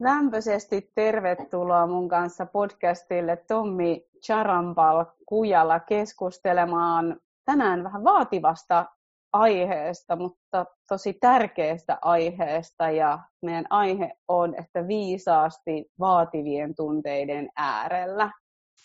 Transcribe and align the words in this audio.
lämpöisesti 0.00 0.90
tervetuloa 0.94 1.86
mun 1.86 2.08
kanssa 2.08 2.46
podcastille 2.46 3.36
Tommi 3.36 4.06
Charampal 4.26 5.04
Kujalla 5.26 5.80
keskustelemaan 5.80 7.20
tänään 7.44 7.84
vähän 7.84 8.04
vaativasta 8.04 8.86
aiheesta, 9.32 10.16
mutta 10.16 10.66
tosi 10.88 11.12
tärkeästä 11.20 11.98
aiheesta. 12.02 12.90
Ja 12.90 13.18
meidän 13.42 13.66
aihe 13.70 14.12
on, 14.28 14.54
että 14.54 14.88
viisaasti 14.88 15.90
vaativien 16.00 16.74
tunteiden 16.74 17.48
äärellä. 17.56 18.30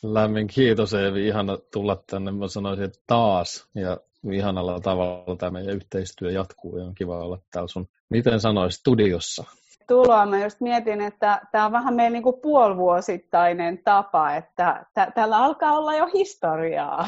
Lämmin 0.04 0.48
kiitos 0.48 0.94
Eevi, 0.94 1.28
ihana 1.28 1.58
tulla 1.74 2.04
tänne. 2.10 2.32
Mä 2.32 2.48
sanoisin, 2.48 2.86
että 2.86 3.00
taas 3.08 3.70
ja 3.76 3.98
ihanalla 4.32 4.80
tavalla 4.80 5.36
tämä 5.36 5.52
meidän 5.52 5.76
yhteistyö 5.76 6.32
jatkuu 6.32 6.78
ja 6.78 6.86
on 6.86 6.96
kiva 6.96 7.20
olla 7.20 7.38
täällä 7.52 7.68
sun, 7.68 7.88
miten 8.10 8.40
sanois, 8.40 8.76
studiossa 8.76 9.44
tuloa. 9.92 10.26
Mä 10.26 10.44
just 10.44 10.62
mietin, 10.62 11.02
että 11.02 11.42
tämä 11.52 11.66
on 11.66 11.72
vähän 11.72 11.94
meidän 11.94 12.14
niin 12.14 12.24
puolivuosittainen 12.42 13.80
tapa, 13.84 14.36
että 14.36 14.86
t- 14.94 15.14
täällä 15.16 15.38
alkaa 15.38 15.78
olla 15.78 15.96
jo 15.96 16.08
historiaa. 16.14 17.08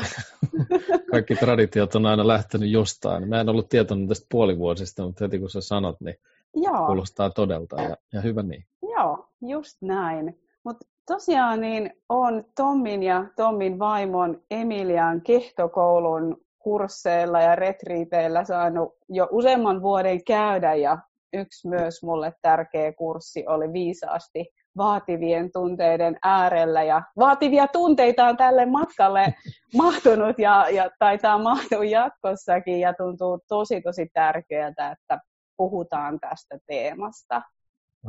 Kaikki 1.11 1.35
traditiot 1.35 1.95
on 1.95 2.05
aina 2.05 2.27
lähtenyt 2.27 2.69
jostain. 2.69 3.29
Mä 3.29 3.41
en 3.41 3.49
ollut 3.49 3.69
tietoinen 3.69 4.07
tästä 4.07 4.25
puolivuosista, 4.31 5.03
mutta 5.03 5.25
heti 5.25 5.39
kun 5.39 5.49
sä 5.49 5.61
sanot, 5.61 6.01
niin 6.01 6.15
Joo. 6.55 6.85
kuulostaa 6.85 7.29
todelta 7.29 7.81
ja, 7.81 7.97
ja 8.13 8.21
hyvä 8.21 8.43
niin. 8.43 8.65
Joo, 8.81 9.29
just 9.41 9.81
näin. 9.81 10.39
Mutta 10.63 10.87
tosiaan 11.07 11.61
niin 11.61 11.93
on 12.09 12.45
Tommin 12.55 13.03
ja 13.03 13.25
Tommin 13.35 13.79
vaimon 13.79 14.41
Emilian 14.51 15.21
kehtokoulun 15.21 16.37
kursseilla 16.59 17.41
ja 17.41 17.55
retriiteillä 17.55 18.43
saanut 18.43 18.95
jo 19.09 19.27
useamman 19.31 19.81
vuoden 19.81 20.23
käydä 20.23 20.75
ja 20.75 20.97
yksi 21.33 21.67
myös 21.67 22.03
mulle 22.03 22.33
tärkeä 22.41 22.93
kurssi 22.93 23.43
oli 23.47 23.73
viisaasti 23.73 24.45
vaativien 24.77 25.51
tunteiden 25.51 26.17
äärellä. 26.23 26.83
Ja 26.83 27.01
vaativia 27.17 27.67
tunteita 27.67 28.25
on 28.25 28.37
tälle 28.37 28.65
matkalle 28.65 29.33
mahtunut 29.77 30.39
ja, 30.39 30.69
ja 30.69 30.89
taitaa 30.99 31.37
mahtua 31.37 31.85
jatkossakin 31.85 32.79
ja 32.79 32.93
tuntuu 32.93 33.39
tosi 33.47 33.81
tosi 33.81 34.09
tärkeältä, 34.13 34.91
että 34.91 35.19
puhutaan 35.57 36.19
tästä 36.19 36.57
teemasta. 36.67 37.41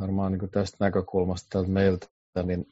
Varmaan 0.01 0.31
niin 0.31 0.51
tästä 0.51 0.77
näkökulmasta 0.79 1.63
meiltä, 1.63 2.07
niin 2.43 2.65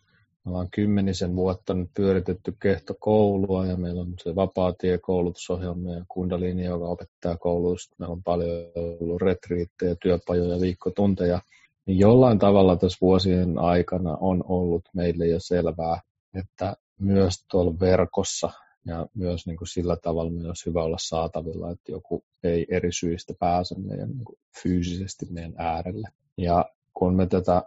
me 0.46 0.52
ollaan 0.52 0.70
kymmenisen 0.72 1.36
vuotta 1.36 1.74
nyt 1.74 1.90
pyöritetty 1.94 2.56
kehtokoulua 2.62 3.66
ja 3.66 3.78
meillä 3.78 4.02
on 4.02 4.14
se 4.24 4.36
vapaatiekoulutusohjelma 4.36 5.94
ja 5.94 6.06
kundalini, 6.08 6.66
joka 6.66 6.86
opettaa 6.86 7.38
koulutusta. 7.38 7.96
Meillä 8.00 8.14
on 8.14 8.24
paljon 8.24 8.52
ollut 8.76 9.22
retriittejä, 9.22 9.96
työpajoja, 10.02 10.62
viikkotunteja. 10.62 11.42
Niin 11.86 12.00
jollain 12.00 12.40
tavalla 12.40 12.76
tässä 12.76 12.98
vuosien 13.02 13.60
aikana 13.60 14.18
on 14.20 14.44
ollut 14.48 14.84
meille 14.94 15.28
jo 15.28 15.40
selvää, 15.40 16.02
että 16.34 16.76
myös 17.00 17.46
tuolla 17.52 17.80
verkossa 17.80 18.50
ja 18.86 19.08
myös 19.14 19.48
niin 19.48 19.58
kuin 19.58 19.68
sillä 19.68 19.96
tavalla 19.96 20.32
myös 20.32 20.66
hyvä 20.66 20.84
olla 20.84 20.98
saatavilla, 21.00 21.72
että 21.72 21.92
joku 21.92 22.24
ei 22.44 22.66
eri 22.70 22.92
syistä 22.92 23.34
pääse 23.40 23.76
meidän 23.80 24.10
niin 24.10 24.26
kuin 24.26 24.40
fyysisesti 24.64 25.26
meidän 25.30 25.54
äärelle. 25.58 26.08
Ja 26.38 26.66
kun 26.94 27.16
me 27.16 27.28
tätä 27.28 27.64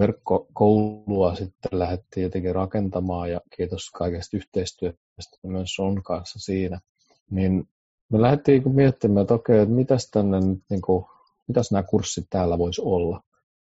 verkkokoulua 0.00 1.34
sitten 1.34 1.78
lähdettiin 1.78 2.24
jotenkin 2.24 2.54
rakentamaan 2.54 3.30
ja 3.30 3.40
kiitos 3.56 3.90
kaikesta 3.90 4.36
yhteistyöstä 4.36 5.38
myös 5.42 5.74
sun 5.74 6.02
kanssa 6.02 6.38
siinä, 6.38 6.80
niin 7.30 7.68
me 8.12 8.22
lähdettiin 8.22 8.54
niinku 8.54 8.70
miettimään, 8.70 9.22
että 9.22 9.34
okei, 9.34 9.58
että 9.58 9.74
mitäs, 9.74 10.10
tänne 10.10 10.40
nyt, 10.40 10.62
niin 10.70 10.82
kuin, 10.82 11.04
mitäs 11.48 11.72
nämä 11.72 11.82
kurssit 11.82 12.26
täällä 12.30 12.58
voisi 12.58 12.82
olla. 12.84 13.22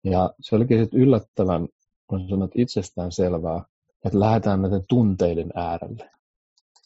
Ja 0.03 0.33
se 0.41 0.55
olikin 0.55 0.80
sitten 0.80 1.00
yllättävän, 1.00 1.67
kun 2.07 2.30
sanot 2.30 2.52
itsestään 2.55 3.11
selvää, 3.11 3.63
että 4.05 4.19
lähdetään 4.19 4.61
näiden 4.61 4.83
tunteiden 4.89 5.52
äärelle. 5.55 6.11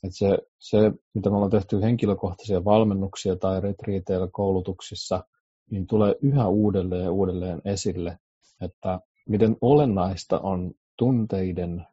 Että 0.04 0.18
se, 0.18 0.38
se, 0.60 0.92
mitä 1.14 1.30
me 1.30 1.36
ollaan 1.36 1.52
tehty 1.52 1.82
henkilökohtaisia 1.82 2.66
valmennuksia 2.66 3.36
tai 3.36 3.62
retriiteillä 3.62 4.28
koulutuksissa, 4.32 5.24
niin 5.72 5.88
tulee 5.88 6.16
yhä 6.22 6.48
uudelleen 6.48 7.04
ja 7.04 7.12
uudelleen 7.12 7.62
esille, 7.66 8.18
että 8.62 9.00
miten 9.30 9.58
olennaista 9.62 10.40
on 10.40 10.72
tunteiden 10.98 11.86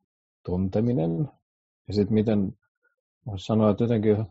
tunteminen 0.44 1.28
ja 1.88 1.94
sitten 1.94 2.14
miten 2.14 2.52
voisi 3.26 3.44
sanoa, 3.44 3.70
että 3.70 3.84
jotenkin 3.84 4.26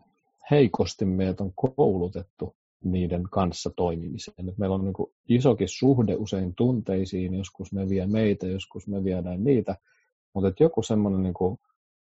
heikosti 0.50 1.04
meidät 1.04 1.40
on 1.40 1.52
koulutettu 1.54 2.56
niiden 2.84 3.22
kanssa 3.30 3.70
toimimiseen. 3.76 4.48
Et 4.48 4.58
meillä 4.58 4.74
on 4.74 4.84
niin 4.84 4.94
isokin 5.28 5.68
suhde 5.68 6.16
usein 6.16 6.54
tunteisiin, 6.54 7.34
joskus 7.34 7.72
ne 7.72 7.88
vie 7.88 8.06
meitä, 8.06 8.46
joskus 8.46 8.88
me 8.88 9.04
viedään 9.04 9.44
niitä, 9.44 9.76
mutta 10.34 10.48
että 10.48 10.64
joku 10.64 10.82
semmoinen 10.82 11.22
niin 11.22 11.58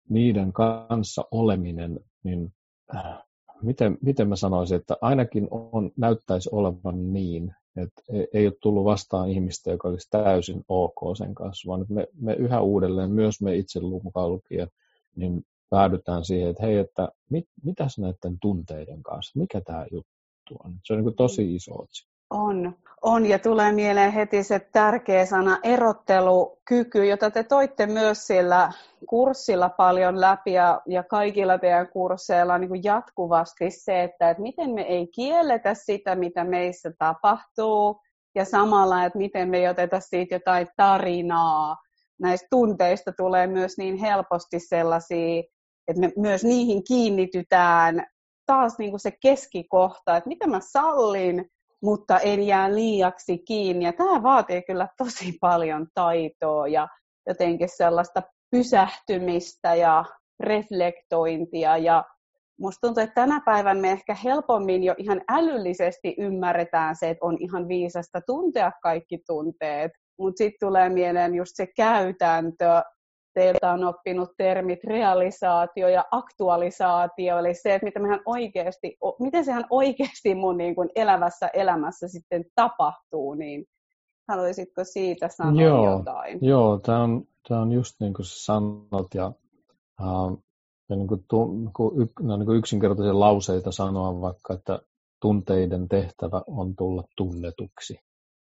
niiden 0.10 0.54
kanssa 0.54 1.26
oleminen, 1.32 2.00
niin 2.24 2.54
äh, 2.96 3.24
miten, 3.62 3.98
miten 4.02 4.30
mä 4.30 4.36
sanoisin, 4.36 4.78
että 4.78 4.98
ainakin 5.02 5.48
on, 5.52 5.92
näyttäisi 5.98 6.50
olevan 6.52 7.14
niin, 7.14 7.56
että 7.76 8.02
ei 8.34 8.48
ole 8.48 8.56
tullut 8.62 8.86
vastaan 8.86 9.30
ihmistä, 9.30 9.72
joka 9.72 9.88
olisi 9.88 10.10
täysin 10.10 10.64
ok 10.68 11.18
sen 11.18 11.36
kanssa, 11.36 11.68
vaan 11.68 11.86
me, 11.90 12.08
me 12.14 12.34
yhä 12.34 12.62
uudelleen, 12.62 13.12
myös 13.12 13.42
me 13.42 13.56
itse 13.56 13.80
mukaan 14.04 14.30
lukien, 14.30 14.68
niin 15.16 15.46
päädytään 15.70 16.26
siihen, 16.26 16.50
että 16.50 16.64
hei, 16.64 16.78
että 16.78 17.10
mit, 17.30 17.46
mitäs 17.64 17.98
näiden 17.98 18.40
tunteiden 18.42 19.04
kanssa, 19.04 19.40
mikä 19.40 19.62
tämä 19.62 19.86
juttu 19.92 20.56
on. 20.64 20.76
Se 20.84 20.94
on 20.94 21.04
niin 21.04 21.16
tosi 21.16 21.56
iso 21.56 21.82
otsikko. 21.82 22.13
On, 22.34 22.76
on 23.02 23.26
ja 23.26 23.40
tulee 23.40 23.72
mieleen 23.72 24.12
heti 24.12 24.44
se 24.44 24.60
tärkeä 24.60 25.26
sana 25.26 25.60
erottelukyky, 25.64 27.06
jota 27.06 27.32
te 27.32 27.44
toitte 27.44 27.86
myös 27.86 28.28
sillä 28.28 28.72
kurssilla 29.10 29.70
paljon 29.70 30.22
läpi 30.22 30.54
ja, 30.54 30.82
ja 30.86 31.04
kaikilla 31.04 31.58
teidän 31.58 31.88
kursseilla 31.88 32.58
niin 32.58 32.68
kuin 32.68 32.84
jatkuvasti 32.84 33.72
se, 33.72 34.04
että, 34.04 34.30
että 34.30 34.44
miten 34.44 34.70
me 34.70 34.82
ei 34.82 35.08
kielletä 35.08 35.74
sitä, 35.74 36.16
mitä 36.16 36.44
meissä 36.44 36.92
tapahtuu 37.00 38.02
ja 38.36 38.46
samalla, 38.46 39.06
että 39.06 39.18
miten 39.18 39.50
me 39.50 39.58
ei 39.58 39.68
oteta 39.68 40.00
siitä 40.00 40.36
jotain 40.36 40.68
tarinaa. 40.78 41.78
Näistä 42.20 42.48
tunteista 42.50 43.12
tulee 43.18 43.48
myös 43.48 43.78
niin 43.78 43.96
helposti 43.98 44.60
sellaisia, 44.60 45.44
että 45.88 46.00
me 46.00 46.12
myös 46.18 46.44
niihin 46.44 46.84
kiinnitytään 46.84 48.06
taas 48.46 48.78
niin 48.78 48.90
kuin 48.90 49.00
se 49.00 49.12
keskikohta, 49.22 50.18
että 50.18 50.28
mitä 50.28 50.48
mä 50.48 50.60
sallin, 50.60 51.50
mutta 51.84 52.20
en 52.20 52.48
jää 52.48 52.76
liiaksi 52.76 53.38
kiinni. 53.38 53.86
Ja 53.86 53.94
tämä 53.94 54.24
vaatii 54.24 54.62
kyllä 54.62 54.88
tosi 54.98 55.38
paljon 55.42 55.88
taitoa 55.94 56.68
ja 56.68 56.88
jotenkin 57.28 57.70
sellaista 57.70 58.22
pysähtymistä 58.52 59.76
ja 59.76 60.06
reflektointia. 60.40 61.78
Ja 61.78 62.04
musta 62.60 62.88
tuntuu, 62.88 63.04
että 63.04 63.22
tänä 63.22 63.42
päivänä 63.46 63.82
me 63.82 63.92
ehkä 63.92 64.16
helpommin 64.24 64.84
jo 64.84 64.96
ihan 64.98 65.22
älyllisesti 65.30 66.16
ymmärretään 66.18 66.96
se, 66.96 67.10
että 67.10 67.26
on 67.26 67.38
ihan 67.40 67.68
viisasta 67.68 68.22
tuntea 68.26 68.72
kaikki 68.84 69.18
tunteet. 69.28 69.92
Mutta 70.20 70.38
sitten 70.38 70.68
tulee 70.68 70.90
mieleen 70.90 71.36
just 71.36 71.52
se 71.56 71.68
käytäntö, 71.76 72.82
teiltä 73.34 73.72
on 73.72 73.84
oppinut 73.84 74.30
termit 74.38 74.84
realisaatio 74.84 75.88
ja 75.88 76.06
aktualisaatio, 76.12 77.40
eli 77.40 77.54
se, 77.54 77.76
että 77.76 77.86
mitä 77.86 78.00
mehän 78.00 78.22
oikeasti, 78.26 78.98
miten 79.20 79.46
sehän 79.46 79.66
oikeasti 79.70 80.36
mun 80.36 80.58
niin 80.58 80.76
kuin 80.76 80.90
elävässä 80.96 81.48
elämässä 81.54 82.08
sitten 82.08 82.46
tapahtuu, 82.56 83.34
niin 83.34 83.66
haluaisitko 84.28 84.84
siitä 84.84 85.28
sanoa 85.30 85.62
joo, 85.62 85.98
jotain? 85.98 86.40
Joo, 86.42 86.80
tämä 86.80 87.04
on, 87.04 87.24
tämä 87.48 87.62
on 87.62 87.72
just 87.72 87.96
niin 88.00 88.14
kuin 88.14 88.26
sanot, 88.26 89.14
ja, 89.16 89.32
ja 90.90 90.96
niin 90.96 91.08
kuin, 91.08 91.26
kuin, 91.76 92.10
no, 92.20 92.38
niin 92.38 92.46
kuin 92.46 92.58
yksinkertaisia 92.58 93.20
lauseita 93.20 93.72
sanoa 93.72 94.22
vaikka, 94.22 94.54
että 94.54 94.80
tunteiden 95.22 95.88
tehtävä 95.88 96.42
on 96.48 96.76
tulla 96.76 97.04
tunnetuksi. 97.18 98.00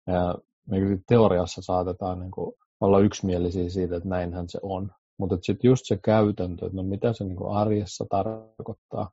Ja 0.06 0.34
me 0.70 0.76
teoriassa 1.08 1.62
saatetaan 1.62 2.20
niin 2.20 2.30
kuin, 2.30 2.54
olla 2.84 3.00
yksimielisiä 3.00 3.68
siitä, 3.68 3.96
että 3.96 4.08
näinhän 4.08 4.48
se 4.48 4.58
on. 4.62 4.90
Mutta 5.18 5.36
sitten 5.42 5.68
just 5.68 5.86
se 5.86 5.98
käytäntö, 6.04 6.66
että 6.66 6.76
no 6.76 6.82
mitä 6.82 7.12
se 7.12 7.24
niinku 7.24 7.50
arjessa 7.50 8.06
tarkoittaa. 8.10 9.10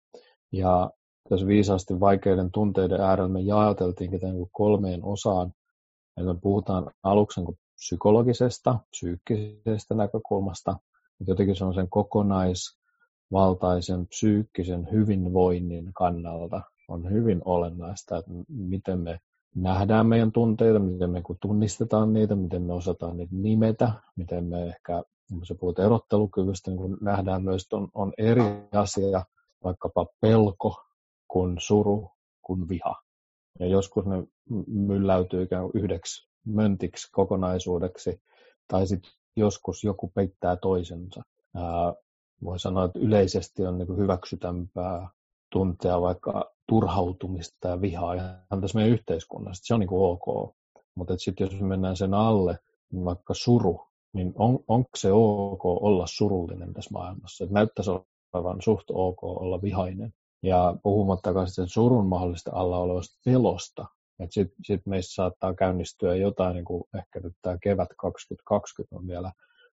Ja 0.51 0.91
tässä 1.29 1.47
viisaasti 1.47 1.99
vaikeiden 1.99 2.51
tunteiden 2.51 3.01
äärellä 3.01 3.29
me 3.29 3.41
jaoteltiinkin 3.41 4.19
niinku 4.21 4.49
kolmeen 4.51 5.03
osaan. 5.03 5.53
Eli 6.17 6.25
me 6.25 6.35
puhutaan 6.41 6.91
aluksi 7.03 7.39
niinku 7.39 7.57
psykologisesta, 7.75 8.79
psyykkisestä 8.89 9.95
näkökulmasta. 9.95 10.71
Että 11.21 11.31
jotenkin 11.31 11.55
se 11.55 11.65
on 11.65 11.73
sen 11.73 11.89
kokonaisvaltaisen 11.89 14.07
psyykkisen 14.07 14.87
hyvinvoinnin 14.91 15.93
kannalta 15.93 16.61
on 16.87 17.09
hyvin 17.09 17.41
olennaista, 17.45 18.17
että 18.17 18.31
miten 18.47 18.99
me 18.99 19.19
nähdään 19.55 20.07
meidän 20.07 20.31
tunteita, 20.31 20.79
miten 20.79 21.09
me 21.09 21.21
tunnistetaan 21.41 22.13
niitä, 22.13 22.35
miten 22.35 22.61
me 22.61 22.73
osataan 22.73 23.17
niitä 23.17 23.35
nimetä, 23.35 23.91
miten 24.15 24.43
me 24.43 24.63
ehkä, 24.63 25.03
sä 25.47 25.55
puhut 25.55 25.79
erottelukyvystä, 25.79 26.71
niin 26.71 26.77
kun 26.77 26.97
nähdään 27.01 27.43
myös, 27.43 27.63
että 27.63 27.75
on, 27.75 27.89
on 27.93 28.13
eri 28.17 28.43
asia, 28.71 29.25
vaikkapa 29.63 30.05
pelko 30.21 30.75
kuin 31.27 31.57
suru 31.59 32.09
kuin 32.41 32.69
viha. 32.69 32.95
Ja 33.59 33.67
joskus 33.67 34.05
ne 34.05 34.23
mylläytyy 34.67 35.43
ikään 35.43 35.63
kuin 35.63 35.83
yhdeksi 35.83 36.29
möntiksi 36.45 37.07
kokonaisuudeksi. 37.11 38.21
tai 38.67 38.87
sitten 38.87 39.11
joskus 39.35 39.83
joku 39.83 40.11
peittää 40.15 40.55
toisensa. 40.55 41.21
Ää, 41.55 41.93
voi 42.43 42.59
sanoa, 42.59 42.85
että 42.85 42.99
yleisesti 42.99 43.65
on 43.65 43.77
niin 43.77 43.97
hyväksytämpää 43.97 45.09
tuntea 45.51 46.01
vaikka 46.01 46.51
turhautumista 46.69 47.67
ja 47.67 47.81
vihaa 47.81 48.13
ihan 48.13 48.61
tässä 48.61 48.77
meidän 48.77 48.93
yhteiskunnassa. 48.93 49.63
Se 49.65 49.73
on 49.73 49.79
niin 49.79 49.87
kuin 49.87 50.11
ok. 50.11 50.55
Mutta 50.95 51.17
sitten 51.17 51.45
jos 51.45 51.61
me 51.61 51.67
mennään 51.67 51.95
sen 51.95 52.13
alle, 52.13 52.59
niin 52.91 53.05
vaikka 53.05 53.33
suru, 53.33 53.87
niin 54.13 54.33
on, 54.35 54.59
onko 54.67 54.89
se 54.97 55.11
ok 55.11 55.65
olla 55.65 56.05
surullinen 56.07 56.73
tässä 56.73 56.89
maailmassa? 56.93 57.43
Et 57.43 57.49
näyttäisi 57.49 57.91
olevan 58.33 58.61
suht 58.61 58.85
ok 58.89 59.23
olla 59.23 59.61
vihainen. 59.61 60.13
Ja 60.43 60.75
puhumattakaan 60.83 61.47
sitten 61.47 61.67
surun 61.67 62.05
mahdollista 62.05 62.51
alla 62.53 62.77
olevasta 62.77 63.21
pelosta. 63.25 63.85
Että 64.19 64.33
sitten 64.33 64.55
sit 64.65 64.81
meissä 64.85 65.15
saattaa 65.15 65.53
käynnistyä 65.53 66.15
jotain, 66.15 66.55
niin 66.55 66.65
kuin 66.65 66.83
ehkä 66.97 67.19
nyt 67.19 67.33
tämä 67.41 67.57
kevät 67.63 67.89
2020 67.97 68.95
on 68.95 69.07
vielä 69.07 69.31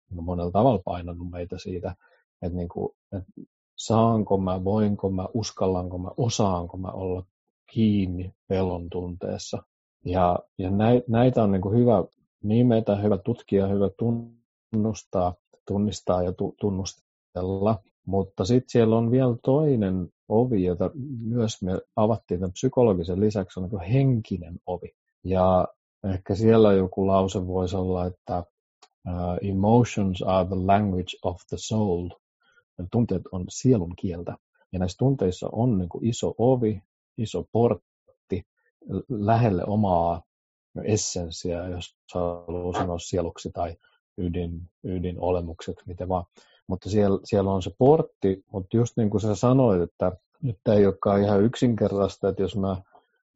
niin 0.09 0.23
monella 0.23 0.51
tavalla 0.51 0.81
painanut 0.85 1.29
meitä 1.29 1.57
siitä, 1.57 1.95
että, 2.41 2.57
niin 2.57 2.69
kuin, 2.69 2.95
että 3.13 3.31
saanko 3.75 4.37
mä, 4.37 4.63
voinko 4.63 5.09
mä, 5.09 5.27
uskallanko 5.33 5.97
mä, 5.97 6.09
osaanko 6.17 6.77
mä 6.77 6.87
olla 6.87 7.23
kiinni 7.71 8.33
pelon 8.47 8.89
tunteessa. 8.89 9.63
Ja, 10.05 10.39
ja 10.57 10.69
näitä 11.07 11.43
on 11.43 11.51
niin 11.51 11.61
kuin 11.61 11.79
hyvä 11.79 12.03
nimetä, 12.43 12.95
hyvä 12.95 13.17
tutkia, 13.17 13.67
hyvä 13.67 13.89
tunnustaa, 13.99 15.33
tunnistaa 15.67 16.23
ja 16.23 16.33
tunnustella. 16.59 17.79
Mutta 18.05 18.45
sitten 18.45 18.69
siellä 18.69 18.97
on 18.97 19.11
vielä 19.11 19.35
toinen 19.43 20.09
ovi, 20.29 20.63
jota 20.63 20.91
myös 21.19 21.61
me 21.61 21.79
avattiin 21.95 22.39
tämän 22.39 22.51
psykologisen 22.51 23.19
lisäksi, 23.19 23.59
on 23.59 23.69
niin 23.69 23.93
henkinen 23.93 24.59
ovi. 24.65 24.95
Ja 25.23 25.67
ehkä 26.13 26.35
siellä 26.35 26.73
joku 26.73 27.07
lause 27.07 27.47
voisi 27.47 27.75
olla, 27.75 28.05
että 28.05 28.43
uh, 29.07 29.49
emotions 29.49 30.21
are 30.21 30.47
the 30.47 30.55
language 30.55 31.17
of 31.23 31.41
the 31.49 31.57
soul. 31.59 32.09
Tunteet 32.91 33.21
on 33.31 33.45
sielun 33.49 33.93
kieltä. 33.95 34.37
Ja 34.71 34.79
näissä 34.79 34.97
tunteissa 34.97 35.49
on 35.51 35.77
niin 35.77 35.89
kuin 35.89 36.05
iso 36.05 36.35
ovi, 36.37 36.81
iso 37.17 37.47
portti 37.51 38.45
lähelle 39.09 39.63
omaa 39.67 40.21
essenssiä, 40.83 41.67
jos 41.67 41.95
haluaa 42.13 42.79
sanoa 42.79 42.99
sieluksi 42.99 43.51
tai 43.53 43.75
ydin, 44.17 44.61
ydinolemukseksi, 44.83 45.85
miten 45.87 46.09
vaan. 46.09 46.25
Mutta 46.67 46.89
siellä, 46.89 47.19
siellä 47.23 47.51
on 47.51 47.63
se 47.63 47.71
portti, 47.77 48.43
mutta 48.51 48.77
just 48.77 48.97
niin 48.97 49.09
kuin 49.09 49.21
sä 49.21 49.35
sanoit, 49.35 49.81
että 49.81 50.11
nyt 50.41 50.57
tämä 50.63 50.77
ei 50.77 50.85
olekaan 50.85 51.21
ihan 51.21 51.43
yksinkertaista, 51.43 52.29
että 52.29 52.41
jos 52.41 52.57
mä 52.57 52.81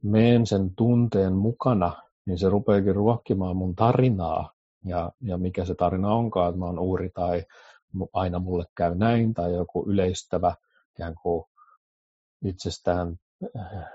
menen 0.03 0.47
sen 0.47 0.75
tunteen 0.75 1.33
mukana, 1.33 1.93
niin 2.25 2.37
se 2.37 2.49
rupeakin 2.49 2.95
ruokkimaan 2.95 3.57
mun 3.57 3.75
tarinaa. 3.75 4.53
Ja, 4.85 5.11
ja 5.21 5.37
mikä 5.37 5.65
se 5.65 5.75
tarina 5.75 6.13
onkaan, 6.13 6.49
että 6.49 6.59
mä 6.59 6.65
oon 6.65 6.79
uhri 6.79 7.09
tai 7.09 7.43
aina 8.13 8.39
mulle 8.39 8.65
käy 8.77 8.95
näin, 8.95 9.33
tai 9.33 9.53
joku 9.53 9.85
yleistävä 9.89 10.55
ikään 10.95 11.15
kuin 11.23 11.43
itsestään 12.45 13.15
äh, 13.57 13.85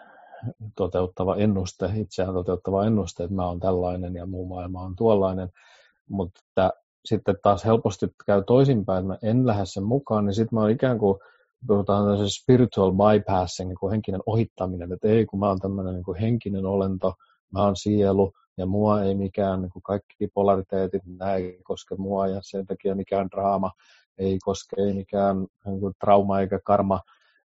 toteuttava 0.76 1.36
ennuste, 1.36 1.90
itseään 1.94 2.34
toteuttava 2.34 2.86
ennuste, 2.86 3.24
että 3.24 3.36
mä 3.36 3.46
oon 3.46 3.60
tällainen 3.60 4.14
ja 4.14 4.26
muu 4.26 4.46
maailma 4.46 4.82
on 4.82 4.96
tuollainen. 4.96 5.48
Mutta 6.10 6.70
sitten 7.04 7.36
taas 7.42 7.64
helposti 7.64 8.06
käy 8.26 8.42
toisinpäin, 8.46 8.98
että 8.98 9.08
mä 9.26 9.30
en 9.30 9.46
lähde 9.46 9.66
sen 9.66 9.84
mukaan, 9.84 10.24
niin 10.24 10.34
sitten 10.34 10.56
mä 10.56 10.60
oon 10.60 10.70
ikään 10.70 10.98
kuin 10.98 11.18
puhutaan 11.66 12.04
tämmöisen 12.04 12.30
spiritual 12.30 12.92
bypassing, 12.92 13.68
niin 13.68 13.78
kuin 13.80 13.90
henkinen 13.90 14.20
ohittaminen, 14.26 14.92
että 14.92 15.08
ei 15.08 15.26
kun 15.26 15.40
mä 15.40 15.48
oon 15.48 15.58
tämmöinen 15.58 15.94
niin 15.94 16.20
henkinen 16.20 16.66
olento, 16.66 17.14
mä 17.52 17.64
oon 17.64 17.76
sielu 17.76 18.32
ja 18.56 18.66
mua 18.66 19.02
ei 19.02 19.14
mikään, 19.14 19.62
niin 19.62 19.70
kuin 19.70 19.82
kaikki 19.82 20.28
polariteetit, 20.34 21.02
nämä 21.06 21.34
ei 21.34 21.60
koske 21.64 21.94
mua 21.98 22.26
ja 22.26 22.40
sen 22.42 22.66
takia 22.66 22.94
mikään 22.94 23.28
draama 23.30 23.70
ei 24.18 24.38
koske, 24.44 24.76
ei 24.78 24.92
mikään 24.92 25.46
niin 25.66 25.80
kuin 25.80 25.94
trauma 26.00 26.40
eikä 26.40 26.60
karma. 26.64 27.00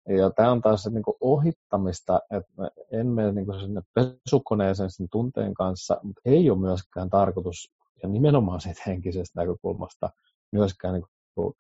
Ja 0.10 0.30
tämä 0.30 0.52
on 0.52 0.62
taas 0.62 0.88
niin 0.88 1.04
kuin 1.04 1.18
ohittamista, 1.22 2.20
että 2.32 2.72
en 2.92 3.08
mene 3.08 3.32
niin 3.32 3.46
kuin 3.46 3.60
sinne 3.60 3.82
pesukoneeseen 3.94 4.92
sen 4.92 5.08
tunteen 5.12 5.54
kanssa, 5.54 6.00
mutta 6.04 6.22
ei 6.26 6.50
ole 6.50 6.60
myöskään 6.60 7.10
tarkoitus, 7.10 7.72
ja 8.04 8.10
nimenomaan 8.10 8.62
siitä 8.62 8.82
henkisestä 8.88 9.42
näkökulmasta, 9.42 10.10
myöskään 10.52 10.94
niin 10.94 11.06
kuin 11.36 11.54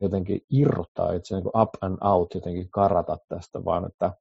jotenkin 0.00 0.40
irrottaa 0.50 1.12
itse 1.12 1.34
niin 1.34 1.60
up 1.60 1.70
and 1.80 1.98
out, 2.00 2.34
jotenkin 2.34 2.70
karata 2.70 3.18
tästä, 3.28 3.64
vaan 3.64 3.86
että, 3.86 4.12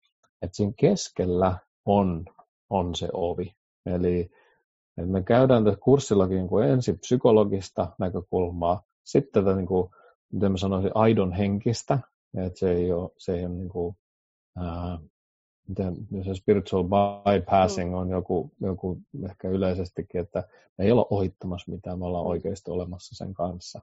että 0.42 0.58
siinä 0.58 0.74
keskellä 0.80 1.58
on, 1.86 2.26
on 2.70 2.96
se 2.96 3.10
ovi. 3.14 3.54
Eli 3.86 4.30
että 5.02 5.12
me 5.12 5.24
käydään 5.24 5.64
tässä 5.64 5.80
kurssillakin 5.80 6.38
niin 6.38 6.48
kuin 6.48 6.68
ensin 6.70 7.00
psykologista 7.00 7.88
näkökulmaa, 8.00 8.84
sitten 9.04 9.44
tätä, 9.44 9.56
niin 9.56 9.68
kuin, 9.68 9.90
miten 10.32 10.52
mä 10.52 10.58
sanoisin, 10.58 10.92
aidon 10.96 11.34
henkistä, 11.34 12.00
että 12.38 12.60
se 12.60 12.72
ei 12.72 12.92
ole, 12.92 13.10
se 13.18 13.34
ei 13.34 13.46
ole 13.46 13.54
niin 13.54 13.70
kuin, 13.70 13.96
ää, 14.58 15.00
miten 15.68 15.96
se 16.26 16.36
spiritual 16.36 16.84
bypassing 16.84 17.96
on 17.96 18.10
joku, 18.10 18.52
joku 18.62 18.98
ehkä 19.30 19.50
yleisestikin, 19.50 20.22
että 20.22 20.44
me 20.78 20.86
ei 20.86 20.92
olla 20.92 21.08
ohittamassa 21.10 21.72
mitään, 21.72 22.00
me 22.00 22.06
ollaan 22.06 22.26
oikeasti 22.26 22.72
olemassa 22.72 23.16
sen 23.16 23.34
kanssa. 23.34 23.82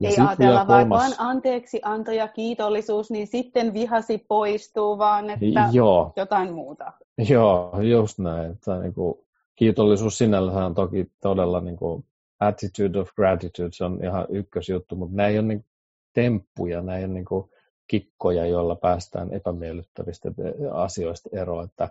Ja 0.00 0.10
ei 0.10 0.16
ajatella 0.18 0.64
kolmas... 0.64 1.00
vain 1.00 1.14
anteeksi 1.18 1.80
anto 1.84 2.12
ja 2.12 2.28
kiitollisuus, 2.28 3.10
niin 3.10 3.26
sitten 3.26 3.74
vihasi 3.74 4.18
poistuu, 4.28 4.98
vaan 4.98 5.30
että 5.30 5.68
Joo. 5.72 6.12
jotain 6.16 6.54
muuta. 6.54 6.92
Joo, 7.28 7.80
just 7.80 8.18
näin. 8.18 8.50
Että 8.50 8.78
niin 8.78 8.94
kuin, 8.94 9.14
kiitollisuus 9.56 10.18
sinällään 10.18 10.66
on 10.66 10.74
toki 10.74 11.10
todella 11.20 11.60
niin 11.60 11.76
kuin, 11.76 12.04
attitude 12.40 12.98
of 12.98 13.08
gratitude, 13.16 13.68
se 13.72 13.84
on 13.84 14.04
ihan 14.04 14.26
ykkösjuttu, 14.28 14.96
mutta 14.96 15.16
nämä 15.16 15.28
ei 15.28 15.38
ole 15.38 15.46
niin 15.46 15.64
temppuja, 16.12 16.82
nämä 16.82 16.98
ei 16.98 17.04
ole 17.04 17.12
niin 17.12 17.24
kuin, 17.24 17.50
kikkoja, 17.86 18.46
joilla 18.46 18.76
päästään 18.76 19.32
epämiellyttävistä 19.32 20.28
asioista 20.72 21.28
eroon, 21.32 21.64
että 21.64 21.88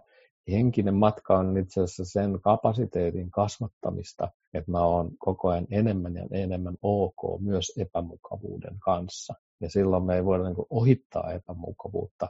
henkinen 0.51 0.95
matka 0.95 1.37
on 1.37 1.57
itse 1.57 1.81
asiassa 1.81 2.05
sen 2.05 2.39
kapasiteetin 2.41 3.31
kasvattamista, 3.31 4.27
että 4.53 4.71
mä 4.71 4.85
oon 4.85 5.11
koko 5.17 5.49
ajan 5.49 5.67
enemmän 5.71 6.15
ja 6.15 6.27
enemmän 6.31 6.75
ok 6.81 7.41
myös 7.41 7.65
epämukavuuden 7.77 8.79
kanssa. 8.79 9.33
Ja 9.61 9.69
silloin 9.69 10.03
me 10.03 10.15
ei 10.15 10.25
voida 10.25 10.43
niin 10.43 10.65
ohittaa 10.69 11.33
epämukavuutta, 11.33 12.27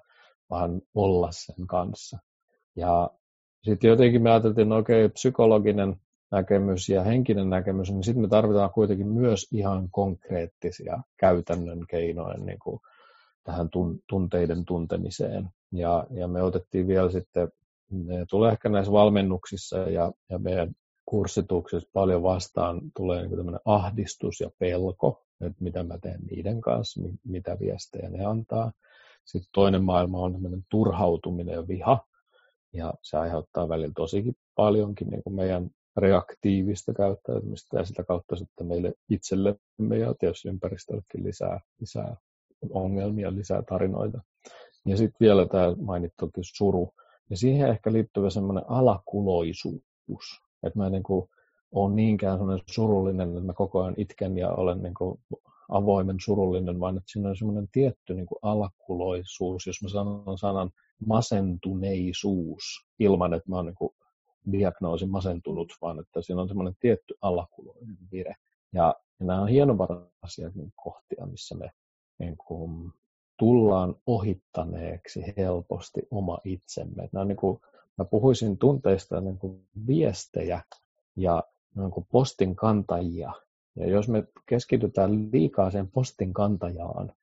vaan 0.49 0.81
olla 0.95 1.29
sen 1.31 1.67
kanssa. 1.67 2.17
Ja 2.75 3.09
sitten 3.65 3.87
jotenkin 3.87 4.21
me 4.21 4.31
ajateltiin, 4.31 4.67
että 4.67 4.75
okei, 4.75 5.09
psykologinen 5.09 5.95
näkemys 6.31 6.89
ja 6.89 7.03
henkinen 7.03 7.49
näkemys, 7.49 7.91
niin 7.91 8.03
sitten 8.03 8.21
me 8.21 8.27
tarvitaan 8.27 8.69
kuitenkin 8.69 9.07
myös 9.07 9.47
ihan 9.51 9.87
konkreettisia 9.91 11.01
käytännön 11.17 11.85
keinoja 11.89 12.37
niin 12.37 12.59
kuin 12.59 12.79
tähän 13.43 13.69
tunteiden 14.09 14.65
tuntemiseen. 14.65 15.49
Ja, 15.71 16.07
ja 16.09 16.27
me 16.27 16.41
otettiin 16.41 16.87
vielä 16.87 17.09
sitten, 17.09 17.49
ne 17.91 18.25
tulee 18.29 18.51
ehkä 18.51 18.69
näissä 18.69 18.91
valmennuksissa 18.91 19.77
ja, 19.77 20.11
ja 20.29 20.39
meidän 20.39 20.71
kurssituksissa 21.05 21.89
paljon 21.93 22.23
vastaan 22.23 22.81
tulee 22.95 23.21
niin 23.21 23.37
tämmöinen 23.37 23.61
ahdistus 23.65 24.39
ja 24.39 24.49
pelko, 24.59 25.23
että 25.41 25.63
mitä 25.63 25.83
mä 25.83 25.97
teen 25.97 26.19
niiden 26.31 26.61
kanssa, 26.61 27.01
mitä 27.23 27.57
viestejä 27.59 28.09
ne 28.09 28.25
antaa. 28.25 28.71
Sitten 29.25 29.49
toinen 29.53 29.83
maailma 29.83 30.19
on 30.19 30.33
tämmöinen 30.33 30.65
turhautuminen 30.69 31.53
ja 31.53 31.67
viha, 31.67 32.05
ja 32.75 32.93
se 33.01 33.17
aiheuttaa 33.17 33.69
välillä 33.69 33.93
tosikin 33.95 34.33
paljonkin 34.55 35.07
niin 35.07 35.23
kuin 35.23 35.35
meidän 35.35 35.69
reaktiivista 35.97 36.93
käyttäytymistä 36.93 37.77
ja 37.77 37.85
sitä 37.85 38.03
kautta 38.03 38.35
sitten 38.35 38.67
meille 38.67 38.93
itsellemme 39.09 39.97
ja 39.99 40.13
tietysti 40.19 40.49
ympäristöllekin 40.49 41.23
lisää, 41.23 41.59
lisää 41.79 42.15
ongelmia, 42.69 43.35
lisää 43.35 43.63
tarinoita. 43.69 44.21
Ja 44.85 44.97
sitten 44.97 45.17
vielä 45.19 45.47
tämä 45.47 45.75
mainittukin 45.81 46.43
suru. 46.57 46.93
Ja 47.29 47.37
siihen 47.37 47.69
ehkä 47.69 47.93
liittyvä 47.93 48.29
semmoinen 48.29 48.63
alakuloisuus. 48.67 50.41
Että 50.63 50.79
mä 50.79 50.85
en 50.85 50.91
niin 50.91 51.03
kuin 51.03 51.29
ole 51.71 51.93
niinkään 51.93 52.37
semmoinen 52.37 52.63
surullinen, 52.69 53.29
että 53.29 53.45
mä 53.45 53.53
koko 53.53 53.81
ajan 53.81 53.93
itken 53.97 54.37
ja 54.37 54.49
olen 54.49 54.83
niin 54.83 54.93
kuin 54.93 55.19
avoimen 55.69 56.17
surullinen, 56.19 56.79
vaan 56.79 56.97
että 56.97 57.11
siinä 57.11 57.29
on 57.29 57.37
semmoinen 57.37 57.67
tietty 57.71 58.13
niin 58.13 58.25
kuin 58.25 58.39
alakuloisuus, 58.41 59.67
jos 59.67 59.81
mä 59.83 59.89
sanon 59.89 60.37
sanan 60.37 60.71
masentuneisuus, 61.05 62.63
ilman 62.99 63.33
että 63.33 63.49
mä 63.49 63.55
oon 63.55 63.65
niin 63.65 63.91
diagnoosi 64.51 65.05
masentunut, 65.05 65.73
vaan 65.81 65.99
että 65.99 66.21
siinä 66.21 66.41
on 66.41 66.47
semmoinen 66.47 66.75
tietty 66.79 67.13
alakuloinen 67.21 67.97
vire. 68.11 68.35
Ja, 68.73 68.95
ja 69.19 69.25
nämä 69.25 69.41
on 69.41 69.47
hienovaraisia 69.47 70.51
niin 70.55 70.73
kohtia, 70.75 71.25
missä 71.25 71.55
me 71.55 71.71
niin 72.19 72.37
kuin, 72.37 72.91
tullaan 73.37 73.95
ohittaneeksi 74.05 75.23
helposti 75.37 76.01
oma 76.11 76.37
itsemme. 76.43 77.09
Nämä 77.11 77.25
niin 77.25 77.37
kuin, 77.37 77.59
mä 77.97 78.05
puhuisin 78.05 78.57
tunteista 78.57 79.21
niin 79.21 79.37
kuin 79.37 79.67
viestejä 79.87 80.61
ja 81.15 81.43
niin 81.75 81.91
kuin 81.91 82.07
postin 82.11 82.55
kantajia. 82.55 83.31
Ja 83.75 83.89
jos 83.89 84.09
me 84.09 84.27
keskitytään 84.45 85.31
liikaa 85.31 85.71
sen 85.71 85.91
postin 85.91 86.33
kantajaan, 86.33 87.13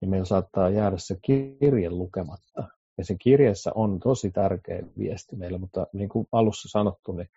niin 0.00 0.10
meillä 0.10 0.24
saattaa 0.24 0.70
jäädä 0.70 0.98
se 0.98 1.18
kirje 1.22 1.90
lukematta. 1.90 2.68
Ja 2.98 3.04
se 3.04 3.14
kirjeessä 3.14 3.70
on 3.74 4.00
tosi 4.00 4.30
tärkeä 4.30 4.82
viesti 4.98 5.36
meille, 5.36 5.58
mutta 5.58 5.86
niin 5.92 6.08
kuin 6.08 6.28
alussa 6.32 6.68
sanottu, 6.68 7.12
niin 7.12 7.28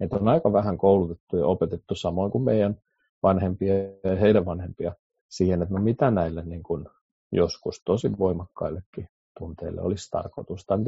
että 0.00 0.16
on 0.16 0.28
aika 0.28 0.52
vähän 0.52 0.78
koulutettu 0.78 1.36
ja 1.36 1.46
opetettu 1.46 1.94
samoin 1.94 2.32
kuin 2.32 2.44
meidän 2.44 2.80
vanhempia 3.22 3.74
ja 3.78 4.16
heidän 4.20 4.44
vanhempia 4.44 4.92
siihen, 5.28 5.62
että 5.62 5.74
no 5.74 5.80
mitä 5.80 6.10
näille 6.10 6.44
niin 6.44 6.62
kuin 6.62 6.86
joskus 7.32 7.82
tosi 7.84 8.18
voimakkaillekin 8.18 9.08
tunteille 9.38 9.82
olisi 9.82 10.10
tarkoitus. 10.10 10.66
Tai 10.66 10.78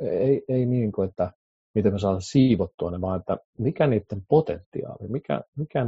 ei, 0.00 0.44
ei 0.48 0.66
niin 0.66 0.92
kuin, 0.92 1.08
että 1.08 1.32
miten 1.74 1.92
me 1.92 1.98
saadaan 1.98 2.22
siivottua 2.22 2.90
ne, 2.90 3.00
vaan 3.00 3.20
että 3.20 3.38
mikä 3.58 3.86
niiden 3.86 4.22
potentiaali, 4.28 5.08
mikä, 5.08 5.40
mikä 5.56 5.86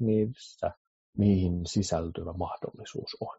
niissä 0.00 0.70
niihin 1.18 1.66
sisältyvä 1.66 2.32
mahdollisuus 2.32 3.16
on. 3.20 3.36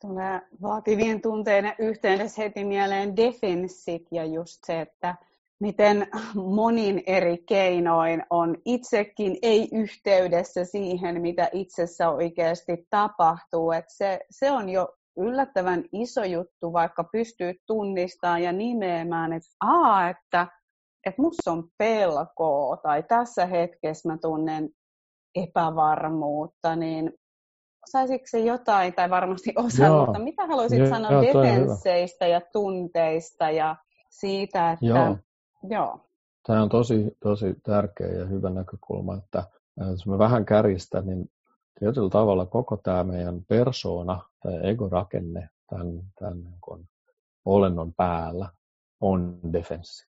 Tulee 0.00 0.40
vaativien 0.62 1.20
tunteiden 1.20 1.74
yhteydessä 1.78 2.42
heti 2.42 2.64
mieleen 2.64 3.16
defenssit 3.16 4.06
ja 4.10 4.24
just 4.24 4.64
se, 4.66 4.80
että 4.80 5.14
miten 5.60 6.06
monin 6.34 7.02
eri 7.06 7.38
keinoin 7.48 8.22
on 8.30 8.56
itsekin 8.64 9.38
ei-yhteydessä 9.42 10.64
siihen, 10.64 11.22
mitä 11.22 11.48
itsessä 11.52 12.10
oikeasti 12.10 12.86
tapahtuu. 12.90 13.72
Et 13.72 13.84
se, 13.88 14.20
se 14.30 14.50
on 14.50 14.68
jo 14.68 14.88
yllättävän 15.16 15.84
iso 15.92 16.24
juttu, 16.24 16.72
vaikka 16.72 17.04
pystyy 17.04 17.54
tunnistamaan 17.66 18.42
ja 18.42 18.52
nimeämään, 18.52 19.32
että, 19.32 19.48
aa, 19.60 20.08
että, 20.08 20.46
että 21.06 21.22
musta 21.22 21.52
on 21.52 21.68
pelkoa 21.78 22.76
tai 22.76 23.02
tässä 23.02 23.46
hetkessä 23.46 24.08
mä 24.08 24.18
tunnen 24.18 24.70
epävarmuutta, 25.34 26.76
niin 26.76 27.12
saisiko 27.86 28.24
se 28.26 28.38
jotain, 28.38 28.94
tai 28.94 29.10
varmasti 29.10 29.52
osa, 29.56 29.84
joo. 29.84 30.06
mutta 30.06 30.18
mitä 30.18 30.46
haluaisit 30.46 30.78
joo, 30.78 30.88
sanoa 30.88 31.12
joo, 31.12 31.22
defensseistä 31.22 32.26
ja 32.26 32.40
tunteista 32.52 33.50
ja 33.50 33.76
siitä, 34.10 34.72
että... 34.72 34.86
Joo. 34.86 35.16
joo. 35.70 36.00
Tämä 36.46 36.62
on 36.62 36.68
tosi, 36.68 37.16
tosi 37.22 37.54
tärkeä 37.62 38.06
ja 38.06 38.26
hyvä 38.26 38.50
näkökulma, 38.50 39.16
että 39.16 39.44
jos 39.90 40.06
me 40.06 40.18
vähän 40.18 40.44
kärjistä, 40.44 41.00
niin 41.00 41.30
tietyllä 41.78 42.10
tavalla 42.10 42.46
koko 42.46 42.76
tämä 42.76 43.04
meidän 43.04 43.44
persoona 43.48 44.20
tai 44.42 44.70
egorakenne 44.70 45.48
tämän, 45.70 46.02
tämän 46.18 46.38
niin 46.38 46.88
olennon 47.44 47.94
päällä 47.94 48.48
on 49.00 49.40
defenssi. 49.52 50.10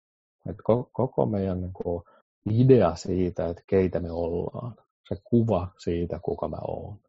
Et 0.49 0.55
koko 0.91 1.25
meidän 1.25 1.61
niin 1.61 1.73
kuin, 1.73 2.03
idea 2.49 2.95
siitä, 2.95 3.47
että 3.47 3.63
keitä 3.67 3.99
me 3.99 4.11
ollaan, 4.11 4.75
se 5.09 5.21
kuva 5.23 5.67
siitä, 5.77 6.19
kuka 6.19 6.47
mä 6.47 6.57
oon, 6.67 6.99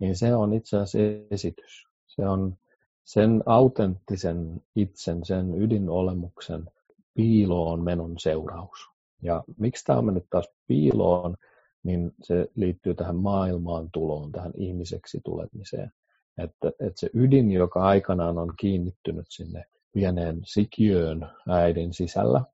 niin 0.00 0.16
se 0.16 0.34
on 0.34 0.52
itse 0.52 0.76
asiassa 0.76 1.26
esitys. 1.30 1.86
Se 2.06 2.28
on 2.28 2.56
sen 3.04 3.42
autenttisen 3.46 4.62
itsen, 4.76 5.24
sen 5.24 5.62
ydinolemuksen 5.62 6.70
piiloon 7.14 7.84
menon 7.84 8.14
seuraus. 8.18 8.78
Ja 9.22 9.44
miksi 9.58 9.84
tämä 9.84 9.98
on 9.98 10.04
mennyt 10.04 10.26
taas 10.30 10.48
piiloon, 10.66 11.36
niin 11.82 12.12
se 12.22 12.48
liittyy 12.54 12.94
tähän 12.94 13.16
maailmaan 13.16 13.88
tuloon, 13.92 14.32
tähän 14.32 14.52
ihmiseksi 14.56 15.20
tulemiseen. 15.24 15.92
Että, 16.38 16.68
että 16.68 17.00
se 17.00 17.10
ydin, 17.14 17.52
joka 17.52 17.82
aikanaan 17.82 18.38
on 18.38 18.52
kiinnittynyt 18.58 19.26
sinne 19.28 19.64
pieneen 19.92 20.40
sikiöön 20.44 21.28
äidin 21.48 21.94
sisällä, 21.94 22.44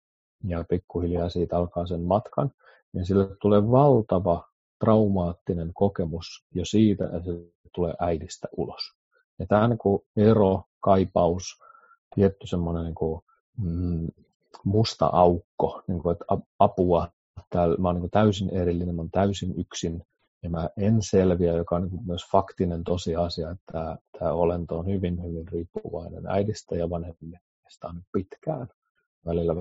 ja 0.45 0.65
pikkuhiljaa 0.69 1.29
siitä 1.29 1.57
alkaa 1.57 1.87
sen 1.87 2.01
matkan, 2.01 2.51
niin 2.93 3.07
sille 3.07 3.29
tulee 3.43 3.71
valtava 3.71 4.49
traumaattinen 4.81 5.71
kokemus 5.75 6.47
jo 6.55 6.65
siitä, 6.65 7.05
että 7.05 7.23
se 7.25 7.33
tulee 7.75 7.95
äidistä 7.99 8.49
ulos. 8.57 8.83
Ja 9.39 9.47
tämä 9.47 9.69
niin 9.69 9.79
kuin 9.79 10.03
ero, 10.17 10.63
kaipaus, 10.81 11.45
tietty 12.15 12.47
semmoinen 12.47 12.85
niin 12.85 12.95
kuin, 12.95 13.23
mm, 13.59 14.09
musta 14.65 15.07
aukko, 15.07 15.83
niin 15.89 16.03
kuin, 16.03 16.13
että 16.13 16.25
apua, 16.59 17.09
täällä, 17.51 17.77
mä 17.77 17.89
olen 17.89 18.03
niin 18.03 18.11
täysin 18.11 18.51
erillinen, 18.51 18.95
mä 18.95 19.03
olen 19.03 19.11
täysin 19.11 19.55
yksin, 19.61 20.03
ja 20.43 20.51
mä 20.51 20.69
en 20.77 21.03
selviä, 21.03 21.53
joka 21.53 21.77
on 21.77 21.83
niin 21.83 22.07
myös 22.07 22.23
faktinen 22.33 22.85
tosiasia, 22.85 23.51
että 23.51 23.73
tämä, 23.73 23.97
tämä 24.19 24.33
olento 24.33 24.79
on 24.79 24.87
hyvin, 24.87 25.23
hyvin 25.23 25.49
riippuvainen 25.49 26.27
äidistä 26.27 26.77
ja 26.77 26.91
vanhemmista 26.91 27.89
on 27.89 28.03
pitkään. 28.13 28.69
Välillä 29.27 29.55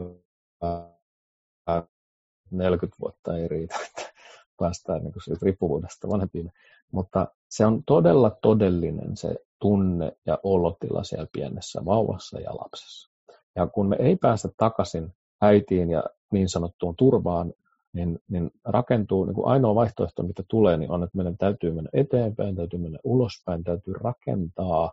40 2.51 2.97
vuotta 2.99 3.37
ei 3.37 3.47
riitä, 3.47 3.75
että 3.87 4.06
päästään 4.59 5.03
niin 5.03 5.13
siitä 5.23 5.45
riippuvuudesta 5.45 6.09
vanhempiin. 6.09 6.51
Mutta 6.91 7.27
se 7.49 7.65
on 7.65 7.83
todella 7.85 8.37
todellinen 8.41 9.17
se 9.17 9.35
tunne 9.59 10.11
ja 10.25 10.39
olotila 10.43 11.03
siellä 11.03 11.27
pienessä 11.31 11.85
vauvassa 11.85 12.39
ja 12.39 12.55
lapsessa. 12.55 13.09
Ja 13.55 13.67
kun 13.67 13.89
me 13.89 13.95
ei 13.99 14.15
päästä 14.15 14.49
takaisin 14.57 15.13
äitiin 15.41 15.89
ja 15.89 16.03
niin 16.31 16.49
sanottuun 16.49 16.95
turvaan, 16.95 17.53
niin, 17.93 18.19
niin 18.29 18.51
rakentuu, 18.65 19.25
niin 19.25 19.35
kuin 19.35 19.47
ainoa 19.47 19.75
vaihtoehto, 19.75 20.23
mitä 20.23 20.43
tulee, 20.47 20.77
niin 20.77 20.91
on, 20.91 21.03
että 21.03 21.17
meidän 21.17 21.37
täytyy 21.37 21.71
mennä 21.71 21.89
eteenpäin, 21.93 22.55
täytyy 22.55 22.79
mennä 22.79 22.99
ulospäin, 23.03 23.63
täytyy 23.63 23.93
rakentaa 23.93 24.91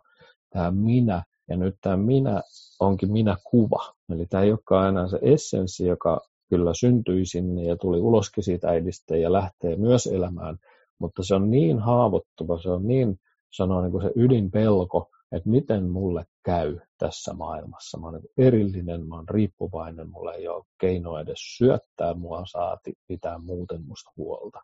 tämä 0.49 0.71
minä, 0.71 1.23
ja 1.49 1.57
nyt 1.57 1.75
tämä 1.81 1.97
minä 1.97 2.41
onkin 2.79 3.11
minä-kuva. 3.11 3.93
Eli 4.09 4.25
tämä 4.25 4.43
ei 4.43 4.51
olekaan 4.51 4.89
enää 4.89 5.07
se 5.07 5.19
essenssi, 5.21 5.87
joka 5.87 6.21
kyllä 6.49 6.71
syntyi 6.79 7.25
sinne 7.25 7.63
ja 7.63 7.77
tuli 7.77 7.99
uloskin 7.99 8.43
siitä 8.43 8.69
äidistä 8.69 9.17
ja 9.17 9.31
lähtee 9.31 9.75
myös 9.75 10.07
elämään, 10.07 10.57
mutta 10.99 11.23
se 11.23 11.35
on 11.35 11.51
niin 11.51 11.79
haavoittuva, 11.79 12.61
se 12.61 12.69
on 12.69 12.87
niin, 12.87 13.19
sanoo 13.51 13.81
niin 13.81 13.91
kuin 13.91 14.03
se 14.03 14.11
ydinpelko, 14.15 15.09
että 15.31 15.49
miten 15.49 15.89
mulle 15.89 16.25
käy 16.43 16.79
tässä 16.97 17.33
maailmassa. 17.33 17.99
Mä 17.99 18.07
olen 18.07 18.21
erillinen, 18.37 19.07
mä 19.07 19.15
olen 19.15 19.29
riippuvainen, 19.29 20.09
mulla 20.09 20.33
ei 20.33 20.47
ole 20.47 20.63
keinoa 20.81 21.21
edes 21.21 21.57
syöttää 21.57 22.13
mua 22.13 22.43
saati 22.45 22.93
pitää 23.07 23.37
muuten 23.37 23.85
musta 23.87 24.11
huolta. 24.17 24.61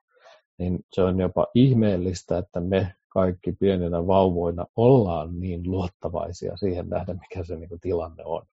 Niin 0.59 0.79
se 0.93 1.01
on 1.03 1.19
jopa 1.19 1.47
ihmeellistä, 1.55 2.37
että 2.37 2.59
me 2.59 2.93
kaikki 3.09 3.51
pieninä 3.51 4.07
vauvoina 4.07 4.65
ollaan 4.75 5.39
niin 5.39 5.71
luottavaisia 5.71 6.57
siihen 6.57 6.89
nähdä, 6.89 7.13
mikä 7.13 7.43
se 7.43 7.55
niin 7.55 7.79
tilanne 7.81 8.23
on. 8.25 8.45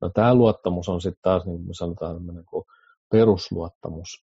No 0.00 0.10
tämä 0.14 0.34
luottamus 0.34 0.88
on 0.88 1.00
sitten 1.00 1.22
taas, 1.22 1.46
niin 1.46 1.64
kuin 1.64 1.74
sanotaan, 1.74 2.26
niin 2.26 2.44
kuin 2.44 2.64
perusluottamus, 3.10 4.24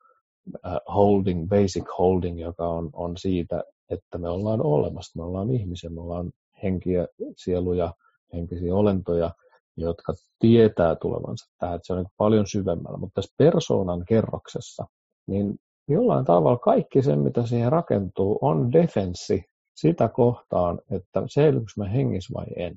holding, 0.94 1.50
basic 1.50 1.86
holding, 1.98 2.42
joka 2.42 2.68
on, 2.68 2.90
on 2.94 3.18
siitä, 3.18 3.64
että 3.90 4.18
me 4.18 4.30
ollaan 4.30 4.62
olemassa, 4.62 5.20
me 5.20 5.24
ollaan 5.24 5.52
ihmisiä, 5.52 5.90
me 5.90 6.02
ollaan 6.02 6.32
henkiä, 6.64 7.08
sieluja, 7.38 7.94
henkisiä 8.34 8.76
olentoja, 8.76 9.32
jotka 9.78 10.14
tietää 10.40 10.96
tulevansa 10.96 11.46
tähän, 11.60 11.76
että 11.76 11.88
se 11.88 11.94
on 11.94 12.00
niin 12.00 12.12
paljon 12.18 12.48
syvemmällä. 12.48 12.98
Mutta 12.98 13.22
tässä 13.22 13.36
persoonan 13.38 14.06
kerroksessa, 14.08 14.86
niin 15.28 15.56
jollain 15.88 16.26
tavalla 16.26 16.58
kaikki 16.58 17.02
se, 17.02 17.16
mitä 17.16 17.46
siihen 17.46 17.72
rakentuu, 17.72 18.38
on 18.42 18.72
defenssi 18.72 19.44
sitä 19.76 20.08
kohtaan, 20.08 20.80
että 20.92 21.24
selvyykö 21.28 21.72
mä 21.78 21.86
hengissä 21.86 22.34
vai 22.34 22.46
en. 22.56 22.76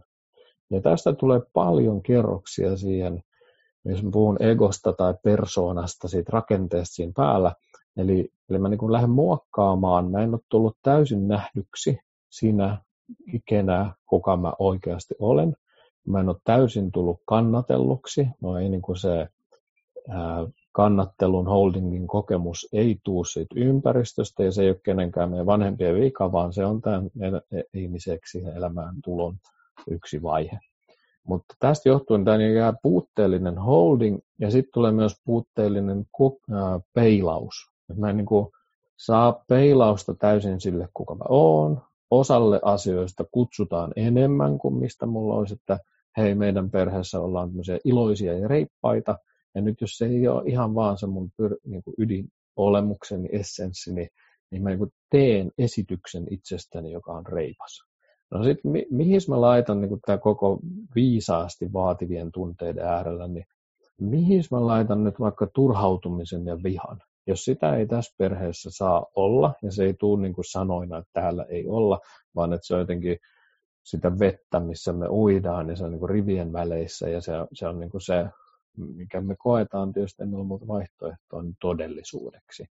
Ja 0.70 0.80
tästä 0.80 1.12
tulee 1.12 1.40
paljon 1.52 2.02
kerroksia 2.02 2.76
siihen, 2.76 3.22
jos 3.84 4.02
mä 4.02 4.10
puhun 4.10 4.42
egosta 4.42 4.92
tai 4.92 5.14
persoonasta, 5.22 6.08
siitä 6.08 6.30
rakenteesta 6.32 6.94
siinä 6.94 7.12
päällä. 7.16 7.54
Eli, 7.96 8.32
eli 8.50 8.58
mä 8.58 8.68
niin 8.68 8.92
lähden 8.92 9.10
muokkaamaan, 9.10 10.10
mä 10.10 10.22
en 10.22 10.34
ole 10.34 10.40
tullut 10.48 10.76
täysin 10.82 11.28
nähdyksi 11.28 11.98
siinä 12.30 12.78
ikenä, 13.32 13.94
kuka 14.06 14.36
mä 14.36 14.52
oikeasti 14.58 15.14
olen. 15.18 15.56
Mä 16.06 16.20
en 16.20 16.28
ole 16.28 16.36
täysin 16.44 16.92
tullut 16.92 17.20
kannatelluksi. 17.26 18.28
No 18.40 18.58
ei 18.58 18.68
niin 18.68 18.82
kuin 18.82 18.96
se 18.96 19.28
ää, 20.08 20.46
kannattelun 20.72 21.46
holdingin 21.46 22.06
kokemus 22.06 22.68
ei 22.72 22.98
tuu 23.04 23.24
siitä 23.24 23.54
ympäristöstä 23.58 24.44
ja 24.44 24.52
se 24.52 24.62
ei 24.62 24.70
ole 24.70 24.80
kenenkään 24.84 25.30
meidän 25.30 25.46
vanhempien 25.46 25.94
vika, 25.94 26.32
vaan 26.32 26.52
se 26.52 26.64
on 26.64 26.80
tämän 26.80 27.10
ihmiseksi 27.74 28.42
elämään 28.56 28.94
tulon 29.04 29.34
yksi 29.90 30.22
vaihe. 30.22 30.58
Mutta 31.28 31.54
tästä 31.58 31.88
johtuen 31.88 32.24
tämä 32.24 32.36
jää 32.42 32.72
puutteellinen 32.82 33.58
holding 33.58 34.18
ja 34.40 34.50
sitten 34.50 34.72
tulee 34.74 34.92
myös 34.92 35.14
puutteellinen 35.24 36.06
peilaus. 36.94 37.54
mä 37.96 38.10
en 38.10 38.16
niin 38.16 38.26
kuin 38.26 38.48
saa 38.96 39.44
peilausta 39.48 40.14
täysin 40.14 40.60
sille, 40.60 40.88
kuka 40.94 41.14
mä 41.14 41.24
oon. 41.28 41.82
Osalle 42.10 42.60
asioista 42.62 43.24
kutsutaan 43.32 43.92
enemmän 43.96 44.58
kuin 44.58 44.74
mistä 44.74 45.06
mulla 45.06 45.34
olisi, 45.34 45.54
että 45.54 45.78
hei, 46.16 46.34
meidän 46.34 46.70
perheessä 46.70 47.20
ollaan 47.20 47.50
iloisia 47.84 48.38
ja 48.38 48.48
reippaita. 48.48 49.18
Ja 49.54 49.60
nyt 49.60 49.80
jos 49.80 49.98
se 49.98 50.06
ei 50.06 50.28
ole 50.28 50.42
ihan 50.46 50.74
vaan 50.74 50.98
se 50.98 51.06
mun 51.06 51.30
pyr- 51.42 51.58
niin 51.64 51.82
kuin 51.82 51.94
ydinolemukseni, 51.98 53.28
essenssini, 53.32 54.00
niin, 54.00 54.10
niin 54.50 54.62
mä 54.62 54.68
niin 54.68 54.78
kuin 54.78 54.92
teen 55.10 55.50
esityksen 55.58 56.26
itsestäni, 56.30 56.92
joka 56.92 57.12
on 57.12 57.26
reipas. 57.26 57.87
No 58.30 58.44
sitten 58.44 58.72
mi- 58.72 58.86
mihin 58.90 59.20
mä 59.28 59.40
laitan 59.40 59.80
niin 59.80 60.00
tämä 60.06 60.18
koko 60.18 60.58
viisaasti 60.94 61.72
vaativien 61.72 62.32
tunteiden 62.32 62.84
äärellä, 62.84 63.28
niin 63.28 63.44
mihin 64.00 64.44
mä 64.50 64.66
laitan 64.66 65.04
nyt 65.04 65.20
vaikka 65.20 65.46
turhautumisen 65.54 66.46
ja 66.46 66.62
vihan? 66.62 67.02
Jos 67.26 67.44
sitä 67.44 67.76
ei 67.76 67.86
tässä 67.86 68.14
perheessä 68.18 68.70
saa 68.72 69.06
olla, 69.14 69.54
ja 69.62 69.72
se 69.72 69.84
ei 69.84 69.94
tule 69.94 70.22
niin 70.22 70.34
kuin 70.34 70.44
sanoina, 70.44 70.98
että 70.98 71.10
täällä 71.12 71.44
ei 71.44 71.68
olla, 71.68 72.00
vaan 72.34 72.52
että 72.52 72.66
se 72.66 72.74
on 72.74 72.80
jotenkin 72.80 73.18
sitä 73.84 74.18
vettä, 74.18 74.60
missä 74.60 74.92
me 74.92 75.08
uidaan, 75.08 75.66
niin 75.66 75.76
se 75.76 75.84
on 75.84 75.90
niin 75.90 76.00
kuin 76.00 76.10
rivien 76.10 76.52
väleissä, 76.52 77.08
ja 77.08 77.20
se, 77.20 77.32
se 77.52 77.68
on 77.68 77.80
niin 77.80 77.90
kuin 77.90 78.00
se, 78.00 78.26
mikä 78.76 79.20
me 79.20 79.36
koetaan 79.38 79.92
tietysti, 79.92 80.22
en 80.22 80.34
ole 80.34 80.44
muuta 80.44 80.66
vaihtoehtoa, 80.66 81.42
niin 81.42 81.56
todellisuudeksi. 81.60 82.64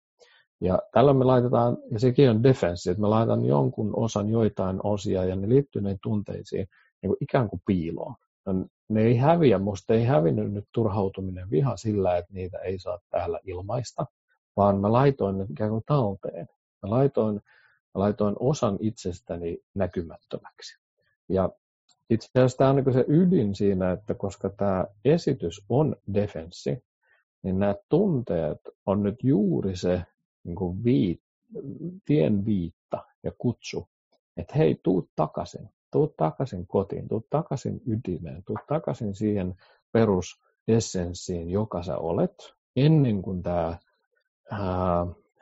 Ja 0.65 0.79
tällä 0.93 1.15
me 1.15 1.25
laitetaan, 1.25 1.79
ja 1.91 1.99
sekin 1.99 2.31
on 2.31 2.43
defenssi, 2.43 2.91
että 2.91 3.01
me 3.01 3.09
laitetaan 3.09 3.45
jonkun 3.45 3.91
osan 3.97 4.29
joitain 4.29 4.81
osia, 4.83 5.25
ja 5.25 5.37
ne 5.37 5.49
liittyy 5.49 5.83
näihin 5.83 5.99
tunteisiin 6.03 6.67
niin 7.03 7.09
kuin 7.09 7.17
ikään 7.21 7.49
kuin 7.49 7.63
piiloon. 7.67 8.15
Ne 8.89 9.03
ei 9.03 9.17
häviä, 9.17 9.59
musta 9.59 9.95
ei 9.95 10.05
hävinnyt 10.05 10.53
nyt 10.53 10.65
turhautuminen 10.73 11.51
viha 11.51 11.77
sillä, 11.77 12.17
että 12.17 12.33
niitä 12.35 12.59
ei 12.59 12.79
saa 12.79 12.99
täällä 13.11 13.39
ilmaista, 13.45 14.07
vaan 14.57 14.81
mä 14.81 14.93
laitoin 14.93 15.39
ne 15.39 15.47
ikään 15.51 15.71
kuin 15.71 15.85
talteen. 15.87 16.49
Mä 16.83 16.91
laitoin, 16.91 17.35
mä 17.95 18.01
laitoin 18.01 18.37
osan 18.41 18.79
itsestäni 18.81 19.59
näkymättömäksi. 19.75 20.79
Ja 21.29 21.51
itse 22.11 22.29
asiassa 22.35 22.59
tämä 22.59 22.71
on 22.71 22.77
niin 22.77 22.93
se 22.93 23.05
ydin 23.09 23.55
siinä, 23.55 23.93
että 23.93 24.15
koska 24.15 24.51
tämä 24.51 24.87
esitys 25.05 25.65
on 25.69 25.97
defenssi, 26.15 26.85
niin 27.43 27.59
nämä 27.59 27.75
tunteet 27.89 28.59
on 28.87 29.03
nyt 29.03 29.17
juuri 29.23 29.77
se 29.77 30.03
niin 30.45 30.57
kuin 30.57 30.85
viit, 30.85 31.21
tien 32.05 32.45
viitta 32.45 33.05
ja 33.23 33.33
kutsu, 33.39 33.89
että 34.37 34.55
hei, 34.59 34.81
tuu 34.83 35.09
takaisin, 35.17 35.69
tuu 35.93 36.15
takaisin 36.17 36.67
kotiin, 36.67 37.09
tuu 37.09 37.27
takaisin 37.31 37.81
ydimeen, 37.87 38.43
tuu 38.47 38.57
takaisin 38.69 39.15
siihen 39.15 39.55
perusessenssiin, 39.93 41.51
joka 41.51 41.83
sä 41.83 41.99
olet, 41.99 42.35
ennen 42.77 43.23
kuin 43.23 43.43
tämä 43.43 43.79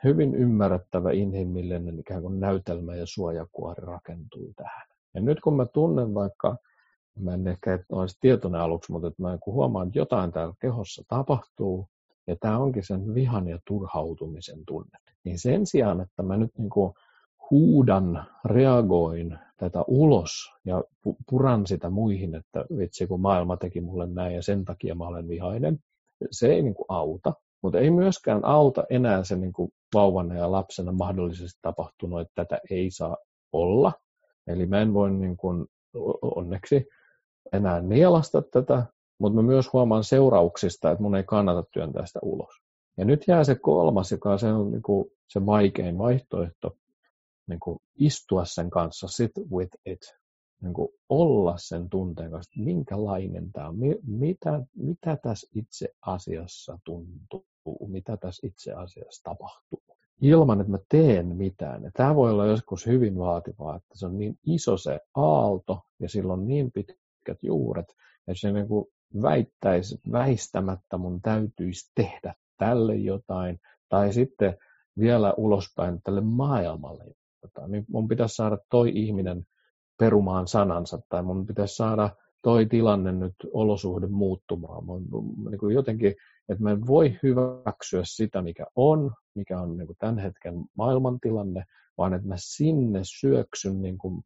hyvin 0.03 0.35
ymmärrettävä 0.35 1.11
inhimillinen 1.11 1.99
ikään 1.99 2.21
kuin 2.21 2.39
näytelmä 2.39 2.95
ja 2.95 3.05
suojakuori 3.05 3.85
rakentuu 3.85 4.53
tähän. 4.55 4.87
Ja 5.13 5.21
nyt 5.21 5.41
kun 5.41 5.55
mä 5.55 5.65
tunnen 5.65 6.13
vaikka, 6.13 6.57
mä 7.19 7.33
en 7.33 7.47
ehkä 7.47 7.79
olisi 7.91 8.17
tietoinen 8.19 8.61
aluksi, 8.61 8.91
mutta 8.91 9.07
että 9.07 9.21
mä 9.21 9.37
kun 9.41 9.53
huomaan, 9.53 9.87
että 9.87 9.99
jotain 9.99 10.31
täällä 10.31 10.53
kehossa 10.61 11.03
tapahtuu, 11.07 11.87
ja 12.27 12.35
tämä 12.39 12.59
onkin 12.59 12.85
sen 12.85 13.13
vihan 13.13 13.47
ja 13.47 13.59
turhautumisen 13.67 14.59
tunne. 14.67 14.97
Niin 15.23 15.39
sen 15.39 15.65
sijaan, 15.65 16.01
että 16.01 16.23
mä 16.23 16.37
nyt 16.37 16.51
niin 16.57 16.69
kuin 16.69 16.93
huudan, 17.49 18.25
reagoin 18.45 19.39
tätä 19.57 19.83
ulos 19.87 20.29
ja 20.65 20.83
puran 21.29 21.67
sitä 21.67 21.89
muihin, 21.89 22.35
että 22.35 22.65
vitsi 22.77 23.07
kun 23.07 23.21
maailma 23.21 23.57
teki 23.57 23.81
mulle 23.81 24.07
näin 24.07 24.35
ja 24.35 24.43
sen 24.43 24.65
takia 24.65 24.95
mä 24.95 25.07
olen 25.07 25.27
vihainen, 25.27 25.79
se 26.31 26.47
ei 26.47 26.61
niin 26.61 26.73
kuin 26.73 26.85
auta. 26.89 27.33
Mutta 27.63 27.79
ei 27.79 27.91
myöskään 27.91 28.45
auta 28.45 28.83
enää 28.89 29.23
se 29.23 29.35
niin 29.35 29.53
kuin 29.53 29.71
vauvana 29.93 30.35
ja 30.35 30.51
lapsena 30.51 30.91
mahdollisesti 30.91 31.59
tapahtunut, 31.61 32.21
että 32.21 32.45
tätä 32.45 32.59
ei 32.69 32.91
saa 32.91 33.17
olla. 33.51 33.93
Eli 34.47 34.65
mä 34.65 34.81
en 34.81 34.93
voi 34.93 35.11
niin 35.11 35.37
kuin, 35.37 35.65
onneksi 36.21 36.85
enää 37.53 37.81
nielasta 37.81 38.41
tätä, 38.41 38.85
mutta 39.23 39.41
mä 39.41 39.47
myös 39.47 39.73
huomaan 39.73 40.03
seurauksista, 40.03 40.91
että 40.91 41.03
mun 41.03 41.15
ei 41.15 41.23
kannata 41.23 41.63
työntää 41.73 42.05
sitä 42.05 42.19
ulos. 42.21 42.53
Ja 42.97 43.05
nyt 43.05 43.23
jää 43.27 43.43
se 43.43 43.55
kolmas, 43.55 44.11
joka 44.11 44.31
on 44.31 44.39
se, 44.39 44.47
niin 44.47 44.81
kuin 44.81 45.05
se 45.27 45.45
vaikein 45.45 45.97
vaihtoehto, 45.97 46.77
niin 47.47 47.59
kuin 47.59 47.79
istua 47.95 48.45
sen 48.45 48.69
kanssa, 48.69 49.07
sit 49.07 49.31
with 49.51 49.77
it, 49.85 49.99
niin 50.61 50.73
kuin 50.73 50.89
olla 51.09 51.53
sen 51.57 51.89
tunteen 51.89 52.31
kanssa, 52.31 52.61
minkälainen 52.61 53.51
tämä 53.51 53.67
on, 53.67 53.75
mitä, 54.07 54.61
mitä 54.75 55.17
tässä 55.23 55.47
itse 55.55 55.89
asiassa 56.01 56.79
tuntuu, 56.85 57.45
mitä 57.87 58.17
tässä 58.17 58.47
itse 58.47 58.73
asiassa 58.73 59.23
tapahtuu. 59.23 59.83
Ilman, 60.21 60.61
että 60.61 60.71
mä 60.71 60.79
teen 60.89 61.35
mitään. 61.35 61.83
Ja 61.83 61.91
tämä 61.93 62.15
voi 62.15 62.31
olla 62.31 62.45
joskus 62.45 62.85
hyvin 62.85 63.17
vaativaa, 63.17 63.75
että 63.75 63.97
se 63.97 64.05
on 64.05 64.17
niin 64.17 64.37
iso 64.45 64.77
se 64.77 64.99
aalto 65.15 65.81
ja 65.99 66.09
sillä 66.09 66.33
on 66.33 66.47
niin 66.47 66.71
pitkät 66.71 67.37
juuret, 67.41 67.89
että 68.27 68.41
se 68.41 68.51
niin 68.51 68.67
kuin 68.67 68.85
väittäisi, 69.21 69.95
että 69.95 70.11
väistämättä 70.11 70.97
mun 70.97 71.21
täytyisi 71.21 71.91
tehdä 71.95 72.33
tälle 72.57 72.95
jotain, 72.95 73.59
tai 73.89 74.13
sitten 74.13 74.57
vielä 74.99 75.33
ulospäin 75.37 76.01
tälle 76.03 76.21
maailmalle 76.21 77.03
jotain. 77.43 77.71
Niin 77.71 77.85
mun 77.89 78.07
pitäisi 78.07 78.35
saada 78.35 78.57
toi 78.69 78.91
ihminen 78.95 79.45
perumaan 79.99 80.47
sanansa, 80.47 80.99
tai 81.09 81.23
mun 81.23 81.45
pitäisi 81.45 81.75
saada 81.75 82.09
toi 82.41 82.65
tilanne 82.65 83.11
nyt 83.11 83.35
olosuhde 83.53 84.07
muuttumaan. 84.07 84.85
Mun, 84.85 85.07
niin 85.49 85.59
kuin 85.59 85.75
jotenkin, 85.75 86.15
että 86.49 86.63
mä 86.63 86.71
en 86.71 86.87
voi 86.87 87.19
hyväksyä 87.23 88.01
sitä, 88.03 88.41
mikä 88.41 88.65
on, 88.75 89.11
mikä 89.35 89.61
on 89.61 89.77
niin 89.77 89.87
kuin 89.87 89.97
tämän 89.99 90.19
hetken 90.19 90.65
maailmantilanne, 90.77 91.63
vaan 91.97 92.13
että 92.13 92.27
mä 92.27 92.35
sinne 92.37 92.99
syöksyn 93.03 93.81
niin 93.81 93.97
kuin 93.97 94.23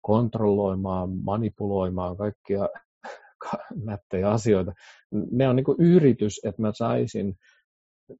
kontrolloimaan, 0.00 1.10
manipuloimaan 1.10 2.16
kaikkia 2.16 2.68
nättejä 3.84 4.30
asioita. 4.30 4.72
Ne 5.30 5.48
on 5.48 5.56
niin 5.56 5.66
yritys, 5.78 6.40
että 6.44 6.62
mä 6.62 6.72
saisin, 6.72 7.38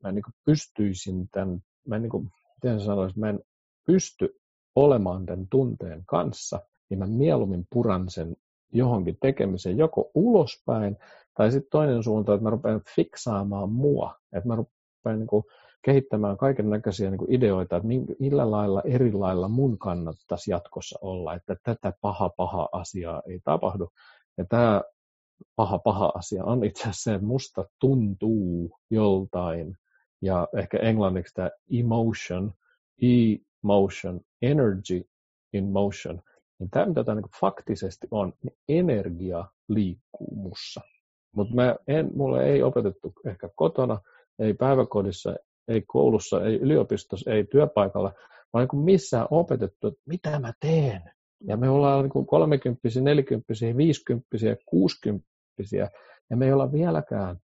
mä 0.03 0.13
niin 0.13 0.25
pystyisin 0.45 1.29
tämän, 1.33 1.61
mä 1.87 1.97
en 1.97 2.03
niin 2.03 2.11
kuin, 2.11 2.31
miten 2.63 2.81
sanoisin, 2.81 3.21
mä 3.21 3.29
en 3.29 3.41
pysty 3.87 4.41
olemaan 4.77 5.27
tämän 5.27 5.47
tunteen 5.51 6.03
kanssa, 6.07 6.61
niin 6.91 6.99
mä 6.99 7.07
mieluummin 7.07 7.67
puran 7.71 8.11
sen 8.11 8.37
johonkin 8.73 9.17
tekemiseen, 9.21 9.79
joko 9.79 10.11
ulospäin, 10.15 10.97
tai 11.35 11.53
sitten 11.53 11.71
toinen 11.71 12.03
suunta, 12.03 12.35
että 12.35 12.43
mä 12.43 12.51
rupean 12.51 12.83
fiksaamaan 12.97 13.73
mua, 13.73 14.15
että 14.33 14.49
mä 14.49 14.57
rupean 14.57 15.19
niin 15.19 15.27
kuin 15.27 15.45
kehittämään 15.83 16.37
kaiken 16.37 16.71
näköisiä 16.71 17.11
niin 17.11 17.33
ideoita, 17.35 17.77
että 17.77 17.89
millä 18.21 18.51
lailla 18.51 18.83
eri 18.85 19.13
lailla 19.13 19.49
mun 19.49 19.79
kannattaisi 19.79 20.51
jatkossa 20.51 20.99
olla, 21.03 21.35
että 21.35 21.57
tätä 21.63 21.93
paha 22.01 22.29
paha 22.29 22.69
asiaa 22.73 23.23
ei 23.27 23.41
tapahdu. 23.45 23.89
Ja 24.39 24.45
tämä 24.49 24.83
paha 25.57 25.79
paha 25.79 26.13
asia 26.15 26.45
on 26.45 26.65
itse 26.65 26.83
asiassa 26.83 27.11
se, 27.11 27.19
musta 27.19 27.65
tuntuu 27.81 28.79
joltain, 28.91 29.77
ja 30.23 30.49
ehkä 30.57 30.79
englanniksi 30.79 31.35
tämä 31.35 31.51
emotion, 31.79 32.53
emotion, 33.03 34.21
energy 34.43 35.09
in 35.53 35.65
motion, 35.65 36.23
niin 36.59 36.71
tämä 36.71 36.87
mitä 36.87 37.05
tämä 37.05 37.21
niin 37.21 37.41
faktisesti 37.41 38.07
on, 38.11 38.33
niin 38.43 38.57
energia 38.69 39.45
liikkuu 39.69 40.37
mussa. 40.37 40.81
Mutta 41.37 41.55
mulle 42.15 42.47
ei 42.47 42.63
opetettu 42.63 43.13
ehkä 43.27 43.49
kotona, 43.55 44.01
ei 44.39 44.55
päiväkodissa, 44.55 45.37
ei 45.69 45.83
koulussa, 45.83 46.45
ei 46.45 46.55
yliopistossa, 46.55 47.31
ei 47.31 47.45
työpaikalla, 47.45 48.13
vaan 48.53 48.69
niin 48.73 48.85
missään 48.85 49.27
opetettu, 49.31 49.87
että 49.87 50.01
mitä 50.07 50.39
mä 50.39 50.53
teen. 50.61 51.03
Ja 51.41 51.57
me 51.57 51.71
ollaan 51.71 52.03
niin 52.15 52.27
30, 52.27 52.81
40, 53.01 53.77
50, 53.77 54.27
60 54.67 55.27
ja 56.31 56.37
me 56.37 56.47
ei 56.47 56.53
olla 56.53 56.73
vieläkään 56.73 57.37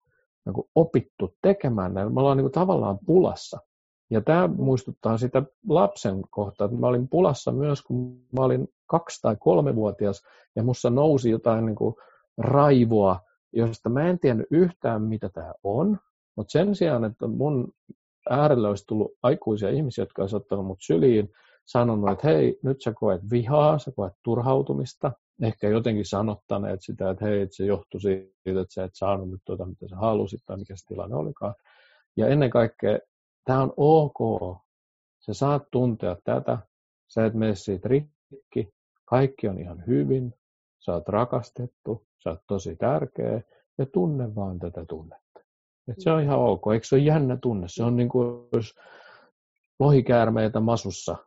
niin 0.45 0.53
kuin 0.53 0.67
opittu 0.75 1.35
tekemään 1.41 1.93
näin. 1.93 2.13
Me 2.13 2.19
ollaan 2.19 2.37
niin 2.37 2.43
kuin 2.43 2.51
tavallaan 2.51 2.99
pulassa. 3.05 3.59
Ja 4.09 4.21
tämä 4.21 4.47
muistuttaa 4.47 5.17
sitä 5.17 5.43
lapsen 5.67 6.21
kohtaa, 6.29 6.65
että 6.65 6.77
mä 6.77 6.87
olin 6.87 7.07
pulassa 7.09 7.51
myös, 7.51 7.81
kun 7.81 8.21
mä 8.31 8.43
olin 8.43 8.67
kaksi- 8.85 9.21
tai 9.21 9.35
kolmevuotias, 9.39 10.23
ja 10.55 10.63
musta 10.63 10.89
nousi 10.89 11.29
jotain 11.29 11.65
niin 11.65 11.75
kuin 11.75 11.95
raivoa, 12.37 13.19
josta 13.53 13.89
mä 13.89 14.09
en 14.09 14.19
tiennyt 14.19 14.47
yhtään, 14.51 15.01
mitä 15.01 15.29
tämä 15.29 15.53
on. 15.63 15.99
Mutta 16.35 16.51
sen 16.51 16.75
sijaan, 16.75 17.05
että 17.05 17.27
mun 17.27 17.73
äärellä 18.29 18.69
olisi 18.69 18.87
tullut 18.87 19.11
aikuisia 19.23 19.69
ihmisiä, 19.69 20.01
jotka 20.01 20.21
olisivat 20.21 20.43
ottanut 20.43 20.65
mut 20.65 20.77
syliin, 20.81 21.29
sanonut, 21.65 22.11
että 22.11 22.27
hei, 22.27 22.59
nyt 22.63 22.81
sä 22.81 22.93
koet 22.95 23.21
vihaa, 23.31 23.79
sä 23.79 23.91
koet 23.95 24.13
turhautumista, 24.23 25.11
ehkä 25.41 25.67
jotenkin 25.69 26.05
sanottaneet 26.05 26.81
sitä, 26.81 27.09
että 27.09 27.25
hei, 27.25 27.47
se 27.51 27.65
johtui 27.65 28.01
siitä, 28.01 28.61
että 28.61 28.73
sä 28.73 28.83
et 28.83 28.95
saanut 28.95 29.29
nyt 29.29 29.41
tuota, 29.45 29.65
mitä 29.65 29.87
sä 29.87 29.95
halusit 29.95 30.41
tai 30.45 30.57
mikä 30.57 30.75
se 30.75 30.85
tilanne 30.85 31.15
olikaan. 31.15 31.55
Ja 32.17 32.27
ennen 32.27 32.49
kaikkea, 32.49 32.99
tämä 33.45 33.61
on 33.61 33.73
ok. 33.77 34.17
Sä 35.19 35.33
saat 35.33 35.63
tuntea 35.71 36.17
tätä, 36.23 36.57
sä 37.07 37.25
et 37.25 37.33
mene 37.33 37.55
siitä 37.55 37.89
rikki, 37.89 38.73
kaikki 39.05 39.47
on 39.47 39.59
ihan 39.59 39.83
hyvin, 39.87 40.33
sä 40.79 40.93
oot 40.93 41.09
rakastettu, 41.09 42.05
sä 42.23 42.29
oot 42.29 42.41
tosi 42.47 42.75
tärkeä 42.75 43.41
ja 43.77 43.85
tunne 43.85 44.35
vaan 44.35 44.59
tätä 44.59 44.85
tunnetta. 44.85 45.39
Et 45.87 45.95
se 45.99 46.11
on 46.11 46.21
ihan 46.21 46.39
ok, 46.39 46.61
eikö 46.73 46.87
se 46.87 46.95
ole 46.95 47.03
jännä 47.03 47.37
tunne? 47.37 47.67
Se 47.69 47.83
on 47.83 47.95
niin 47.95 48.09
kuin, 48.09 48.47
jos 48.53 48.75
lohikäärmeitä 49.79 50.59
masussa 50.59 51.17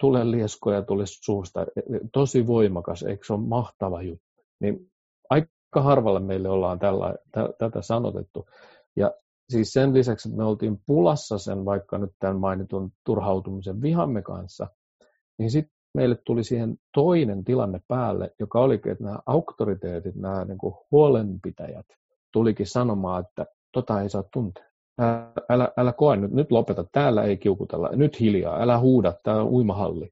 tule 0.00 0.30
lieskoja 0.30 0.82
tule 0.82 1.04
suusta, 1.06 1.66
tosi 2.12 2.46
voimakas, 2.46 3.02
eikö 3.02 3.24
se 3.26 3.32
ole 3.32 3.42
mahtava 3.42 4.02
juttu? 4.02 4.24
Niin 4.60 4.90
aika 5.30 5.48
harvalle 5.82 6.20
meille 6.20 6.48
ollaan 6.48 6.78
tällä, 6.78 7.14
t- 7.14 7.58
tätä 7.58 7.82
sanotettu. 7.82 8.46
Ja 8.96 9.12
siis 9.48 9.72
sen 9.72 9.94
lisäksi, 9.94 10.28
että 10.28 10.36
me 10.36 10.44
oltiin 10.44 10.80
pulassa 10.86 11.38
sen 11.38 11.64
vaikka 11.64 11.98
nyt 11.98 12.10
tämän 12.18 12.40
mainitun 12.40 12.92
turhautumisen 13.04 13.82
vihamme 13.82 14.22
kanssa, 14.22 14.66
niin 15.38 15.50
sitten 15.50 15.72
meille 15.94 16.16
tuli 16.26 16.44
siihen 16.44 16.76
toinen 16.94 17.44
tilanne 17.44 17.80
päälle, 17.88 18.34
joka 18.40 18.60
oli, 18.60 18.74
että 18.74 19.04
nämä 19.04 19.18
auktoriteetit, 19.26 20.14
nämä 20.14 20.44
niin 20.44 20.58
kuin 20.58 20.74
huolenpitäjät, 20.90 21.86
tulikin 22.32 22.66
sanomaan, 22.66 23.24
että 23.24 23.46
tota 23.72 24.02
ei 24.02 24.08
saa 24.08 24.24
tuntea 24.32 24.69
älä, 25.50 25.68
älä 25.76 25.92
koe 25.92 26.16
nyt, 26.16 26.30
nyt 26.30 26.52
lopeta, 26.52 26.84
täällä 26.92 27.22
ei 27.22 27.36
kiukutella, 27.36 27.88
nyt 27.92 28.20
hiljaa, 28.20 28.62
älä 28.62 28.78
huuda, 28.78 29.14
tämä 29.22 29.40
on 29.40 29.48
uimahalli. 29.48 30.10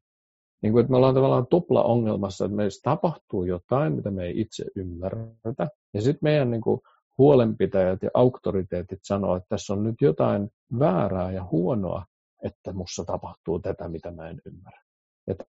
Niin 0.63 0.73
kuin, 0.73 0.81
että 0.81 0.91
me 0.91 0.97
ollaan 0.97 1.15
tavallaan 1.15 1.47
tupla 1.47 1.83
ongelmassa, 1.83 2.45
että 2.45 2.57
meissä 2.57 2.81
tapahtuu 2.83 3.45
jotain, 3.45 3.93
mitä 3.93 4.11
me 4.11 4.25
ei 4.25 4.41
itse 4.41 4.65
ymmärretä. 4.77 5.69
Ja 5.95 6.03
sitten 6.03 6.21
meidän 6.23 6.51
niin 6.51 6.61
kuin, 6.61 6.81
huolenpitäjät 7.19 8.03
ja 8.03 8.11
auktoriteetit 8.15 8.99
sanoo, 9.03 9.37
että 9.37 9.47
tässä 9.49 9.73
on 9.73 9.85
nyt 9.85 9.97
jotain 10.01 10.49
väärää 10.79 11.33
ja 11.33 11.45
huonoa 11.51 12.05
että 12.43 12.73
mussa 12.73 13.05
tapahtuu 13.05 13.59
tätä, 13.59 13.89
mitä 13.89 14.11
mä 14.11 14.29
en 14.29 14.41
ymmärrä. 14.47 14.83
Että 15.27 15.45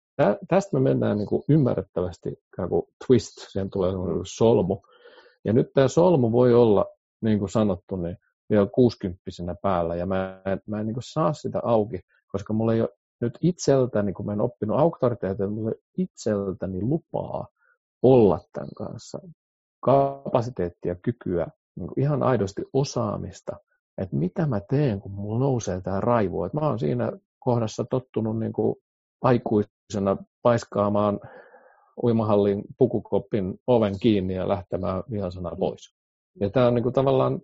tästä 0.47 0.77
me 0.77 0.79
mennään 0.79 1.17
niin 1.17 1.27
kuin 1.27 1.43
ymmärrettävästi 1.49 2.35
kuin 2.69 2.83
twist, 3.07 3.33
siihen 3.51 3.69
tulee 3.69 3.91
solmu. 4.23 4.81
Ja 5.45 5.53
nyt 5.53 5.67
tämä 5.73 5.87
solmu 5.87 6.31
voi 6.31 6.53
olla, 6.53 6.85
niin 7.21 7.39
kuin 7.39 7.49
sanottu, 7.49 7.95
niin 7.95 8.17
vielä 8.49 8.67
60 8.71 9.21
päällä, 9.61 9.95
ja 9.95 10.05
mä 10.05 10.41
en, 10.45 10.61
mä 10.67 10.79
en 10.79 10.87
niin 10.87 10.95
saa 10.99 11.33
sitä 11.33 11.59
auki, 11.63 11.99
koska 12.27 12.53
mulla 12.53 12.73
ei 12.73 12.81
ole 12.81 12.89
nyt 13.21 13.37
itseltäni, 13.41 14.13
kun 14.13 14.25
mä 14.25 14.33
en 14.33 14.41
oppinut 14.41 14.79
auktoriteetin, 14.79 15.51
mulla 15.51 15.71
itseltäni 15.97 16.81
lupaa 16.81 17.47
olla 18.01 18.39
tämän 18.53 18.69
kanssa 18.77 19.19
kapasiteettia, 19.81 20.95
kykyä, 20.95 21.47
niin 21.75 21.89
ihan 21.97 22.23
aidosti 22.23 22.61
osaamista, 22.73 23.57
että 23.97 24.15
mitä 24.15 24.45
mä 24.45 24.61
teen, 24.69 25.01
kun 25.01 25.11
mulla 25.11 25.39
nousee 25.39 25.81
tämä 25.81 26.01
raivo. 26.01 26.45
Että 26.45 26.59
mä 26.59 26.67
oon 26.67 26.79
siinä 26.79 27.11
kohdassa 27.39 27.85
tottunut 27.89 28.39
niin 28.39 28.53
aikuisena 29.21 30.17
paiskaamaan 30.41 31.19
uimahallin 32.03 32.63
pukukopin 32.77 33.59
oven 33.67 33.99
kiinni 33.99 34.35
ja 34.35 34.47
lähtemään 34.47 35.03
vihasana 35.11 35.55
pois. 35.59 35.95
Ja 36.39 36.49
tämä 36.49 36.67
on 36.67 36.75
niin 36.75 36.93
tavallaan 36.93 37.39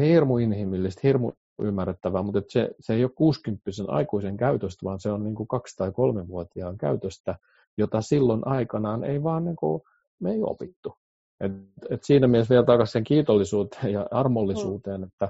hirmu 0.00 0.38
inhimillistä, 0.38 1.00
hirmu 1.04 1.32
ymmärrettävää, 1.62 2.22
mutta 2.22 2.42
se, 2.48 2.70
se 2.80 2.94
ei 2.94 3.04
ole 3.04 3.12
60 3.14 3.70
aikuisen 3.88 4.36
käytöstä, 4.36 4.84
vaan 4.84 5.00
se 5.00 5.10
on 5.12 5.24
niin 5.24 5.34
kuin 5.34 5.48
kaksi- 5.48 5.76
tai 5.76 5.92
kolmenvuotiaan 5.92 6.78
käytöstä, 6.78 7.38
jota 7.76 8.00
silloin 8.00 8.42
aikanaan 8.44 9.04
ei 9.04 9.22
vaan 9.22 9.44
niin 9.44 9.56
kuin, 9.56 9.82
me 10.20 10.32
ei 10.32 10.42
opittu. 10.42 10.94
Et, 11.40 11.52
et 11.90 12.04
siinä 12.04 12.26
mielessä 12.26 12.52
vielä 12.52 12.66
takaisin 12.66 12.92
sen 12.92 13.04
kiitollisuuteen 13.04 13.92
ja 13.92 14.06
armollisuuteen, 14.10 15.00
mm. 15.00 15.06
että 15.06 15.28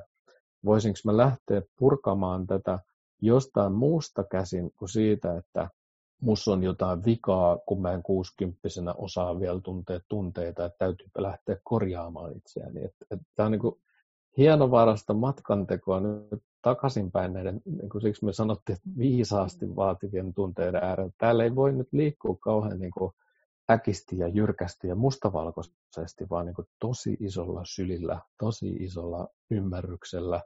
voisinko 0.65 0.99
mä 1.05 1.17
lähteä 1.17 1.63
purkamaan 1.79 2.47
tätä 2.47 2.79
jostain 3.23 3.73
muusta 3.73 4.25
käsin 4.25 4.71
kuin 4.79 4.89
siitä, 4.89 5.37
että 5.37 5.69
musta 6.21 6.53
on 6.53 6.63
jotain 6.63 7.05
vikaa, 7.05 7.59
kun 7.67 7.83
mä 7.83 7.93
en 7.93 8.03
kuusikymppisenä 8.03 8.93
osaa 8.93 9.41
vielä 9.41 9.61
tuntea 9.61 10.01
tunteita, 10.09 10.65
että 10.65 10.79
täytyy 10.79 11.07
lähteä 11.19 11.57
korjaamaan 11.65 12.37
itseäni. 12.37 12.89
Tämä 13.35 13.47
on 13.47 13.53
niin 13.53 13.61
kuin 13.61 13.81
hienovarasta 14.39 15.15
matkantekoa 15.15 16.01
nyt 16.01 16.43
takaisinpäin 16.63 17.33
näiden, 17.33 17.61
niin 17.65 17.89
kuin 17.89 18.03
siksi 18.03 18.25
me 18.25 18.33
sanottiin, 18.33 18.77
että 18.77 18.99
viisaasti 18.99 19.77
vaativien 19.77 20.35
tunteiden 20.35 20.85
äärellä. 20.85 21.13
Täällä 21.19 21.45
ei 21.45 21.55
voi 21.55 21.73
nyt 21.73 21.89
liikkua 21.93 22.37
kauhean 22.41 22.79
niin 22.79 22.91
kuin 22.91 23.13
äkisti 23.71 24.19
ja 24.19 24.29
jyrkästi 24.29 24.89
ja 24.89 24.95
mustavalkoisesti, 24.95 26.27
vaan 26.31 26.47
niin 26.47 26.55
kuin 26.55 26.69
tosi 26.79 27.17
isolla 27.21 27.63
sylillä, 27.65 28.21
tosi 28.39 28.69
isolla 28.69 29.29
ymmärryksellä, 29.51 30.43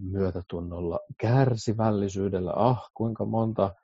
myötätunnolla, 0.00 1.00
kärsivällisyydellä. 1.20 2.52
Ah, 2.56 2.90
kuinka 2.94 3.24
monta 3.24 3.74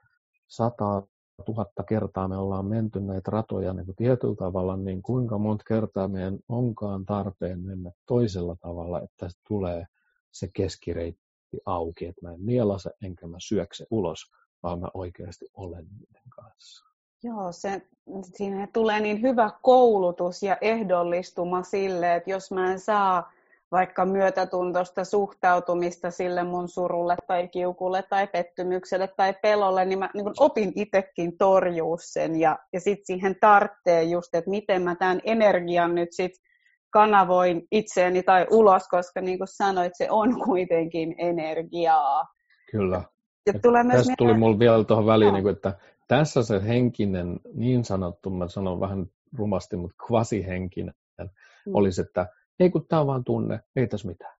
sataa 0.48 1.02
tuhatta 1.42 1.82
kertaa 1.82 2.28
me 2.28 2.36
ollaan 2.36 2.66
menty 2.66 3.00
näitä 3.00 3.30
ratoja 3.30 3.72
niin 3.72 3.86
kuin 3.86 3.96
tietyllä 3.96 4.34
tavalla, 4.34 4.76
niin 4.76 5.02
kuinka 5.02 5.38
monta 5.38 5.64
kertaa 5.68 6.08
meidän 6.08 6.38
onkaan 6.48 7.06
tarpeen 7.06 7.60
mennä 7.60 7.90
toisella 8.06 8.56
tavalla, 8.56 9.00
että 9.00 9.28
tulee 9.48 9.86
se 10.32 10.48
keskireitti 10.52 11.22
auki, 11.66 12.06
että 12.06 12.26
mä 12.26 12.32
en 12.32 12.46
nielase 12.46 12.90
enkä 13.02 13.26
mä 13.26 13.36
syökse 13.40 13.86
ulos, 13.90 14.32
vaan 14.62 14.80
mä 14.80 14.88
oikeasti 14.94 15.46
olen 15.54 15.86
niiden 15.98 16.30
kanssa. 16.36 16.84
Joo, 17.22 17.52
se, 17.52 17.82
siinä 18.24 18.68
tulee 18.72 19.00
niin 19.00 19.22
hyvä 19.22 19.50
koulutus 19.62 20.42
ja 20.42 20.56
ehdollistuma 20.60 21.62
sille, 21.62 22.14
että 22.14 22.30
jos 22.30 22.50
mä 22.50 22.72
en 22.72 22.80
saa 22.80 23.32
vaikka 23.72 24.06
myötätuntoista 24.06 25.04
suhtautumista 25.04 26.10
sille 26.10 26.44
mun 26.44 26.68
surulle 26.68 27.16
tai 27.26 27.48
kiukulle 27.48 28.02
tai 28.10 28.26
pettymykselle 28.26 29.08
tai 29.16 29.34
pelolle, 29.42 29.84
niin 29.84 29.98
mä 29.98 30.10
niin 30.14 30.24
kun 30.24 30.34
opin 30.40 30.72
itsekin 30.76 31.38
torjuu 31.38 31.98
sen 32.00 32.40
ja, 32.40 32.58
ja 32.72 32.80
sitten 32.80 33.06
siihen 33.06 33.36
tarttee 33.40 34.02
just, 34.02 34.34
että 34.34 34.50
miten 34.50 34.82
mä 34.82 34.94
tämän 34.94 35.20
energian 35.24 35.94
nyt 35.94 36.08
sitten 36.12 36.44
kanavoin 36.90 37.66
itseeni 37.70 38.22
tai 38.22 38.46
ulos, 38.50 38.88
koska 38.88 39.20
niin 39.20 39.38
kuin 39.38 39.48
sanoit, 39.48 39.92
se 39.96 40.10
on 40.10 40.40
kuitenkin 40.44 41.14
energiaa. 41.18 42.26
Kyllä. 42.70 43.02
Ja 43.46 43.52
tulee 43.62 43.84
myös 43.84 43.96
Tästä 43.96 44.14
tuli 44.18 44.34
mulle 44.34 44.58
vielä 44.58 44.84
tuohon 44.84 45.06
väliin, 45.06 45.28
no. 45.28 45.32
niin 45.32 45.42
kuin, 45.42 45.52
että 45.52 45.72
tässä 46.08 46.42
se 46.42 46.62
henkinen, 46.66 47.40
niin 47.54 47.84
sanottu, 47.84 48.30
mä 48.30 48.48
sanon 48.48 48.80
vähän 48.80 49.06
rumasti, 49.38 49.76
mutta 49.76 50.04
kvasihenkinen, 50.06 50.94
mm. 51.18 51.74
olisi, 51.74 52.00
että 52.00 52.26
ei 52.60 52.70
kun 52.70 52.86
tämä 52.88 53.00
on 53.00 53.06
vaan 53.06 53.24
tunne, 53.24 53.60
ei 53.76 53.86
tässä 53.86 54.08
mitään. 54.08 54.36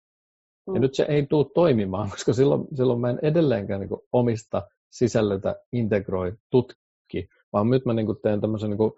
Mm. 0.66 0.74
Ja 0.74 0.80
nyt 0.80 0.94
se 0.94 1.06
ei 1.08 1.26
tule 1.26 1.46
toimimaan, 1.54 2.10
koska 2.14 2.32
silloin, 2.32 2.68
silloin 2.74 3.00
mä 3.00 3.10
en 3.10 3.18
edelleenkään 3.22 3.80
niin 3.80 4.00
omista 4.12 4.62
sisällötä 4.90 5.56
integroi, 5.72 6.32
tutki, 6.50 7.28
vaan 7.52 7.70
nyt 7.70 7.84
mä 7.86 7.92
niin 7.92 8.06
teen 8.22 8.40
tämmöisen 8.40 8.70
niin 8.70 8.92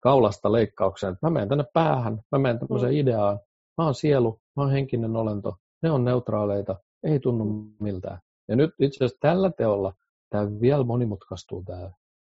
kaulasta 0.00 0.52
leikkauksen, 0.52 1.12
että 1.12 1.26
mä 1.26 1.30
menen 1.30 1.48
tänne 1.48 1.64
päähän, 1.74 2.20
mä 2.32 2.38
menen 2.38 2.58
tämmöiseen 2.58 2.92
mm. 2.92 2.98
ideaan, 2.98 3.40
mä 3.78 3.84
oon 3.84 3.94
sielu, 3.94 4.40
mä 4.56 4.62
oon 4.62 4.72
henkinen 4.72 5.16
olento, 5.16 5.56
ne 5.82 5.90
on 5.90 6.04
neutraaleita, 6.04 6.76
ei 7.02 7.20
tunnu 7.20 7.66
miltään. 7.80 8.18
Ja 8.48 8.56
nyt 8.56 8.70
itse 8.78 9.04
asiassa 9.04 9.18
tällä 9.20 9.50
teolla 9.50 9.92
tämä 10.30 10.60
vielä 10.60 10.84
monimutkaistuu 10.84 11.62
tämä 11.64 11.90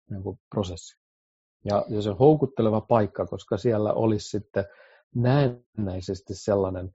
niin 0.10 0.24
kuin 0.24 0.40
prosessi. 0.50 0.98
Ja, 1.66 1.86
ja 1.90 2.02
se 2.02 2.10
on 2.10 2.18
houkutteleva 2.18 2.82
paikka, 2.82 3.26
koska 3.26 3.58
siellä 3.58 3.94
olisi 3.94 4.30
sitten 4.30 4.66
näennäisesti 5.16 6.36
sellainen 6.36 6.92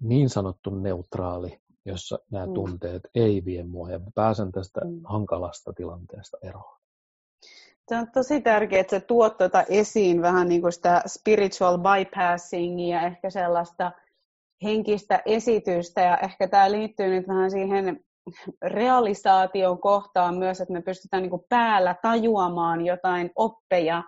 niin 0.00 0.28
sanottu 0.28 0.70
neutraali, 0.70 1.60
jossa 1.84 2.18
nämä 2.30 2.46
mm. 2.46 2.54
tunteet 2.54 3.02
ei 3.14 3.44
vie 3.44 3.62
mua 3.62 3.90
ja 3.90 4.00
pääsen 4.14 4.52
tästä 4.52 4.80
mm. 4.84 5.00
hankalasta 5.04 5.72
tilanteesta 5.72 6.38
eroon. 6.42 6.76
Se 7.88 7.96
on 7.96 8.10
tosi 8.14 8.40
tärkeää, 8.40 8.80
että 8.80 8.96
sä 8.96 9.00
tuot 9.00 9.36
tuota 9.36 9.62
esiin 9.62 10.22
vähän 10.22 10.48
niin 10.48 10.60
kuin 10.60 10.72
sitä 10.72 11.02
spiritual 11.06 11.78
bypassingia, 11.78 13.02
ehkä 13.02 13.30
sellaista 13.30 13.92
henkistä 14.62 15.22
esitystä, 15.26 16.00
ja 16.00 16.16
ehkä 16.16 16.48
tämä 16.48 16.70
liittyy 16.70 17.08
nyt 17.08 17.28
vähän 17.28 17.50
siihen 17.50 18.04
realisaation 18.62 19.80
kohtaan 19.80 20.36
myös, 20.36 20.60
että 20.60 20.72
me 20.72 20.82
pystytään 20.82 21.22
niin 21.22 21.30
kuin 21.30 21.44
päällä 21.48 21.94
tajuamaan 22.02 22.86
jotain 22.86 23.30
oppeja, 23.36 24.02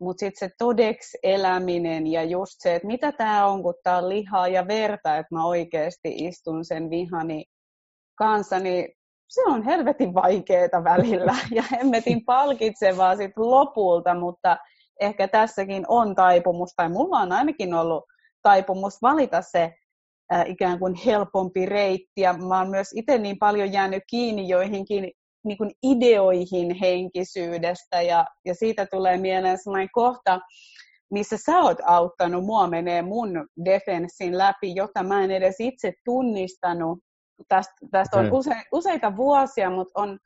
mutta 0.00 0.20
sitten 0.20 0.48
se 0.48 0.54
todeksi 0.58 1.18
eläminen 1.22 2.06
ja 2.06 2.24
just 2.24 2.54
se, 2.58 2.74
että 2.74 2.86
mitä 2.86 3.12
tämä 3.12 3.46
on, 3.46 3.62
kun 3.62 3.74
tämä 3.82 3.98
on 3.98 4.08
lihaa 4.08 4.48
ja 4.48 4.68
verta, 4.68 5.16
että 5.16 5.34
mä 5.34 5.46
oikeasti 5.46 6.14
istun 6.16 6.64
sen 6.64 6.90
vihani 6.90 7.44
kanssa, 8.18 8.58
niin 8.58 8.88
se 9.28 9.42
on 9.42 9.62
helvetin 9.62 10.14
vaikeaa 10.14 10.84
välillä. 10.84 11.34
Ja 11.54 11.62
hemmetin 11.72 12.24
palkitsevaa 12.24 13.16
sitten 13.16 13.50
lopulta, 13.50 14.14
mutta 14.14 14.56
ehkä 15.00 15.28
tässäkin 15.28 15.84
on 15.88 16.14
taipumus, 16.14 16.72
tai 16.76 16.88
mulla 16.88 17.18
on 17.18 17.32
ainakin 17.32 17.74
ollut 17.74 18.04
taipumus 18.42 19.02
valita 19.02 19.42
se 19.42 19.74
ikään 20.46 20.78
kuin 20.78 20.94
helpompi 20.94 21.66
reitti, 21.66 22.20
ja 22.20 22.32
mä 22.32 22.58
oon 22.58 22.70
myös 22.70 22.88
itse 22.94 23.18
niin 23.18 23.38
paljon 23.38 23.72
jäänyt 23.72 24.02
kiinni 24.10 24.48
joihinkin 24.48 25.12
niin 25.46 25.58
kuin 25.58 25.70
ideoihin 25.82 26.74
henkisyydestä 26.74 28.02
ja, 28.02 28.24
ja 28.44 28.54
siitä 28.54 28.86
tulee 28.86 29.18
mieleen 29.18 29.58
sellainen 29.58 29.88
kohta, 29.92 30.40
missä 31.10 31.36
sä 31.46 31.58
oot 31.58 31.78
auttanut 31.84 32.44
mua 32.44 32.66
menee 32.66 33.02
mun 33.02 33.46
defenssin 33.64 34.38
läpi, 34.38 34.74
jota 34.74 35.02
mä 35.02 35.24
en 35.24 35.30
edes 35.30 35.56
itse 35.58 35.92
tunnistanut. 36.04 36.98
Tästä, 37.48 37.72
tästä 37.90 38.18
on 38.18 38.32
use, 38.32 38.62
useita 38.72 39.16
vuosia, 39.16 39.70
mutta 39.70 40.02
on, 40.02 40.18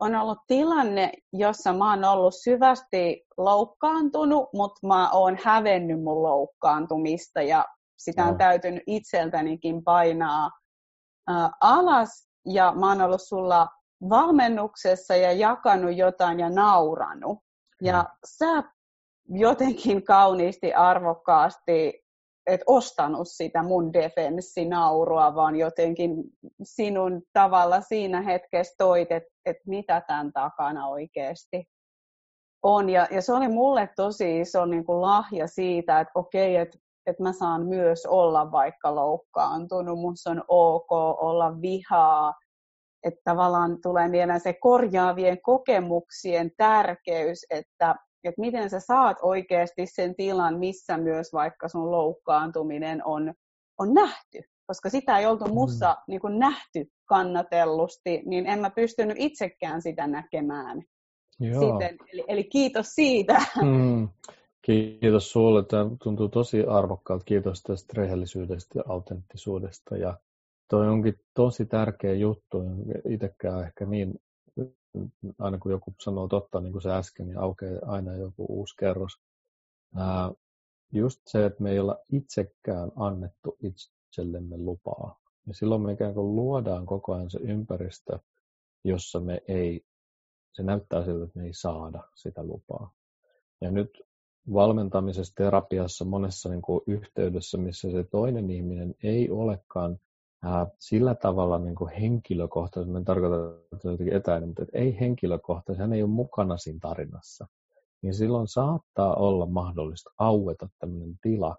on 0.00 0.14
ollut 0.14 0.38
tilanne, 0.46 1.12
jossa 1.32 1.72
mä 1.72 1.90
oon 1.90 2.04
ollut 2.04 2.34
syvästi 2.42 3.22
loukkaantunut, 3.36 4.48
mutta 4.54 4.86
mä 4.86 5.10
oon 5.10 5.38
hävennyt 5.44 6.02
mun 6.02 6.22
loukkaantumista 6.22 7.42
ja 7.42 7.64
sitä 7.98 8.24
on 8.24 8.30
no. 8.30 8.38
täytynyt 8.38 8.82
itseltänikin 8.86 9.84
painaa 9.84 10.50
ä, 11.30 11.50
alas. 11.60 12.28
Ja 12.46 12.72
mä 12.80 12.88
oon 12.88 13.00
ollut 13.00 13.22
sulla 13.22 13.68
valmennuksessa 14.08 15.16
ja 15.16 15.32
jakanut 15.32 15.96
jotain 15.96 16.40
ja 16.40 16.50
nauranut. 16.50 17.38
Ja 17.82 18.02
mm. 18.02 18.08
sä 18.26 18.62
jotenkin 19.28 20.04
kauniisti, 20.04 20.74
arvokkaasti 20.74 22.04
et 22.46 22.60
ostanut 22.66 23.28
sitä 23.28 23.62
mun 23.62 23.92
defenssinaurua, 23.92 25.34
vaan 25.34 25.56
jotenkin 25.56 26.10
sinun 26.62 27.22
tavalla 27.32 27.80
siinä 27.80 28.20
hetkessä 28.20 28.74
toit, 28.78 29.12
että 29.12 29.30
et 29.46 29.56
mitä 29.66 30.00
tämän 30.00 30.32
takana 30.32 30.88
oikeasti 30.88 31.64
on. 32.62 32.90
Ja, 32.90 33.06
ja 33.10 33.22
se 33.22 33.32
oli 33.32 33.48
mulle 33.48 33.88
tosi 33.96 34.40
iso 34.40 34.66
niin 34.66 34.84
kuin 34.84 35.00
lahja 35.00 35.46
siitä, 35.46 36.00
että 36.00 36.12
okei, 36.14 36.56
että 36.56 36.78
että 37.06 37.22
mä 37.22 37.32
saan 37.32 37.66
myös 37.66 38.06
olla 38.06 38.52
vaikka 38.52 38.94
loukkaantunut, 38.94 39.98
musta 39.98 40.30
on 40.30 40.44
ok 40.48 40.92
olla 41.22 41.60
vihaa, 41.60 42.34
että 43.04 43.20
tavallaan 43.24 43.78
tulee 43.82 44.08
mieleen 44.08 44.40
se 44.40 44.52
korjaavien 44.52 45.42
kokemuksien 45.42 46.50
tärkeys, 46.56 47.46
että, 47.50 47.94
että 48.24 48.40
miten 48.40 48.70
sä 48.70 48.80
saat 48.80 49.16
oikeasti 49.22 49.86
sen 49.86 50.14
tilan, 50.14 50.58
missä 50.58 50.98
myös 50.98 51.32
vaikka 51.32 51.68
sun 51.68 51.90
loukkaantuminen 51.90 53.06
on, 53.06 53.34
on 53.78 53.94
nähty. 53.94 54.42
koska 54.66 54.90
sitä 54.90 55.18
ei 55.18 55.26
oltu 55.26 55.44
mussa 55.54 55.92
mm. 55.92 56.02
niin 56.08 56.20
kuin 56.20 56.38
nähty 56.38 56.84
kannatellusti, 57.04 58.22
niin 58.26 58.46
en 58.46 58.60
mä 58.60 58.70
pystynyt 58.70 59.16
itsekään 59.18 59.82
sitä 59.82 60.06
näkemään. 60.06 60.82
Joo. 61.40 61.60
Siten, 61.60 61.96
eli, 62.12 62.24
eli 62.28 62.44
kiitos 62.44 62.86
siitä. 62.86 63.36
Mm. 63.62 64.08
Kiitos 64.62 65.32
sulle. 65.32 65.64
Tämä 65.64 65.90
tuntuu 66.02 66.28
tosi 66.28 66.64
arvokkaalta. 66.64 67.24
Kiitos 67.24 67.62
tästä 67.62 67.92
rehellisyydestä 67.96 68.78
ja 68.78 68.82
autenttisuudesta. 68.88 69.96
Ja 69.96 70.18
toi 70.68 70.88
onkin 70.88 71.20
tosi 71.34 71.66
tärkeä 71.66 72.14
juttu. 72.14 72.62
Itsekään 73.08 73.64
ehkä 73.64 73.86
niin, 73.86 74.20
aina 75.38 75.58
kun 75.58 75.72
joku 75.72 75.94
sanoo 76.00 76.28
totta, 76.28 76.60
niin 76.60 76.72
kuin 76.72 76.82
se 76.82 76.90
äsken, 76.90 77.26
niin 77.26 77.38
aukeaa 77.38 77.80
aina 77.86 78.16
joku 78.16 78.46
uusi 78.48 78.74
kerros. 78.78 79.12
Ää, 79.96 80.30
just 80.92 81.20
se, 81.26 81.46
että 81.46 81.62
me 81.62 81.70
ei 81.70 81.78
olla 81.78 81.98
itsekään 82.12 82.92
annettu 82.96 83.56
itsellemme 83.62 84.56
lupaa. 84.56 85.20
Ja 85.46 85.54
silloin 85.54 85.82
me 85.82 85.92
ikään 85.92 86.14
kuin 86.14 86.36
luodaan 86.36 86.86
koko 86.86 87.14
ajan 87.14 87.30
se 87.30 87.38
ympäristö, 87.38 88.18
jossa 88.84 89.20
me 89.20 89.42
ei, 89.48 89.84
se 90.52 90.62
näyttää 90.62 91.04
siltä, 91.04 91.24
että 91.24 91.38
me 91.38 91.44
ei 91.44 91.54
saada 91.54 92.02
sitä 92.14 92.44
lupaa. 92.44 92.92
Ja 93.60 93.70
nyt 93.70 94.02
valmentamisessa, 94.52 95.34
terapiassa, 95.36 96.04
monessa 96.04 96.48
niin 96.48 96.62
kuin 96.62 96.80
yhteydessä, 96.86 97.58
missä 97.58 97.90
se 97.90 98.04
toinen 98.04 98.50
ihminen 98.50 98.94
ei 99.02 99.30
olekaan 99.30 99.98
sillä 100.78 101.14
tavalla 101.14 101.58
niin 101.58 101.74
kuin 101.74 101.92
henkilökohtaisesti, 101.92 102.96
en 102.96 103.04
tarkoita, 103.04 103.36
että 103.72 103.88
jotenkin 103.88 104.16
etäinen, 104.16 104.48
mutta 104.48 104.64
ei 104.72 105.00
henkilökohtaisesti, 105.00 105.80
hän 105.82 105.92
ei 105.92 106.02
ole 106.02 106.10
mukana 106.10 106.56
siinä 106.56 106.78
tarinassa, 106.82 107.46
niin 108.02 108.14
silloin 108.14 108.48
saattaa 108.48 109.14
olla 109.14 109.46
mahdollista 109.46 110.10
aueta 110.18 110.68
tämmöinen 110.78 111.18
tila, 111.22 111.56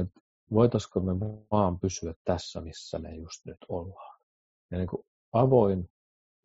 että 0.00 0.20
voitaisiko 0.52 1.00
me 1.00 1.12
vaan 1.50 1.80
pysyä 1.80 2.14
tässä, 2.24 2.60
missä 2.60 2.98
me 2.98 3.14
just 3.14 3.46
nyt 3.46 3.58
ollaan. 3.68 4.20
Ja 4.70 4.78
niin 4.78 4.88
kuin 4.88 5.06
avoin, 5.32 5.90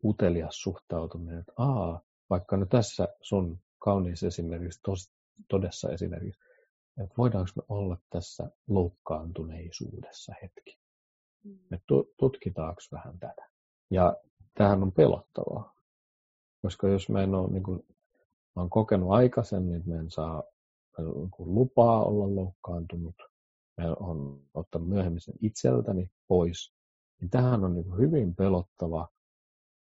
utelias 0.04 0.62
suhtautuminen, 0.62 1.38
että 1.38 1.52
aa, 1.56 2.00
vaikka 2.30 2.56
nyt 2.56 2.68
tässä 2.68 3.08
sun 3.22 3.58
kauniissa 3.78 4.26
esimerkiksi 4.26 4.80
tos, 4.82 5.12
todessa 5.48 5.90
esimerkiksi, 5.90 6.40
että 7.02 7.14
voidaanko 7.18 7.50
me 7.56 7.62
olla 7.68 7.96
tässä 8.10 8.50
loukkaantuneisuudessa 8.68 10.34
hetki. 10.42 10.80
Mm. 11.44 11.58
Me 11.70 11.80
tutkitaanko 12.16 12.80
vähän 12.92 13.18
tätä. 13.18 13.48
Ja 13.90 14.16
tähän 14.54 14.82
on 14.82 14.92
pelottavaa, 14.92 15.74
koska 16.62 16.88
jos 16.88 17.08
mä 17.08 17.22
en 17.22 17.34
ole 17.34 17.50
niin 17.50 17.62
kuin, 17.62 17.86
mä 18.56 18.62
olen 18.62 18.70
kokenut 18.70 19.10
aikaisemmin, 19.10 19.74
että 19.74 19.90
mä 19.90 20.00
en 20.00 20.10
saa 20.10 20.42
niin 20.98 21.30
kuin 21.30 21.54
lupaa 21.54 22.04
olla 22.04 22.34
loukkaantunut, 22.34 23.14
mä 23.76 23.94
olen 24.00 24.40
ottanut 24.54 24.88
myöhemmin 24.88 25.20
sen 25.20 25.34
itseltäni 25.40 26.10
pois, 26.28 26.74
niin 27.20 27.30
tähän 27.30 27.64
on 27.64 27.74
niin 27.74 27.84
kuin 27.84 27.98
hyvin 27.98 28.34
pelottava 28.34 29.08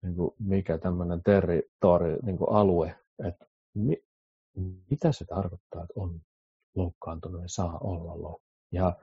niin 0.02 0.16
kuin 0.16 0.30
mikä 0.38 0.78
tämmöinen 0.78 1.22
territori, 1.22 2.16
niin 2.22 2.38
kuin 2.38 2.50
alue, 2.50 2.96
että 3.26 3.46
mi, 3.74 3.96
mitä 4.90 5.12
se 5.12 5.24
tarkoittaa, 5.24 5.82
että 5.82 5.94
on 5.96 6.20
loukkaantunut 6.74 7.42
ja 7.42 7.48
saa 7.48 7.78
olla 7.78 8.10
loukkaantunut. 8.10 8.46
Ja 8.72 8.96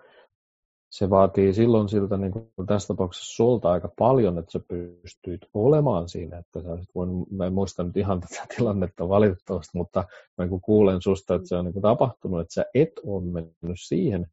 se 0.93 1.09
vaatii 1.09 1.53
silloin 1.53 1.89
siltä, 1.89 2.17
niin 2.17 2.31
kuin 2.31 2.67
tässä 2.67 2.87
tapauksessa 2.87 3.35
sulta 3.35 3.71
aika 3.71 3.89
paljon, 3.99 4.37
että 4.37 4.51
sä 4.51 4.59
pystyit 4.67 5.41
olemaan 5.53 6.09
siinä, 6.09 6.37
että 6.37 6.61
sä 6.61 6.77
voin, 6.95 7.09
mä 7.31 7.45
en 7.45 7.53
muista 7.53 7.83
nyt 7.83 7.97
ihan 7.97 8.21
tätä 8.21 8.45
tilannetta 8.57 9.09
valitettavasti, 9.09 9.77
mutta 9.77 10.03
mä 10.37 10.47
kun 10.47 10.61
kuulen 10.61 11.01
susta, 11.01 11.35
että 11.35 11.47
se 11.47 11.55
on 11.55 11.65
niin 11.65 11.73
kuin 11.73 11.83
tapahtunut, 11.83 12.41
että 12.41 12.53
sä 12.53 12.65
et 12.73 12.91
ole 13.05 13.23
mennyt 13.23 13.77
siihen, 13.87 14.27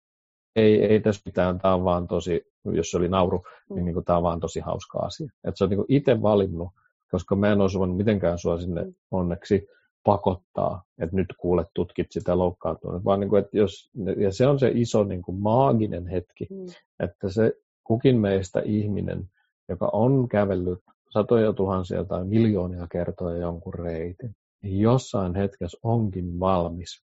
ei, 0.57 0.85
ei 0.85 1.01
tässä 1.01 1.23
mitään, 1.25 1.59
tämä 1.59 1.75
on 1.75 1.85
vaan 1.85 2.09
tosi, 2.09 2.43
jos 2.65 2.91
se 2.91 2.97
oli 2.97 3.09
nauru, 3.09 3.45
niin, 3.75 3.85
niin 3.85 3.95
kuin, 3.95 4.05
tämä 4.05 4.17
on 4.17 4.23
vaan 4.23 4.41
tosi 4.41 4.61
hauska 4.61 4.99
asia. 4.99 5.29
Että 5.45 5.59
sä 5.59 5.65
oot 5.65 5.71
niin 5.71 5.85
itse 5.89 6.23
valinnut, 6.23 6.69
koska 7.11 7.37
mä 7.37 7.53
en 7.53 7.61
olisi 7.61 7.79
voinut 7.79 7.97
mitenkään 7.97 8.39
sua 8.39 8.61
sinne 8.61 8.87
onneksi 9.11 9.69
pakottaa, 10.05 10.83
että 10.99 11.17
nyt 11.17 11.27
kuulet 11.39 11.69
tutkit 11.75 12.07
sitä 12.11 12.39
loukkaantunut, 12.39 13.05
vaan 13.05 13.21
niin 13.21 13.31
kuin, 13.31 13.45
että 13.45 13.57
jos, 13.57 13.91
ja 14.17 14.33
se 14.33 14.47
on 14.47 14.59
se 14.59 14.71
iso 14.75 15.05
niin 15.05 15.23
kuin 15.23 15.41
maaginen 15.41 16.07
hetki, 16.07 16.47
mm. 16.51 16.67
että 17.01 17.29
se 17.29 17.53
kukin 17.85 18.19
meistä 18.19 18.63
ihminen, 18.65 19.31
joka 19.69 19.91
on 19.93 20.29
kävellyt 20.29 20.79
satoja 21.11 21.53
tuhansia 21.53 22.05
tai 22.05 22.25
miljoonia 22.25 22.87
kertoja 22.93 23.37
jonkun 23.37 23.75
reitin, 23.75 24.37
niin 24.63 24.81
jossain 24.81 25.35
hetkessä 25.35 25.79
onkin 25.83 26.41
valmis 26.41 27.05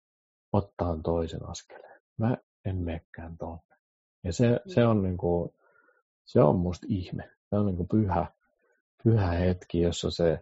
ottaa 0.52 0.98
toisen 1.04 1.48
askeleen. 1.48 2.00
Mä 2.18 2.36
en 2.64 2.76
menekään 2.76 3.38
tuonne. 3.38 3.76
Ja 4.24 4.32
se, 4.32 4.48
mm. 4.48 4.58
se 4.66 4.86
on 4.86 5.02
niin 5.02 5.16
kuin, 5.16 5.50
se 6.24 6.42
on 6.42 6.56
musta 6.56 6.86
ihme. 6.90 7.30
Se 7.50 7.56
on 7.56 7.66
niin 7.66 7.76
kuin 7.76 7.88
pyhä, 7.88 8.26
pyhä 9.04 9.30
hetki, 9.30 9.80
jossa 9.80 10.10
se 10.10 10.38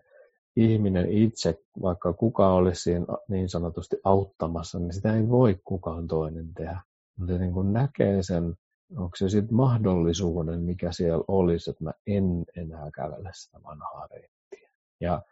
ihminen 0.56 1.12
itse, 1.12 1.60
vaikka 1.82 2.12
kuka 2.12 2.52
olisi 2.52 2.90
niin 3.28 3.48
sanotusti 3.48 3.96
auttamassa, 4.04 4.78
niin 4.78 4.92
sitä 4.92 5.14
ei 5.14 5.28
voi 5.28 5.60
kukaan 5.64 6.06
toinen 6.08 6.54
tehdä. 6.54 6.80
Mutta 7.16 7.38
niin 7.38 7.52
kuin 7.52 7.72
näkee 7.72 8.22
sen, 8.22 8.54
onko 8.96 9.16
se 9.16 9.28
sitten 9.28 9.56
mahdollisuuden, 9.56 10.60
mikä 10.60 10.92
siellä 10.92 11.24
olisi, 11.28 11.70
että 11.70 11.84
mä 11.84 11.92
en 12.06 12.44
enää 12.56 12.90
kävele 12.94 13.30
sitä 13.32 13.60
vanhaa 13.64 14.06
reittiä. 14.06 14.70
Ja 15.00 15.22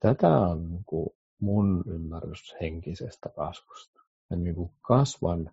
tätä 0.00 0.38
on 0.38 0.70
niin 0.70 0.84
kuin 0.86 1.08
mun 1.40 1.84
ymmärrys 1.86 2.56
henkisestä 2.60 3.28
kasvusta. 3.28 4.02
Ja 4.30 4.36
niin 4.36 4.54
kuin 4.54 4.70
kasvan 4.82 5.50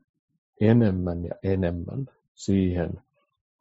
enemmän 0.61 1.25
ja 1.25 1.35
enemmän 1.43 2.05
siihen 2.33 3.01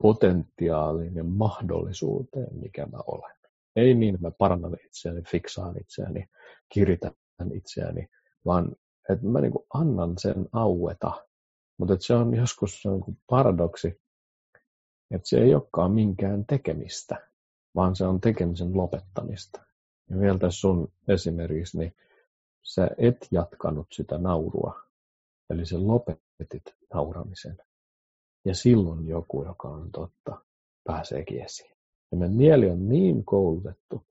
potentiaaliin 0.02 1.14
ja 1.14 1.24
mahdollisuuteen, 1.24 2.58
mikä 2.60 2.86
mä 2.86 2.98
olen. 3.06 3.43
Ei 3.76 3.94
niin, 3.94 4.14
että 4.14 4.26
mä 4.26 4.30
parannan 4.30 4.76
itseäni, 4.86 5.22
fiksaan 5.22 5.80
itseäni, 5.80 6.28
kiritän 6.72 7.12
itseäni, 7.54 8.08
vaan 8.46 8.76
että 9.10 9.26
mä 9.26 9.40
niin 9.40 9.52
annan 9.74 10.18
sen 10.18 10.48
aueta. 10.52 11.26
Mutta 11.78 11.96
se 12.00 12.14
on 12.14 12.34
joskus 12.34 12.82
se 12.82 12.88
on 12.88 13.00
niin 13.06 13.18
paradoksi, 13.26 14.00
että 15.10 15.28
se 15.28 15.38
ei 15.38 15.54
olekaan 15.54 15.92
minkään 15.92 16.46
tekemistä, 16.46 17.28
vaan 17.74 17.96
se 17.96 18.06
on 18.06 18.20
tekemisen 18.20 18.76
lopettamista. 18.76 19.60
Ja 20.10 20.20
vielä 20.20 20.38
tässä 20.38 20.60
sun 20.60 20.92
esimerkiksi, 21.08 21.78
niin 21.78 21.94
sä 22.62 22.90
et 22.98 23.28
jatkanut 23.30 23.86
sitä 23.92 24.18
naurua. 24.18 24.80
Eli 25.50 25.66
se 25.66 25.78
lopetit 25.78 26.64
nauramisen. 26.94 27.58
Ja 28.44 28.54
silloin 28.54 29.08
joku, 29.08 29.44
joka 29.44 29.68
on 29.68 29.92
totta, 29.92 30.44
pääseekin 30.84 31.44
esiin. 31.44 31.73
Ja 32.14 32.18
meidän 32.18 32.36
mieli 32.36 32.70
on 32.70 32.88
niin 32.88 33.24
koulutettu 33.24 34.06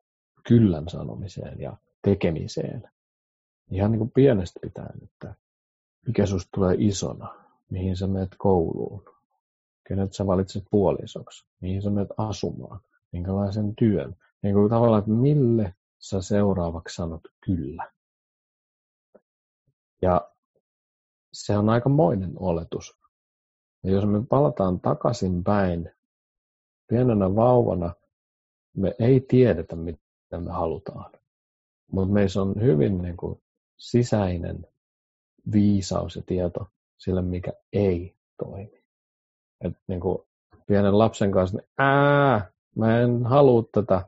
kyllän 0.48 0.89
sanomiseen 0.89 1.60
ja 1.60 1.78
tekemiseen. 2.02 2.89
Ihan 3.72 3.92
niin 3.92 4.00
kuin 4.00 4.12
pienestä 4.12 4.60
pitäen, 4.63 5.04
että 5.04 5.36
mikä 6.08 6.26
susta 6.26 6.50
tulee 6.56 6.76
isona, 6.80 7.36
mihin 7.70 7.98
sä 7.98 8.08
menet 8.08 8.36
kouluun, 8.38 9.06
kenet 9.88 10.13
sä 10.13 10.28
valitset 10.28 10.63
puolisoksi, 10.72 11.46
mihin 11.60 11.82
sä 11.82 11.89
menet 11.89 12.10
asumaan, 12.18 12.80
minkälaisen 13.12 13.76
työn. 13.76 14.16
Niin 14.42 14.56
kuin 14.56 14.70
tavallaan, 14.70 15.00
että 15.00 15.12
mille 15.12 15.76
sä 16.00 16.22
seuraavaksi 16.22 16.96
sanot 16.96 17.22
kyllä. 17.46 17.92
Ja 20.02 20.32
se 21.34 21.58
on 21.58 21.70
aikamoinen 21.70 22.34
oletus. 22.36 22.98
Ja 23.84 23.92
jos 23.92 24.06
me 24.06 24.26
palataan 24.30 24.80
takaisin 24.80 25.44
päin 25.44 25.92
pienenä 26.93 27.36
vauvana 27.36 27.93
me 28.77 28.95
ei 28.99 29.19
tiedetä, 29.19 29.75
mitä 29.75 30.39
me 30.39 30.51
halutaan. 30.51 31.12
Mutta 31.91 32.13
meissä 32.13 32.41
on 32.41 32.53
hyvin 32.62 33.01
niin 33.01 33.17
kuin, 33.17 33.41
sisäinen 33.77 34.67
viisaus 35.51 36.15
ja 36.15 36.21
tieto 36.25 36.67
sille, 36.97 37.21
mikä 37.21 37.53
ei 37.73 38.15
toimi. 38.43 38.84
Et, 39.62 39.73
niin 39.88 39.99
kuin, 39.99 40.17
pienen 40.67 40.97
lapsen 40.97 41.32
kanssa, 41.32 41.58
niin 41.58 41.67
ää, 41.77 42.51
mä 42.75 42.99
en 43.01 43.25
halua 43.25 43.63
tätä, 43.71 44.08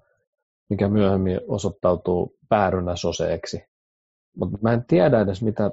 mikä 0.70 0.88
myöhemmin 0.88 1.42
osoittautuu 1.48 2.38
päärynä 2.50 2.96
soseeksi. 2.96 3.64
Mutta 4.36 4.58
mä 4.62 4.74
en 4.74 4.86
tiedä 4.88 5.22
edes, 5.22 5.42
mitä, 5.42 5.72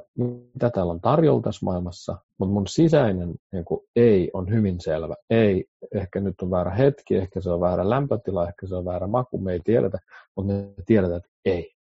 mitä 0.54 0.70
täällä 0.70 0.92
on 0.92 1.00
tarjolla 1.00 1.42
tässä 1.42 1.66
maailmassa, 1.66 2.16
mutta 2.38 2.52
mun 2.52 2.66
sisäinen 2.66 3.34
niin 3.52 3.64
kuin, 3.64 3.80
ei 3.96 4.30
on 4.34 4.50
hyvin 4.50 4.80
selvä. 4.80 5.14
Ei, 5.30 5.64
ehkä 5.94 6.20
nyt 6.20 6.42
on 6.42 6.50
väärä 6.50 6.70
hetki, 6.70 7.16
ehkä 7.16 7.40
se 7.40 7.50
on 7.50 7.60
väärä 7.60 7.90
lämpötila, 7.90 8.48
ehkä 8.48 8.66
se 8.66 8.74
on 8.74 8.84
väärä 8.84 9.06
maku, 9.06 9.38
me 9.38 9.52
ei 9.52 9.60
tiedetä, 9.64 9.98
mutta 10.36 10.52
me 10.52 10.74
tiedetään, 10.86 11.16
että 11.16 11.30
ei. 11.44 11.72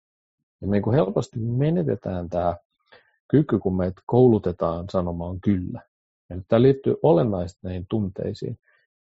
Ja 0.60 0.66
me 0.66 0.72
niin 0.72 0.82
kuin 0.82 0.94
helposti 0.94 1.38
menetetään 1.38 2.28
tämä 2.28 2.56
kyky, 3.28 3.58
kun 3.58 3.76
meitä 3.76 4.02
koulutetaan 4.06 4.84
sanomaan 4.90 5.40
kyllä. 5.40 5.82
Ja 6.30 6.36
nyt 6.36 6.44
tämä 6.48 6.62
liittyy 6.62 6.96
olennaisesti 7.02 7.60
näihin 7.62 7.86
tunteisiin. 7.88 8.58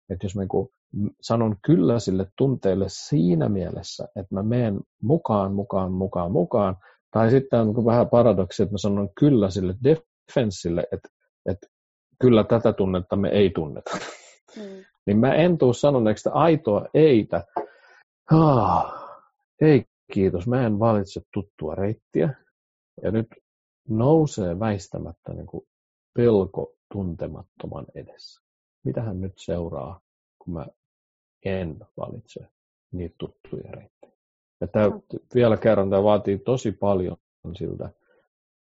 Että 0.09 0.25
jos 0.25 0.35
mä 0.35 0.41
niin 0.41 1.09
sanon 1.21 1.55
kyllä 1.65 1.99
sille 1.99 2.27
tunteelle 2.37 2.85
siinä 2.89 3.49
mielessä, 3.49 4.03
että 4.03 4.35
mä 4.35 4.43
menen 4.43 4.79
mukaan, 5.01 5.53
mukaan, 5.53 5.91
mukaan, 5.91 6.31
mukaan, 6.31 6.77
tai 7.15 7.31
sitten 7.31 7.59
on 7.59 7.85
vähän 7.85 8.09
paradoksi, 8.09 8.63
että 8.63 8.73
mä 8.73 8.77
sanon 8.77 9.09
kyllä 9.19 9.49
sille 9.49 9.75
defenssille, 9.83 10.83
että, 10.91 11.09
että 11.45 11.67
kyllä 12.21 12.43
tätä 12.43 12.73
tunnetta 12.73 13.15
me 13.15 13.29
ei 13.29 13.49
tunneta. 13.49 13.97
Mm. 14.57 14.85
niin 15.05 15.17
mä 15.17 15.33
en 15.33 15.57
tuu 15.57 15.73
sanoneeksi 15.73 16.21
sitä 16.21 16.31
aitoa 16.33 16.85
eitä. 16.93 17.43
Ah, 18.31 18.93
ei 19.61 19.85
kiitos, 20.13 20.47
mä 20.47 20.65
en 20.65 20.79
valitse 20.79 21.21
tuttua 21.33 21.75
reittiä. 21.75 22.33
Ja 23.03 23.11
nyt 23.11 23.27
nousee 23.89 24.59
väistämättä 24.59 25.33
niin 25.33 25.47
kuin 25.47 25.67
pelko 26.13 26.73
tuntemattoman 26.93 27.85
edessä. 27.95 28.41
Mitähän 28.85 29.21
nyt 29.21 29.33
seuraa, 29.37 30.01
kun 30.43 30.53
mä 30.53 30.65
en 31.45 31.77
valitse 31.97 32.39
niitä 32.91 33.15
tuttuja 33.19 33.71
reittejä. 33.71 33.94
Ja 34.61 34.67
tämä, 34.67 34.85
vielä 35.35 35.57
kerran 35.57 35.89
tämä 35.89 36.03
vaatii 36.03 36.37
tosi 36.37 36.71
paljon 36.71 37.17
siltä, 37.57 37.89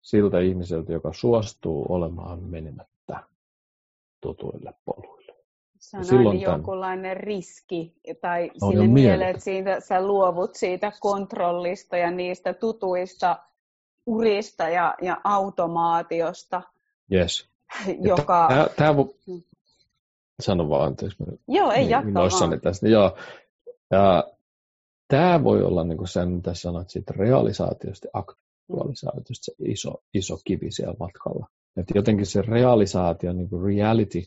siltä 0.03 0.41
ihmiseltä, 0.41 0.93
joka 0.93 1.13
suostuu 1.13 1.87
olemaan 1.89 2.43
menemättä 2.43 3.23
tutuille 4.21 4.75
poluille. 4.85 5.33
Se 5.79 5.97
on 5.97 6.05
silloin 6.05 6.29
aina 6.29 6.41
tämän... 6.41 6.59
jonkunlainen 6.59 7.17
riski, 7.17 7.95
tai 8.21 8.51
sinne 8.69 8.87
mieleen, 8.87 9.31
että 9.31 9.43
siitä, 9.43 9.81
sä 9.81 10.07
luovut 10.07 10.55
siitä 10.55 10.93
kontrollista 11.01 11.97
ja 11.97 12.11
niistä 12.11 12.55
tutuista 12.55 13.39
urista 14.07 14.69
ja, 14.69 14.95
ja 15.03 15.21
automaatiosta. 15.25 16.63
Yes. 17.13 17.49
Joka... 18.11 18.49
Tämä, 18.49 18.67
tämä, 18.77 19.05
Sano 20.41 20.69
vaan, 20.69 20.87
anteeksi. 20.87 21.17
Joo, 21.49 21.71
ei 21.71 21.79
niin, 21.79 21.91
jatka 21.91 22.13
vaan. 22.15 22.61
Tästä. 22.61 22.89
Joo. 22.89 23.17
Ja 23.91 24.25
tämä 25.13 25.45
voi 25.45 25.63
olla 25.63 25.85
niin 25.85 25.99
kuin 25.99 26.09
sen, 26.09 26.31
mitä 26.31 26.55
sanoit 26.55 26.91
siitä 26.91 27.15
realisaatiosta 27.17 28.07
ja 28.07 28.11
aktualisaatiosta, 28.21 29.45
se 29.45 29.53
iso, 29.59 29.95
iso 30.15 30.37
kivi 30.45 30.71
siellä 30.71 30.95
matkalla. 31.01 31.47
Et 31.77 31.87
jotenkin 31.95 32.27
se 32.27 32.43
realisaatio, 32.43 33.33
niin 33.33 33.49
kuin 33.49 33.65
reality, 33.65 34.19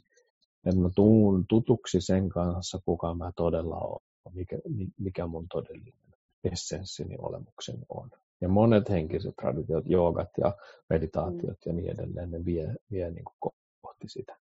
että 0.66 0.82
mä 0.82 0.90
tuun 0.96 1.46
tutuksi 1.50 2.02
sen 2.02 2.30
kanssa, 2.30 2.80
kuka 2.86 3.16
mä 3.16 3.32
todella 3.36 3.78
olen, 3.78 4.02
mikä, 4.34 4.58
mikä 5.00 5.28
mun 5.28 5.46
todellinen 5.54 6.14
essenssini 6.52 7.16
olemukseni 7.20 7.82
on. 7.90 8.10
Ja 8.42 8.50
monet 8.50 8.90
henkiset 8.90 9.36
traditiot, 9.42 9.84
joogat 9.88 10.30
ja 10.38 10.54
meditaatiot 10.90 11.58
mm. 11.66 11.66
ja 11.66 11.74
niin 11.74 11.92
edelleen, 11.92 12.32
ne 12.32 12.46
vie, 12.46 12.76
vie 12.92 13.12
niin 13.12 13.26
kuin 13.26 13.54
kohti 13.82 14.08
sitä. 14.08 14.38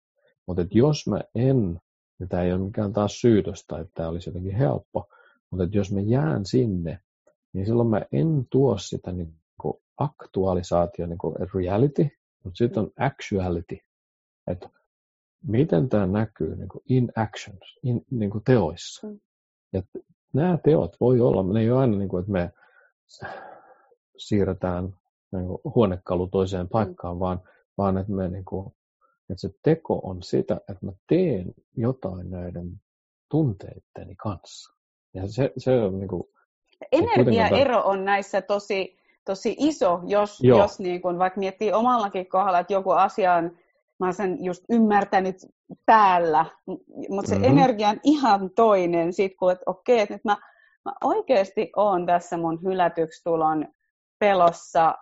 Mutta 0.46 0.66
jos 0.70 1.06
mä 1.06 1.20
en, 1.34 1.80
ja 2.20 2.26
tämä 2.26 2.42
ei 2.42 2.52
ole 2.52 2.64
mikään 2.64 2.92
taas 2.92 3.20
syytöstä, 3.20 3.78
että 3.78 3.92
tämä 3.94 4.08
olisi 4.08 4.28
jotenkin 4.28 4.54
helppo, 4.54 5.08
mutta 5.50 5.76
jos 5.76 5.92
mä 5.92 6.00
jään 6.00 6.46
sinne, 6.46 7.00
niin 7.52 7.66
silloin 7.66 7.88
mä 7.88 8.02
en 8.12 8.46
tuo 8.50 8.78
sitä 8.78 9.12
niin 9.12 9.34
kuin 9.60 9.74
aktualisaatio, 9.96 11.06
niin 11.06 11.18
kuin 11.18 11.34
reality, 11.54 12.08
mutta 12.44 12.58
sitten 12.58 12.82
on 12.82 12.90
actuality. 12.98 13.78
Että 14.46 14.70
miten 15.46 15.88
tämä 15.88 16.06
näkyy 16.06 16.56
niin 16.56 16.68
kuin 16.68 16.82
in 16.88 17.12
actions, 17.16 17.78
in, 17.82 18.04
niin 18.10 18.30
kuin 18.30 18.44
teoissa. 18.44 19.06
Mm. 19.06 19.20
Ja 19.72 19.82
nämä 20.32 20.58
teot 20.64 20.96
voi 21.00 21.20
olla, 21.20 21.52
ne 21.52 21.60
ei 21.60 21.70
ole 21.70 21.80
aina 21.80 21.98
niin 21.98 22.08
kuin, 22.08 22.20
että 22.20 22.32
me 22.32 22.52
siirretään 24.18 24.84
niin 25.32 25.46
kuin 25.46 25.60
huonekalu 25.74 26.26
toiseen 26.26 26.66
mm. 26.66 26.70
paikkaan, 26.70 27.16
mm. 27.16 27.20
vaan, 27.20 27.40
vaan 27.78 27.98
että 27.98 28.12
me 28.12 28.28
niin 28.28 28.44
kuin 28.44 28.72
että 29.30 29.40
se 29.40 29.50
teko 29.62 30.00
on 30.02 30.22
sitä, 30.22 30.54
että 30.56 30.86
mä 30.86 30.92
teen 31.08 31.54
jotain 31.76 32.30
näiden 32.30 32.80
tunteitteni 33.30 34.16
kanssa. 34.16 34.77
Ja 35.22 35.28
se, 35.28 35.52
se 35.56 35.80
on 35.80 35.98
niin 35.98 36.08
kuin, 36.08 36.22
Energiaero 36.92 37.82
on 37.84 38.04
näissä 38.04 38.42
tosi, 38.42 38.98
tosi 39.24 39.56
iso, 39.58 40.00
jos, 40.06 40.40
jos 40.40 40.80
niin 40.80 41.02
kuin, 41.02 41.18
vaikka 41.18 41.40
miettii 41.40 41.72
omallakin 41.72 42.28
kohdalla, 42.28 42.58
että 42.58 42.72
joku 42.72 42.90
asia 42.90 43.34
on, 43.34 43.44
mä 44.00 44.06
olen 44.06 44.14
sen 44.14 44.44
just 44.44 44.64
ymmärtänyt 44.70 45.36
päällä, 45.86 46.46
mutta 47.08 47.28
se 47.28 47.34
mm-hmm. 47.34 47.58
energia 47.58 47.88
on 47.88 48.00
ihan 48.04 48.50
toinen 48.50 49.12
sit, 49.12 49.36
kun 49.36 49.52
että 49.52 49.62
okei, 49.66 50.00
että 50.00 50.14
nyt 50.14 50.24
mä, 50.24 50.36
mä 50.84 50.92
oikeasti 51.04 51.72
oon 51.76 52.06
tässä 52.06 52.36
mun 52.36 52.62
hylätyksi 52.62 53.24
tulon 53.24 53.68
pelossa 54.18 54.94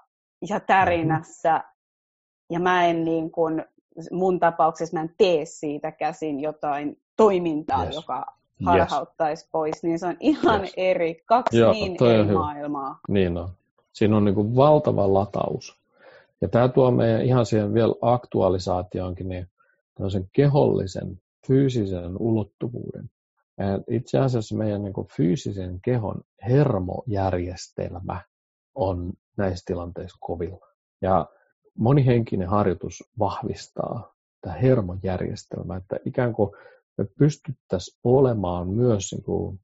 ja 0.48 0.60
tärinässä, 0.60 1.52
mm-hmm. 1.52 2.54
ja 2.54 2.60
mä 2.60 2.86
en 2.86 3.04
niin 3.04 3.30
kuin 3.30 3.64
mun 4.10 4.40
tapauksessa 4.40 4.96
mä 4.96 5.00
en 5.00 5.14
tee 5.18 5.44
siitä 5.44 5.92
käsin 5.92 6.40
jotain 6.40 6.96
toimintaa, 7.16 7.84
yes. 7.84 7.94
joka 7.94 8.35
harhauttaisi 8.64 9.44
yes. 9.44 9.50
pois, 9.52 9.82
niin 9.82 9.98
se 9.98 10.06
on 10.06 10.16
ihan 10.20 10.60
yes. 10.60 10.72
eri, 10.76 11.22
kaksi 11.26 11.58
Joo, 11.58 11.72
niin 11.72 12.04
eri 12.04 12.32
maailmaa. 12.32 13.00
Niin 13.08 13.36
on. 13.36 13.48
Siinä 13.92 14.16
on 14.16 14.24
niin 14.24 14.34
kuin 14.34 14.56
valtava 14.56 15.14
lataus. 15.14 15.76
Ja 16.40 16.48
tämä 16.48 16.68
tuo 16.68 16.90
meidän 16.90 17.22
ihan 17.22 17.46
siihen 17.46 17.74
vielä 17.74 17.94
aktualisaatioonkin 18.00 19.28
niin 19.28 19.48
sen 20.08 20.28
kehollisen, 20.32 21.20
fyysisen 21.46 22.16
ulottuvuuden. 22.18 23.10
Itse 23.90 24.18
asiassa 24.18 24.56
meidän 24.56 24.82
niin 24.82 24.92
kuin 24.92 25.06
fyysisen 25.16 25.80
kehon 25.80 26.20
hermojärjestelmä 26.48 28.20
on 28.74 29.12
näissä 29.36 29.64
tilanteissa 29.66 30.16
kovilla. 30.20 30.66
Ja 31.02 31.26
monihenkinen 31.78 32.48
harjoitus 32.48 33.04
vahvistaa 33.18 34.14
tämä 34.40 34.54
hermojärjestelmä, 34.54 35.76
että 35.76 35.96
ikään 36.04 36.32
kuin 36.32 36.50
me 36.98 37.06
pystyttäisiin 37.18 37.98
olemaan 38.04 38.68
myös 38.68 39.12
niin 39.12 39.22
kuin, 39.22 39.60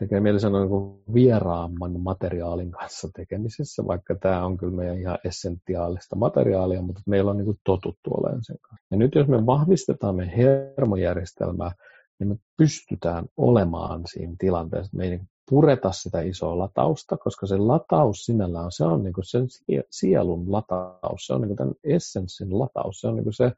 tekee 0.00 0.20
mieli 0.20 0.40
sanoa 0.40 0.60
niin 0.60 0.70
kuin 0.70 1.02
vieraamman 1.14 2.00
materiaalin 2.00 2.70
kanssa 2.70 3.08
tekemisessä, 3.16 3.82
vaikka 3.86 4.14
tämä 4.14 4.46
on 4.46 4.56
kyllä 4.56 4.76
meidän 4.76 4.98
ihan 4.98 5.18
essentiaalista 5.24 6.16
materiaalia, 6.16 6.82
mutta 6.82 7.02
meillä 7.06 7.30
on 7.30 7.36
niin 7.36 7.44
kuin 7.44 7.60
totuttu 7.64 8.10
olemaan 8.10 8.44
sen 8.44 8.56
kanssa. 8.60 8.86
Ja 8.90 8.96
nyt 8.96 9.14
jos 9.14 9.28
me 9.28 9.46
vahvistetaan 9.46 10.16
meidän 10.16 10.34
hermojärjestelmää, 10.34 11.72
niin 12.18 12.28
me 12.28 12.36
pystytään 12.56 13.24
olemaan 13.36 14.02
siinä 14.06 14.34
tilanteessa, 14.38 14.96
me 14.96 15.04
ei 15.04 15.20
pureta 15.50 15.92
sitä 15.92 16.20
isoa 16.20 16.58
latausta, 16.58 17.16
koska 17.16 17.46
se 17.46 17.56
lataus 17.56 18.24
sinällään, 18.24 18.72
se 18.72 18.84
on 18.84 19.04
niin 19.04 19.12
kuin 19.12 19.24
sen 19.24 19.46
sielun 19.90 20.52
lataus, 20.52 21.26
se 21.26 21.34
on 21.34 21.40
niin 21.40 21.48
kuin 21.48 21.56
tämän 21.56 21.74
essenssin 21.84 22.58
lataus, 22.58 23.00
se 23.00 23.08
on 23.08 23.14
niin 23.14 23.24
kuin 23.24 23.34
se, 23.34 23.52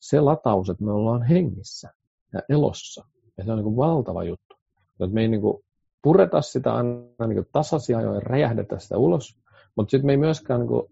se 0.00 0.20
lataus, 0.20 0.70
että 0.70 0.84
me 0.84 0.92
ollaan 0.92 1.22
hengissä 1.22 1.90
ja 2.34 2.40
elossa. 2.48 3.04
Ja 3.38 3.44
se 3.44 3.52
on 3.52 3.58
niin 3.58 3.64
kuin 3.64 3.76
valtava 3.76 4.24
juttu. 4.24 4.56
Että 5.00 5.14
me 5.14 5.20
ei 5.20 5.28
niin 5.28 5.40
kuin 5.40 5.64
pureta 6.02 6.42
sitä 6.42 6.74
aina 6.74 7.26
niin 7.26 7.46
tasaisia 7.52 7.98
ajoin, 7.98 8.22
räjähdetä 8.22 8.78
sitä 8.78 8.98
ulos, 8.98 9.38
mutta 9.76 9.90
sitten 9.90 10.06
me 10.06 10.12
ei 10.12 10.16
myöskään 10.16 10.60
niin 10.60 10.68
kuin 10.68 10.82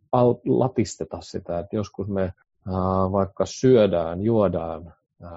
latisteta 0.46 1.20
sitä, 1.20 1.58
että 1.58 1.76
joskus 1.76 2.08
me 2.08 2.22
äh, 2.22 2.32
vaikka 3.12 3.46
syödään, 3.46 4.22
juodaan, 4.22 4.94
äh, 5.24 5.30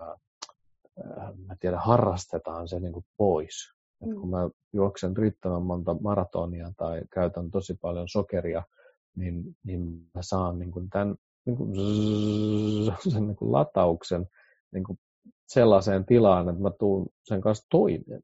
äh, 0.00 1.32
mä 1.46 1.56
tiedän, 1.60 1.80
harrastetaan 1.80 2.68
se 2.68 2.80
niin 2.80 2.92
kuin 2.92 3.04
pois. 3.16 3.72
Mm. 4.06 4.14
kun 4.14 4.30
mä 4.30 4.48
juoksen 4.72 5.16
riittävän 5.16 5.62
monta 5.62 5.94
maratonia 5.94 6.72
tai 6.76 7.02
käytän 7.12 7.50
tosi 7.50 7.74
paljon 7.80 8.08
sokeria, 8.08 8.62
niin, 9.16 9.56
niin 9.64 10.10
mä 10.14 10.22
saan 10.22 10.58
niin 10.58 10.70
kuin 10.70 10.90
tämän 10.90 11.14
niin 11.44 11.56
kuin 11.56 11.74
zzz, 11.74 13.12
sen 13.12 13.26
niin 13.26 13.36
kuin 13.36 13.52
latauksen 13.52 14.26
niin 14.72 14.84
kuin 14.84 14.98
sellaiseen 15.52 16.04
tilaan, 16.04 16.48
että 16.48 16.62
mä 16.62 16.70
tuun 16.70 17.06
sen 17.24 17.40
kanssa 17.40 17.66
toimeen 17.70 18.22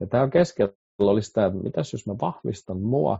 Ja 0.00 0.06
tämä 0.06 0.28
keskellä 0.28 0.72
oli 0.98 1.22
sitä, 1.22 1.46
että 1.46 1.58
mitäs 1.58 1.92
jos 1.92 2.06
mä 2.06 2.14
vahvistan 2.20 2.80
mua, 2.80 3.18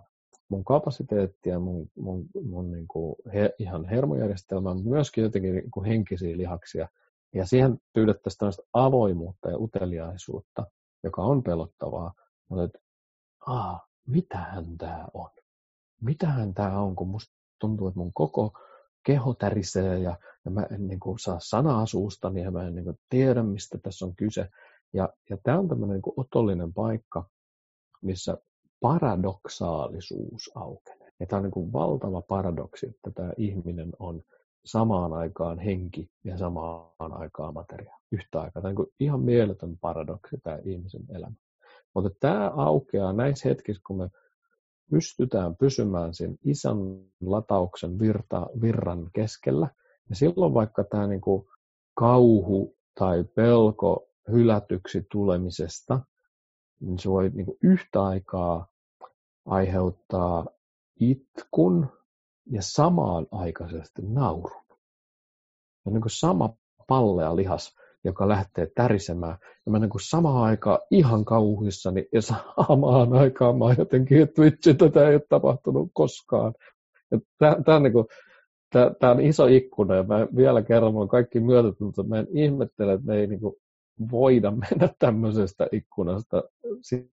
mun 0.48 0.64
kapasiteettia, 0.64 1.58
mun, 1.58 1.88
mun, 1.98 2.26
mun 2.44 2.72
niin 2.72 2.88
kuin 2.88 3.16
he, 3.34 3.54
ihan 3.58 3.84
hermojärjestelmää, 3.84 4.74
mutta 4.74 4.90
myöskin 4.90 5.24
jotenkin 5.24 5.54
niin 5.54 5.70
kuin 5.70 5.86
henkisiä 5.86 6.36
lihaksia. 6.36 6.88
Ja 7.34 7.46
siihen 7.46 7.78
pyydettäisiin 7.92 8.38
tämmöistä 8.38 8.62
avoimuutta 8.72 9.50
ja 9.50 9.58
uteliaisuutta 9.58 10.66
joka 11.04 11.22
on 11.22 11.42
pelottavaa, 11.42 12.14
mutta 12.48 12.64
että, 12.64 12.78
aa, 13.46 13.86
mitähän 14.06 14.78
tämä 14.78 15.06
on? 15.14 15.30
Mitähän 16.00 16.54
tämä 16.54 16.80
on, 16.80 16.96
kun 16.96 17.08
musta 17.08 17.34
tuntuu, 17.58 17.88
että 17.88 18.00
mun 18.00 18.12
koko 18.12 18.52
keho 19.04 19.34
tärisee 19.34 19.98
ja, 19.98 20.16
ja 20.44 20.50
mä 20.50 20.66
en 20.70 20.88
niin 20.88 21.00
kuin, 21.00 21.18
saa 21.18 21.38
sanaa 21.40 21.86
suustani 21.86 22.42
ja 22.42 22.50
mä 22.50 22.66
en 22.66 22.74
niin 22.74 22.84
kuin, 22.84 22.98
tiedä, 23.08 23.42
mistä 23.42 23.78
tässä 23.78 24.04
on 24.04 24.16
kyse. 24.16 24.48
Ja, 24.92 25.08
ja 25.30 25.36
tämä 25.42 25.58
on 25.58 25.68
tämmöinen 25.68 25.94
niin 25.94 26.14
otollinen 26.16 26.72
paikka, 26.72 27.28
missä 28.02 28.38
paradoksaalisuus 28.80 30.50
aukenee. 30.54 31.12
Ja 31.20 31.26
tämä 31.26 31.38
on 31.38 31.42
niin 31.42 31.50
kuin 31.50 31.72
valtava 31.72 32.22
paradoksi, 32.22 32.86
että 32.86 33.10
tämä 33.10 33.32
ihminen 33.36 33.92
on 33.98 34.22
samaan 34.64 35.12
aikaan 35.12 35.58
henki 35.58 36.10
ja 36.24 36.38
samaan 36.38 37.12
aikaan 37.12 37.54
materia 37.54 37.98
yhtä 38.12 38.40
aikaa. 38.40 38.62
Tämä 38.62 38.70
on 38.70 38.74
niin 38.74 38.94
ihan 39.00 39.20
mieletön 39.20 39.78
paradoksi 39.80 40.36
tämä 40.42 40.58
ihmisen 40.64 41.02
elämä. 41.08 41.34
Mutta 41.94 42.10
tämä 42.20 42.52
aukeaa 42.56 43.12
näissä 43.12 43.48
hetkissä, 43.48 43.82
kun 43.86 43.96
me 43.96 44.08
pystytään 44.90 45.56
pysymään 45.56 46.14
sen 46.14 46.38
isän 46.44 46.76
latauksen 47.20 47.98
virta, 47.98 48.46
virran 48.60 49.10
keskellä. 49.14 49.68
Ja 50.08 50.16
silloin 50.16 50.54
vaikka 50.54 50.84
tämä 50.84 51.06
niin 51.06 51.20
kuin 51.20 51.44
kauhu 51.94 52.76
tai 52.98 53.24
pelko 53.24 54.08
hylätyksi 54.32 55.06
tulemisesta, 55.12 56.00
niin 56.80 56.98
se 56.98 57.10
voi 57.10 57.30
niin 57.30 57.46
kuin 57.46 57.58
yhtä 57.62 58.02
aikaa 58.02 58.66
aiheuttaa 59.46 60.46
itkun 61.00 61.88
ja 62.46 62.62
samaan 62.62 63.26
aikaisesti 63.30 64.02
naurun. 64.02 64.64
Ja 65.84 65.92
niin 65.92 66.00
kuin 66.00 66.10
sama 66.10 66.54
pallea 66.88 67.36
lihas 67.36 67.74
joka 68.04 68.28
lähtee 68.28 68.68
tärisemään. 68.74 69.38
Ja 69.66 69.72
mä 69.72 69.78
niin 69.78 69.90
kuin 69.90 70.08
samaan 70.08 70.44
aikaan 70.44 70.78
ihan 70.90 71.24
kauhuissani 71.24 72.08
ja 72.12 72.22
samaan 72.22 73.12
aikaan 73.12 73.58
mä 73.58 73.64
jotenkin, 73.78 74.22
että 74.22 74.42
vitsi, 74.42 74.74
tätä 74.74 75.08
ei 75.08 75.14
ole 75.14 75.22
tapahtunut 75.28 75.90
koskaan. 75.92 76.54
Tämä 77.38 77.76
on, 77.76 77.82
niin 77.82 77.92
kuin, 77.92 78.06
on 79.10 79.20
iso 79.20 79.46
ikkuna 79.46 79.94
ja 79.94 80.02
mä 80.02 80.26
vielä 80.36 80.62
kerran 80.62 80.94
mä 80.94 81.06
kaikki 81.10 81.40
myötätunto, 81.40 82.02
mä 82.02 82.18
en 82.18 82.26
ihmettele, 82.30 82.92
että 82.92 83.06
me 83.06 83.16
ei 83.16 83.26
niin 83.26 83.40
kuin 83.40 83.54
voida 84.10 84.50
mennä 84.50 84.88
tämmöisestä 84.98 85.66
ikkunasta 85.72 86.42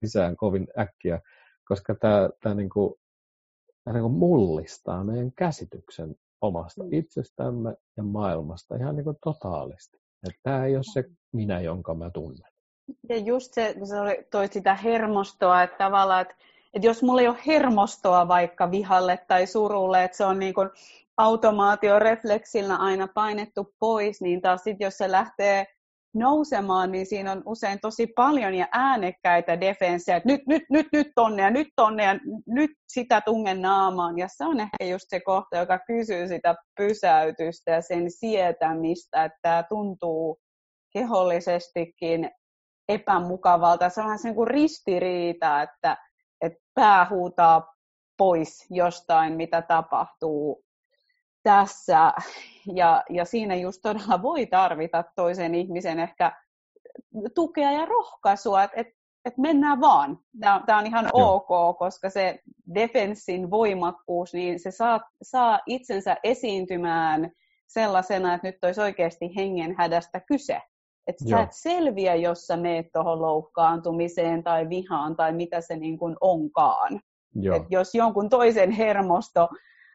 sisään 0.05 0.37
kovin 0.37 0.67
äkkiä, 0.79 1.21
koska 1.69 1.95
tämä, 1.95 2.31
tämä, 2.43 2.55
niin 2.55 2.71
kuin, 2.71 2.95
tämä 3.85 3.95
niin 3.95 4.03
kuin 4.03 4.15
mullistaa 4.15 5.05
meidän 5.05 5.33
käsityksen 5.33 6.17
omasta 6.41 6.83
mm. 6.85 6.93
itsestämme 6.93 7.77
ja 7.97 8.03
maailmasta 8.03 8.77
ihan 8.77 8.97
niin 8.97 9.05
kuin 9.05 9.17
totaalisti. 9.25 10.02
Tämä 10.43 10.65
ei 10.65 10.77
ole 10.77 10.85
se 10.93 11.05
minä, 11.33 11.61
jonka 11.61 11.95
mä 11.95 12.11
tunnen. 12.11 12.53
Ja 13.09 13.17
just 13.17 13.55
se, 13.55 13.75
kun 13.79 13.87
sä 13.87 13.97
toit 14.31 14.53
sitä 14.53 14.75
hermostoa, 14.75 15.63
että 15.63 15.79
tavallaan, 15.79 16.23
että, 16.23 16.35
että 16.75 16.87
jos 16.87 17.03
mulla 17.03 17.21
ei 17.21 17.29
ole 17.29 17.39
hermostoa 17.47 18.29
vaikka 18.29 18.71
vihalle 18.71 19.19
tai 19.29 19.47
surulle, 19.47 20.05
että 20.05 20.17
se 20.17 20.25
on 20.25 20.39
niin 20.39 20.55
kuin 20.55 20.71
automaatiorefleksillä 21.17 22.77
aina 22.77 23.09
painettu 23.09 23.75
pois, 23.79 24.21
niin 24.21 24.41
taas 24.41 24.65
sitten 24.65 24.85
jos 24.85 24.99
se 24.99 25.11
lähtee 25.11 25.67
nousemaan, 26.15 26.93
niin 26.93 27.07
siinä 27.07 27.33
on 27.33 27.43
usein 27.47 27.79
tosi 27.83 28.07
paljon 28.07 28.55
ja 28.55 28.69
äänekkäitä 28.73 29.61
defenssejä, 29.61 30.17
että 30.17 30.29
nyt, 30.29 30.41
nyt, 30.47 30.63
nyt, 30.71 30.87
nyt 30.93 31.07
tonne 31.15 31.43
ja 31.43 31.51
nyt 31.51 31.69
tonne 31.77 32.05
ja 32.05 32.15
nyt 32.47 32.71
sitä 32.89 33.21
tungen 33.21 33.63
naamaan. 33.63 34.19
Ja 34.19 34.29
se 34.29 34.45
on 34.45 34.61
ehkä 34.61 34.85
just 34.85 35.05
se 35.09 35.21
kohta, 35.21 35.57
joka 35.57 35.79
kysyy 35.79 36.29
sitä 36.29 36.55
pysäytystä 36.77 37.71
ja 37.71 37.83
sen 37.83 38.11
sietämistä, 38.11 39.25
että 39.25 39.39
tämä 39.43 39.63
tuntuu 39.69 40.39
kehollisestikin 40.93 42.31
epämukavalta. 42.89 43.89
Se 43.89 44.01
on 44.01 44.19
se 44.19 44.35
kuin 44.35 44.49
ristiriita, 44.49 45.63
että, 45.63 45.97
että 46.41 46.59
pää 46.75 47.07
huutaa 47.11 47.73
pois 48.19 48.67
jostain, 48.71 49.33
mitä 49.33 49.63
tapahtuu 49.63 50.65
tässä. 51.43 52.13
Ja, 52.75 53.03
ja 53.11 53.25
siinä 53.25 53.55
just 53.55 53.83
todella 53.83 54.23
voi 54.23 54.47
tarvita 54.47 55.05
toisen 55.17 55.55
ihmisen 55.55 55.99
ehkä 55.99 56.33
tukea 57.35 57.73
ja 57.73 57.87
rohkaisua, 57.87 58.63
että 58.63 58.81
et, 58.81 58.87
et 59.25 59.39
mennään 59.39 59.81
vaan. 59.81 60.19
Tämä 60.41 60.79
on 60.79 60.87
ihan 60.87 61.11
Joo. 61.15 61.35
ok, 61.35 61.79
koska 61.79 62.11
se 62.11 62.41
defenssin 62.75 63.51
voimakkuus, 63.51 64.35
niin 64.35 64.61
se 64.61 64.71
saa, 64.71 65.01
saa 65.23 65.61
itsensä 65.67 66.17
esiintymään 66.23 67.33
sellaisena, 67.69 68.35
että 68.35 68.49
nyt 68.49 68.65
olisi 68.65 68.81
oikeasti 68.81 69.37
hengen 69.37 69.75
hädästä 69.79 70.21
kyse. 70.21 70.61
Että 71.07 71.25
sä 71.31 71.41
et 71.41 71.53
selviä, 71.53 72.15
jos 72.15 72.47
sä 72.47 72.57
meet 72.57 72.87
tuohon 72.93 73.23
loukkaantumiseen 73.23 74.45
tai 74.45 74.69
vihaan 74.69 75.17
tai 75.17 75.33
mitä 75.33 75.61
se 75.61 75.77
niin 75.77 75.99
kuin 75.99 76.17
onkaan. 76.21 77.01
Et 77.57 77.63
jos 77.71 77.95
jonkun 77.95 78.29
toisen 78.29 78.71
hermosto 78.71 79.49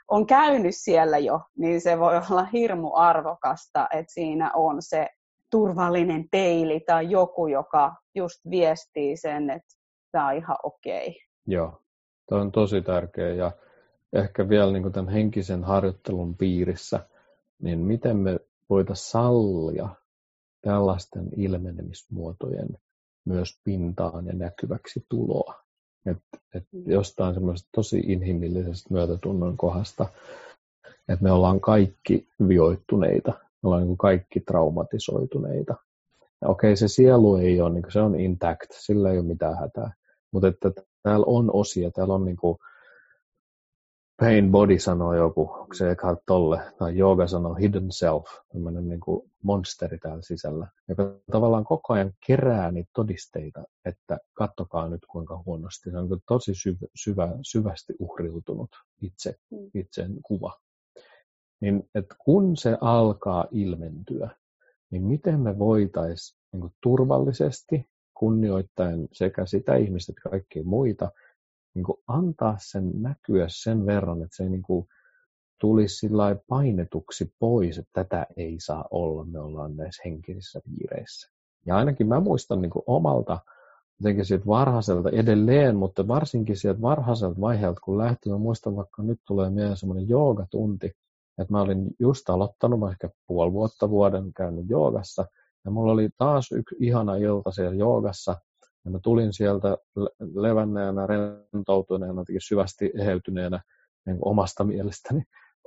on 0.08 0.26
käynyt 0.26 0.76
siellä 0.76 1.18
jo, 1.18 1.42
niin 1.58 1.82
se 1.82 2.00
voi 2.00 2.22
olla 2.32 2.44
hirmu 2.44 2.92
arvokasta, 2.94 3.88
että 3.94 4.14
siinä 4.14 4.52
on 4.54 4.82
se 4.82 5.10
turvallinen 5.52 6.26
peili 6.32 6.80
tai 6.80 7.10
joku, 7.10 7.48
joka 7.48 7.96
just 8.16 8.40
viestii 8.50 9.18
sen, 9.18 9.50
että 9.50 9.76
tämä 10.12 10.28
on 10.28 10.36
ihan 10.36 10.58
okei. 10.64 11.08
Okay. 11.08 11.22
Joo, 11.48 11.82
tämä 12.30 12.42
on 12.42 12.52
tosi 12.52 12.82
tärkeä 12.82 13.34
ja 13.34 13.52
ehkä 14.14 14.50
vielä 14.50 14.72
niin 14.72 14.92
tämän 14.92 15.14
henkisen 15.14 15.64
harjoittelun 15.64 16.38
piirissä, 16.38 17.00
niin 17.62 17.80
miten 17.80 18.18
me 18.18 18.40
voitaisiin 18.70 19.12
sallia 19.12 19.90
tällaisten 20.62 21.30
ilmenemismuotojen 21.38 22.70
myös 23.26 23.62
pintaan 23.64 24.26
ja 24.26 24.34
näkyväksi 24.34 25.06
tuloa. 25.10 25.67
Että 26.10 26.38
et 26.54 26.64
mm. 26.72 26.92
jostain 26.92 27.34
semmoisesta 27.34 27.70
tosi 27.76 28.00
inhimillisestä 28.00 28.94
myötätunnon 28.94 29.58
kohdasta, 29.58 30.06
että 30.86 31.24
me 31.24 31.32
ollaan 31.32 31.60
kaikki 31.60 32.28
vioittuneita, 32.48 33.32
me 33.32 33.68
ollaan 33.68 33.82
niin 33.82 33.88
kuin 33.88 33.98
kaikki 33.98 34.40
traumatisoituneita. 34.40 35.76
Ja 36.42 36.48
okei, 36.48 36.76
se 36.76 36.88
sielu 36.88 37.36
ei 37.36 37.62
ole, 37.62 37.74
niin 37.74 37.84
se 37.90 38.02
on 38.02 38.20
intact, 38.20 38.72
sillä 38.72 39.12
ei 39.12 39.18
ole 39.18 39.28
mitään 39.28 39.58
hätää. 39.60 39.94
Mutta 40.32 40.48
että 40.48 40.72
täällä 41.04 41.26
on 41.28 41.50
osia, 41.54 41.92
täällä 41.92 42.14
on 42.14 42.26
niin 42.26 42.38
kuin, 42.38 42.58
Pain 44.20 44.52
Body 44.52 44.80
sanoo 44.80 45.14
joku, 45.14 45.42
onko 45.42 45.74
se 45.74 45.92
Eckhart 45.92 46.20
Tolle, 46.26 46.60
tai 46.78 46.98
Yoga 46.98 47.28
sanoo 47.28 47.54
Hidden 47.54 47.92
Self, 47.92 48.26
tämmöinen 48.54 48.90
niin 48.90 49.00
kuin 49.00 49.32
monsteri 49.44 49.98
täällä 49.98 50.22
sisällä, 50.22 50.68
joka 50.88 51.04
tavallaan 51.32 51.64
koko 51.64 51.94
ajan 51.94 52.14
kerää 52.28 52.72
niitä 52.72 52.90
todisteita, 52.96 53.64
että 53.86 54.18
kattokaa 54.34 54.90
nyt 54.90 55.06
kuinka 55.12 55.44
huonosti. 55.46 55.92
Se 55.92 55.98
on 55.98 56.22
tosi 56.28 56.56
syvä, 56.56 56.88
syvä, 56.96 57.30
syvästi 57.42 57.94
uhriutunut 58.00 58.70
itse, 59.02 59.36
mm. 59.52 59.70
itsen 59.74 60.16
kuva. 60.24 60.54
Niin, 61.62 61.90
että 61.96 62.16
kun 62.26 62.58
se 62.58 62.78
alkaa 62.82 63.46
ilmentyä, 63.52 64.30
niin 64.92 65.04
miten 65.04 65.40
me 65.40 65.60
voitaisiin 65.60 66.40
niin 66.54 66.74
turvallisesti, 66.82 67.90
kunnioittaen 68.14 69.08
sekä 69.12 69.46
sitä 69.46 69.76
ihmistä 69.76 70.12
että 70.12 70.30
kaikkia 70.30 70.64
muita, 70.64 71.12
niin 71.78 71.86
kuin 71.86 71.98
antaa 72.08 72.56
sen 72.60 72.92
näkyä 73.02 73.46
sen 73.50 73.86
verran, 73.86 74.24
että 74.24 74.36
se 74.36 74.44
ei 74.44 74.50
niin 74.50 74.62
kuin 74.62 74.88
tulisi 75.60 76.10
painetuksi 76.48 77.32
pois, 77.40 77.78
että 77.78 78.04
tätä 78.04 78.28
ei 78.38 78.56
saa 78.60 78.86
olla, 78.92 79.26
me 79.26 79.40
ollaan 79.40 79.76
näissä 79.76 80.02
henkisissä 80.06 80.62
piireissä. 80.66 81.32
Ja 81.66 81.76
ainakin 81.76 82.08
mä 82.08 82.20
muistan 82.20 82.62
niin 82.62 82.70
kuin 82.70 82.84
omalta 82.88 83.40
jotenkin 84.00 84.26
siitä 84.26 84.46
varhaiselta 84.46 85.10
edelleen, 85.10 85.76
mutta 85.76 86.08
varsinkin 86.08 86.58
sieltä 86.58 86.82
varhaiselta 86.82 87.42
vaiheelta, 87.42 87.82
kun 87.84 87.98
lähti, 87.98 88.30
mä 88.30 88.38
muistan 88.38 88.76
vaikka 88.76 89.04
nyt 89.04 89.20
tulee 89.28 89.50
mieleen 89.50 89.78
semmoinen 89.78 90.10
joogatunti, 90.10 90.88
että 91.38 91.54
mä 91.54 91.62
olin 91.62 91.88
just 92.00 92.30
aloittanut, 92.30 92.80
mä 92.80 92.92
ehkä 92.92 93.10
puoli 93.28 93.54
vuotta 93.54 93.90
vuoden 93.90 94.34
käynyt 94.34 94.66
joogassa, 94.70 95.26
ja 95.66 95.72
mulla 95.72 95.92
oli 95.92 96.10
taas 96.18 96.52
yksi 96.52 96.76
ihana 96.80 97.16
ilta 97.16 97.52
siellä 97.52 97.76
joogassa, 97.76 98.36
ja 98.88 98.92
mä 98.92 99.00
tulin 99.04 99.34
sieltä 99.34 99.78
levänneenä, 100.34 101.08
rentoutuneena, 101.08 102.24
syvästi 102.48 102.92
eheytyneenä 103.00 103.62
niin 104.06 104.18
omasta 104.22 104.64
mielestäni 104.64 105.24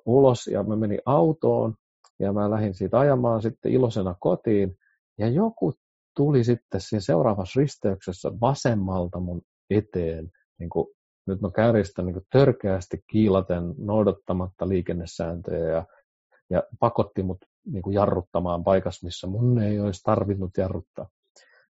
ulos. 0.06 0.46
Ja 0.46 0.62
mä 0.62 0.76
menin 0.76 1.00
autoon 1.06 1.74
ja 2.18 2.32
mä 2.32 2.50
lähdin 2.50 2.74
siitä 2.74 2.98
ajamaan 2.98 3.42
sitten 3.42 3.72
iloisena 3.72 4.14
kotiin. 4.20 4.76
Ja 5.18 5.28
joku 5.28 5.72
tuli 6.16 6.44
sitten 6.44 6.80
siinä 6.80 7.00
seuraavassa 7.00 7.60
risteyksessä 7.60 8.30
vasemmalta 8.40 9.20
mun 9.20 9.42
eteen, 9.70 10.30
niin 10.58 10.70
kuin, 10.70 10.86
nyt 11.26 11.40
mä 11.40 11.50
kärjistän 11.50 12.06
niin 12.06 12.22
törkeästi 12.32 13.04
kiilaten 13.10 13.74
noudattamatta 13.78 14.68
liikennesääntöjä 14.68 15.72
ja, 15.72 15.86
ja 16.50 16.62
pakotti 16.80 17.22
mut 17.22 17.38
niin 17.66 17.82
kuin 17.82 17.94
jarruttamaan 17.94 18.64
paikassa, 18.64 19.06
missä 19.06 19.26
mun 19.26 19.62
ei 19.62 19.80
olisi 19.80 20.00
tarvinnut 20.04 20.50
jarruttaa. 20.58 21.08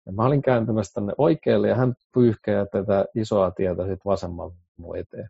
Ja 0.06 0.12
mä 0.12 0.26
olin 0.26 0.42
kääntymässä 0.42 0.94
tänne 0.94 1.14
oikealle 1.18 1.68
ja 1.68 1.76
hän 1.76 1.94
pyyhkeää 2.14 2.66
tätä 2.66 3.06
isoa 3.16 3.52
tietä 3.52 3.82
sitten 3.82 4.02
vasemmalta 4.06 4.56
mun 4.78 4.98
eteen. 4.98 5.30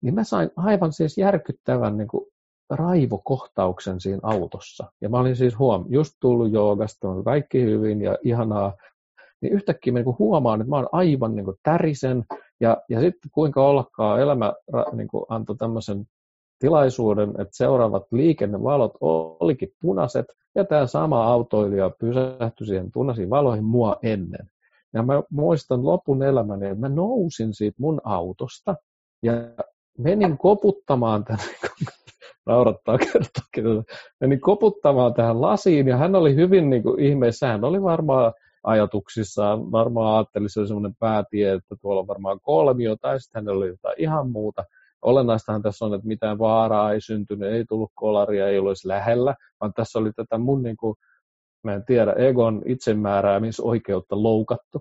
Niin 0.00 0.14
mä 0.14 0.24
sain 0.24 0.50
aivan 0.56 0.92
siis 0.92 1.18
järkyttävän 1.18 1.96
niin 1.96 2.08
kuin 2.08 2.26
raivokohtauksen 2.70 4.00
siinä 4.00 4.20
autossa. 4.22 4.92
Ja 5.00 5.08
mä 5.08 5.18
olin 5.18 5.36
siis 5.36 5.58
huom, 5.58 5.84
just 5.88 6.14
tullut 6.20 6.52
joogasta, 6.52 7.08
on 7.08 7.24
kaikki 7.24 7.62
hyvin 7.62 8.02
ja 8.02 8.18
ihanaa. 8.24 8.72
Niin 9.40 9.52
yhtäkkiä 9.52 9.92
mä 9.92 9.98
niin 9.98 10.18
huomaan, 10.18 10.60
että 10.60 10.70
mä 10.70 10.76
oon 10.76 10.88
aivan 10.92 11.36
niin 11.36 11.44
kuin 11.44 11.56
tärisen. 11.62 12.24
Ja, 12.60 12.76
ja 12.88 13.00
sitten 13.00 13.30
kuinka 13.34 13.66
ollakaan 13.66 14.20
elämä 14.20 14.52
niin 14.92 15.08
kuin 15.08 15.24
antoi 15.28 15.56
tämmöisen 15.56 16.06
tilaisuuden, 16.62 17.30
että 17.30 17.56
seuraavat 17.56 18.02
liikennevalot 18.12 18.92
olikin 19.00 19.68
punaiset, 19.80 20.26
ja 20.54 20.64
tämä 20.64 20.86
sama 20.86 21.24
autoilija 21.24 21.90
pysähtyi 21.90 22.66
siihen 22.66 22.92
punaisiin 22.92 23.30
valoihin 23.30 23.64
mua 23.64 23.96
ennen. 24.02 24.50
Ja 24.94 25.02
mä 25.02 25.22
muistan 25.30 25.84
lopun 25.84 26.22
elämäni, 26.22 26.66
että 26.66 26.80
mä 26.80 26.88
nousin 26.88 27.54
siitä 27.54 27.76
mun 27.80 28.00
autosta, 28.04 28.74
ja 29.22 29.32
menin 29.98 30.38
koputtamaan 30.38 31.24
tänne, 31.24 31.42
naurattaa 32.46 32.98
kertoa, 32.98 33.82
menin 34.20 34.40
koputtamaan 34.40 35.14
tähän 35.14 35.40
lasiin, 35.40 35.88
ja 35.88 35.96
hän 35.96 36.14
oli 36.14 36.34
hyvin 36.34 36.70
niin 36.70 36.82
kuin 36.82 37.00
ihmeessä, 37.00 37.46
hän 37.46 37.64
oli 37.64 37.82
varmaan 37.82 38.32
ajatuksissaan, 38.64 39.72
varmaan 39.72 40.16
ajatteli, 40.16 40.48
se 40.48 40.60
oli 40.60 40.68
semmoinen 40.68 40.96
päätie, 40.98 41.52
että 41.52 41.76
tuolla 41.82 42.00
on 42.00 42.06
varmaan 42.06 42.40
kolmio, 42.42 42.96
tai 42.96 43.20
sitten 43.20 43.40
hänellä 43.40 43.58
oli 43.58 43.68
jotain 43.68 43.94
ihan 43.98 44.30
muuta, 44.30 44.64
olennaistahan 45.02 45.62
tässä 45.62 45.84
on, 45.84 45.94
että 45.94 46.06
mitään 46.06 46.38
vaaraa 46.38 46.92
ei 46.92 47.00
syntynyt, 47.00 47.52
ei 47.52 47.64
tullut 47.64 47.90
kolaria, 47.94 48.48
ei 48.48 48.58
olisi 48.58 48.88
lähellä, 48.88 49.34
vaan 49.60 49.72
tässä 49.74 49.98
oli 49.98 50.12
tätä 50.12 50.38
mun, 50.38 50.62
niin 50.62 50.76
kuin, 50.76 50.94
mä 51.64 51.74
en 51.74 51.84
tiedä, 51.84 52.12
egon 52.12 52.62
itsemääräämisoikeutta 52.66 54.22
loukattu. 54.22 54.80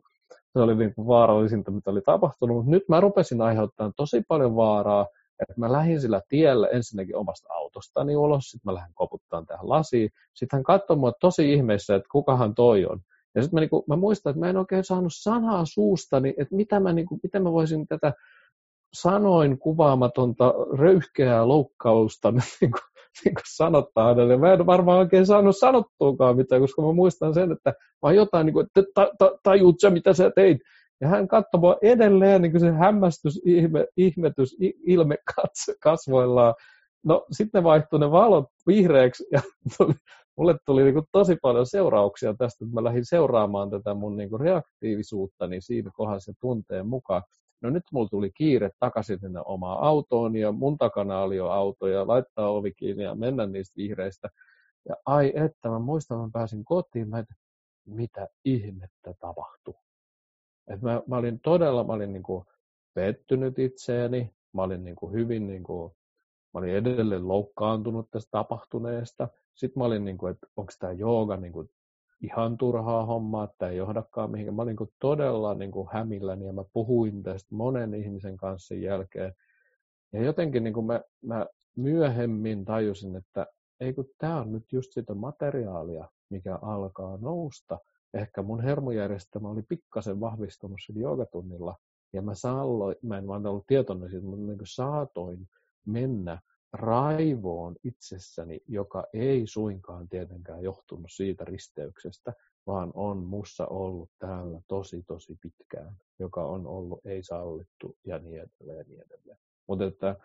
Se 0.54 0.60
oli 0.60 0.76
niin 0.76 0.96
kuin 0.96 1.08
vaarallisinta, 1.08 1.72
mitä 1.72 1.92
oli 1.92 2.02
tapahtunut, 2.02 2.58
mutta 2.58 2.72
nyt 2.72 2.84
mä 2.90 3.00
rupesin 3.00 3.42
aiheuttamaan 3.42 3.94
tosi 3.96 4.22
paljon 4.28 4.56
vaaraa, 4.56 5.08
että 5.40 5.54
mä 5.58 5.72
lähdin 5.72 6.02
sillä 6.02 6.22
tiellä 6.30 6.68
ensinnäkin 6.68 7.16
omasta 7.16 7.54
autosta 7.54 7.72
autostani 7.72 8.16
ulos, 8.16 8.44
sitten 8.44 8.72
mä 8.72 8.74
lähden 8.74 8.94
koputtaan 8.94 9.46
tähän 9.46 9.70
lasiin. 9.70 10.10
Sitten 10.34 10.58
hän 10.58 10.64
katsoi 10.64 10.98
mua 10.98 11.12
tosi 11.20 11.54
ihmeessä, 11.54 11.96
että 11.96 12.08
kukahan 12.12 12.56
toi 12.56 12.86
on. 12.86 13.00
Ja 13.36 13.42
sitten 13.42 13.58
mä, 13.58 13.60
niinku, 13.60 13.84
mä 13.88 13.96
muistan, 13.96 14.32
että 14.32 14.40
mä 14.40 14.50
en 14.50 14.58
oikein 14.58 14.84
saanut 14.84 15.14
sanaa 15.16 15.66
suustani, 15.66 16.34
että 16.38 16.56
mitä 16.56 16.80
mä, 16.80 16.94
niinku, 16.94 17.20
miten 17.24 17.44
mä 17.44 17.52
voisin 17.52 17.88
tätä 17.88 18.14
sanoin 18.94 19.60
kuvaamatonta 19.60 20.54
röyhkeää 20.78 21.48
loukkausta 21.48 22.32
niin 22.32 22.72
kuin, 22.72 22.82
niin 23.26 23.36
kuin 23.36 23.44
sanottaa 23.56 24.08
hänelle. 24.08 24.38
Mä 24.38 24.54
en 24.54 24.66
varmaan 24.66 25.00
oikein 25.00 25.26
saanut 25.26 25.58
sanottuakaan 25.58 26.38
mitään, 26.38 26.62
koska 26.62 26.82
mä 26.82 26.92
muistan 26.92 27.34
sen, 27.34 27.52
että 27.52 27.74
mä 28.02 28.12
jotain, 28.12 28.46
niin 28.46 28.54
kuin, 28.54 28.66
että 28.66 28.84
ta, 28.94 29.12
ta, 29.18 29.32
tajuut 29.44 29.76
sä, 29.82 29.89
mitä 29.89 30.14
sä 30.14 30.32
teit. 30.36 30.58
Ja 31.02 31.08
hän 31.08 31.28
katsoi 31.28 31.60
mua 31.60 31.78
edelleen 31.82 32.42
niin 32.42 32.52
kuin 32.52 32.62
se 32.62 32.72
hämmästys, 32.72 33.42
ihme, 33.46 33.88
ihmetys, 33.98 34.58
ilme 34.86 35.18
kasvoillaan. 35.84 36.56
No 37.06 37.26
sitten 37.32 37.64
vaihtui 37.64 38.00
ne 38.00 38.12
valot 38.12 38.46
vihreäksi 38.68 39.26
ja 39.32 39.42
tuli, 39.78 39.94
mulle 40.38 40.56
tuli 40.66 40.84
niin 40.84 40.94
kuin 40.94 41.06
tosi 41.12 41.38
paljon 41.42 41.66
seurauksia 41.66 42.34
tästä, 42.34 42.66
että 42.66 42.76
mä 42.76 42.84
lähdin 42.84 43.06
seuraamaan 43.06 43.70
tätä 43.70 43.94
mun 43.94 44.18
niin 44.18 44.30
kuin 44.30 44.39
reaktiivisuutta 44.39 45.48
niin 45.48 45.62
siinä 45.62 45.92
kohdassa 45.94 46.34
tunteen 46.42 46.88
mukaan. 46.88 47.22
No 47.62 47.70
nyt 47.70 47.84
mulla 47.91 48.09
tuli 48.09 48.32
kiire 48.32 48.70
takaisin 48.80 49.20
sinne 49.20 49.41
omaan 49.45 49.84
autoon 49.84 50.36
ja 50.36 50.51
mun 50.51 50.78
takana 50.78 51.20
oli 51.20 51.36
jo 51.36 51.47
auto 51.47 51.88
ja 51.88 52.07
laittaa 52.07 52.49
ovi 52.49 52.72
kiinni 52.72 53.03
ja 53.03 53.16
mennä 53.16 53.45
niistä 53.45 53.78
vihreistä. 53.78 54.30
Ja 54.89 54.95
ai 55.05 55.34
että, 55.36 55.70
mä 55.70 55.80
muistan, 55.80 56.20
mä 56.20 56.30
pääsin 56.34 56.66
kotiin, 56.66 57.09
mä 57.09 57.20
että 57.20 57.36
mitä 57.86 58.28
ihmettä 58.45 59.14
tapahtui. 59.20 59.74
Et 60.68 60.82
mä, 60.82 61.01
mä, 61.07 61.18
olin 61.18 61.39
todella, 61.39 61.84
mä 61.84 61.93
olin 61.93 62.14
niin 62.14 62.24
kuin 62.24 62.45
pettynyt 62.93 63.59
itseeni, 63.59 64.34
mä 64.53 64.64
olin 64.64 64.84
niin 64.84 64.95
kuin 64.95 65.14
hyvin, 65.14 65.47
niin 65.47 65.64
kuin, 65.64 65.91
mä 66.53 66.59
olin 66.59 66.76
edelleen 66.76 67.28
loukkaantunut 67.28 68.12
tästä 68.12 68.32
tapahtuneesta. 68.32 69.28
Sitten 69.55 69.82
mä 69.82 69.86
olin, 69.86 70.05
niin 70.05 70.18
kuin, 70.18 70.32
että 70.32 70.47
onko 70.57 70.72
tämä 70.80 70.93
jooga 70.93 71.38
niin 71.38 71.53
kuin 71.53 71.70
ihan 72.22 72.58
turhaa 72.58 73.06
hommaa, 73.06 73.44
että 73.44 73.70
ei 73.70 73.78
johdakaan 73.78 74.32
mihinkään. 74.32 74.56
Mä 74.56 74.62
olin 74.62 74.76
niin 74.80 74.94
todella 75.00 75.54
niin 75.54 75.72
kuin 75.72 75.90
hämilläni 75.92 76.46
ja 76.46 76.54
mä 76.54 76.64
puhuin 76.74 77.24
tästä 77.24 77.56
monen 77.56 77.94
ihmisen 77.94 78.38
kanssa 78.38 78.68
sen 78.68 78.82
jälkeen. 78.82 79.34
Ja 80.14 80.24
jotenkin 80.24 80.64
niin 80.64 80.74
kuin 80.74 80.86
mä, 80.86 81.02
mä 81.22 81.46
myöhemmin 81.76 82.66
tajusin, 82.66 83.16
että 83.16 83.48
ei 83.80 83.94
kun 83.94 84.10
tämä 84.18 84.42
on 84.42 84.52
nyt 84.52 84.72
just 84.72 84.92
sitä 84.92 85.14
materiaalia, 85.14 86.10
mikä 86.30 86.60
alkaa 86.62 87.18
nousta. 87.22 87.80
Ehkä 88.14 88.42
mun 88.42 88.64
hermojärjestelmä 88.64 89.50
oli 89.50 89.62
pikkasen 89.62 90.20
vahvistunut 90.20 90.80
sillä 90.86 91.02
joogatunnilla. 91.02 91.76
Ja 92.14 92.22
mä, 92.22 92.36
saalloin, 92.36 92.96
mä 93.02 93.18
en 93.18 93.28
vaan 93.28 93.46
ollut 93.46 93.68
tietoinen 93.68 94.10
siitä, 94.10 94.26
mutta 94.26 94.46
niin 94.46 94.58
saatoin 94.64 95.48
mennä 95.86 96.42
raivoon 96.74 97.76
itsessäni, 97.84 98.60
joka 98.68 99.04
ei 99.14 99.48
suinkaan 99.48 100.10
tietenkään 100.10 100.64
johtunut 100.64 101.12
siitä 101.12 101.46
risteyksestä, 101.46 102.34
vaan 102.68 102.92
on 102.94 103.18
mussa 103.18 103.68
ollut 103.68 104.10
täällä 104.20 104.62
tosi 104.68 105.04
tosi 105.08 105.38
pitkään, 105.42 105.96
joka 106.20 106.46
on 106.46 106.68
ollut 106.68 107.06
ei 107.06 107.24
sallittu 107.24 107.98
ja 108.06 108.20
niin 108.20 108.42
edelleen 108.42 108.86
niin 108.88 109.02
edelleen. 109.02 109.38
Mutta 109.68 109.86
että 109.86 110.16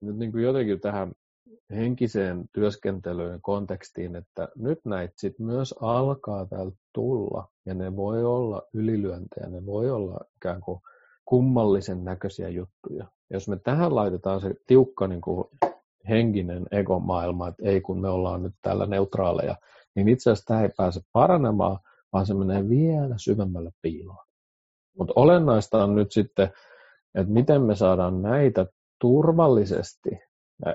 nyt 0.00 0.16
niin 0.16 0.32
kuin 0.32 0.44
jotenkin 0.44 0.80
tähän 0.80 1.12
henkiseen 1.70 2.44
työskentelyyn 2.52 3.40
kontekstiin, 3.42 4.16
että 4.16 4.48
nyt 4.56 4.80
näitä 4.84 5.14
sit 5.16 5.38
myös 5.38 5.74
alkaa 5.80 6.46
täältä 6.46 6.76
tulla 6.92 7.48
ja 7.66 7.74
ne 7.74 7.96
voi 7.96 8.24
olla 8.24 8.62
ylilyöntejä, 8.72 9.46
ne 9.46 9.66
voi 9.66 9.90
olla 9.90 10.20
ikään 10.36 10.60
kuin 10.60 10.80
kummallisen 11.24 12.04
näköisiä 12.04 12.48
juttuja. 12.48 13.06
Jos 13.30 13.48
me 13.48 13.56
tähän 13.64 13.94
laitetaan 13.94 14.40
se 14.40 14.54
tiukka 14.66 15.06
niin 15.06 15.20
kuin 15.20 15.48
henkinen 16.08 16.66
egomaailma, 16.70 17.48
että 17.48 17.62
ei 17.68 17.80
kun 17.80 18.00
me 18.00 18.08
ollaan 18.08 18.42
nyt 18.42 18.54
täällä 18.62 18.86
neutraaleja, 18.86 19.56
niin 19.94 20.08
itse 20.08 20.30
asiassa 20.30 20.46
tämä 20.46 20.62
ei 20.62 20.70
pääse 20.76 21.00
paranemaan, 21.12 21.78
vaan 22.12 22.26
se 22.26 22.34
menee 22.34 22.68
vielä 22.68 23.14
syvemmälle 23.18 23.70
piiloon. 23.82 24.26
Mutta 24.98 25.12
olennaista 25.16 25.84
on 25.84 25.94
nyt 25.94 26.12
sitten, 26.12 26.50
että 27.14 27.32
miten 27.32 27.62
me 27.62 27.74
saadaan 27.74 28.22
näitä 28.22 28.66
turvallisesti 29.00 30.10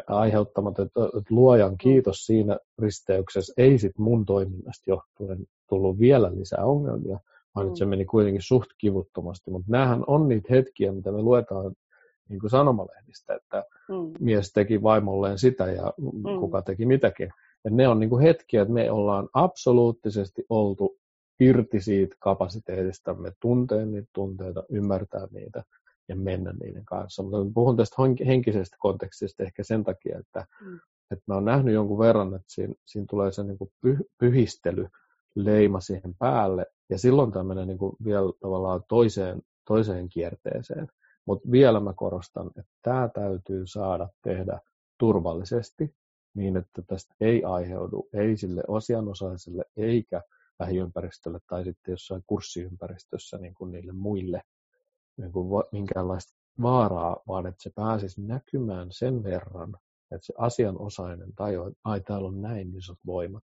aiheuttamat, 0.07 0.79
että 0.79 0.99
luojan 1.29 1.77
kiitos 1.77 2.25
siinä 2.25 2.57
risteyksessä 2.81 3.53
ei 3.57 3.77
sit 3.77 3.97
mun 3.97 4.25
toiminnasta 4.25 4.83
johtuen 4.87 5.45
tullut 5.69 5.99
vielä 5.99 6.35
lisää 6.35 6.65
ongelmia, 6.65 7.19
vaan 7.55 7.67
mm. 7.67 7.75
se 7.75 7.85
meni 7.85 8.05
kuitenkin 8.05 8.41
suht 8.41 8.69
kivuttomasti. 8.77 9.51
Mutta 9.51 9.71
näähän 9.71 10.03
on 10.07 10.27
niitä 10.27 10.47
hetkiä, 10.49 10.91
mitä 10.91 11.11
me 11.11 11.21
luetaan 11.21 11.73
niin 12.31 12.39
kuin 12.39 12.49
sanomalehdistä, 12.49 13.35
että 13.35 13.63
mm. 13.89 14.13
mies 14.19 14.53
teki 14.53 14.83
vaimolleen 14.83 15.37
sitä 15.37 15.71
ja 15.71 15.93
mm. 15.97 16.39
kuka 16.39 16.61
teki 16.61 16.85
mitäkin. 16.85 17.33
Ja 17.63 17.71
ne 17.71 17.87
on 17.87 17.99
niin 17.99 18.09
kuin 18.09 18.23
hetkiä, 18.23 18.61
että 18.61 18.73
me 18.73 18.91
ollaan 18.91 19.29
absoluuttisesti 19.33 20.45
oltu 20.49 20.97
irti 21.39 21.81
siitä 21.81 22.15
kapasiteetistamme 22.19 23.31
tuntea 23.39 23.85
niitä 23.85 24.09
tunteita, 24.13 24.63
ymmärtää 24.69 25.27
niitä 25.31 25.63
ja 26.09 26.15
mennä 26.15 26.53
niiden 26.63 26.85
kanssa. 26.85 27.23
Mutta 27.23 27.37
puhun 27.53 27.77
tästä 27.77 27.95
henkisestä 28.27 28.77
kontekstista 28.79 29.43
ehkä 29.43 29.63
sen 29.63 29.83
takia, 29.83 30.19
että, 30.19 30.45
mm. 30.65 30.79
että 31.11 31.23
mä 31.27 31.33
oon 31.33 31.45
nähnyt 31.45 31.73
jonkun 31.73 31.99
verran, 31.99 32.35
että 32.35 32.47
siinä, 32.47 32.73
siinä 32.85 33.05
tulee 33.09 33.31
se 33.31 33.43
niin 33.43 33.57
kuin 33.57 33.71
pyhistely, 34.19 34.87
leima 35.35 35.79
siihen 35.79 36.15
päälle, 36.19 36.65
ja 36.89 36.97
silloin 36.97 37.31
tämmöinen 37.31 37.67
niin 37.67 37.77
kuin 37.77 37.95
vielä 38.05 38.33
tavallaan 38.39 38.83
toiseen, 38.87 39.41
toiseen 39.67 40.09
kierteeseen. 40.09 40.87
Mutta 41.25 41.51
vielä 41.51 41.79
mä 41.79 41.93
korostan, 41.93 42.47
että 42.47 42.71
tämä 42.81 43.09
täytyy 43.13 43.67
saada 43.67 44.09
tehdä 44.23 44.59
turvallisesti 44.97 45.95
niin, 46.33 46.57
että 46.57 46.81
tästä 46.81 47.15
ei 47.21 47.43
aiheudu 47.43 48.09
ei 48.13 48.37
sille 48.37 48.63
asianosaiselle 48.75 49.63
eikä 49.77 50.21
lähiympäristölle 50.59 51.39
tai 51.49 51.63
sitten 51.63 51.91
jossain 51.91 52.23
kurssiympäristössä 52.27 53.37
niin 53.37 53.53
kuin 53.53 53.71
niille 53.71 53.91
muille 53.91 54.41
niin 55.17 55.31
kuin 55.31 55.63
minkäänlaista 55.71 56.33
vaaraa, 56.61 57.17
vaan 57.27 57.47
että 57.47 57.63
se 57.63 57.71
pääsisi 57.75 58.21
näkymään 58.21 58.87
sen 58.91 59.23
verran, 59.23 59.77
että 60.11 60.25
se 60.25 60.33
asianosainen 60.37 61.35
tajuu, 61.35 61.67
että 61.67 61.79
ai 61.83 62.01
täällä 62.01 62.27
on 62.27 62.41
näin 62.41 62.75
isot 62.75 62.99
voimat. 63.05 63.43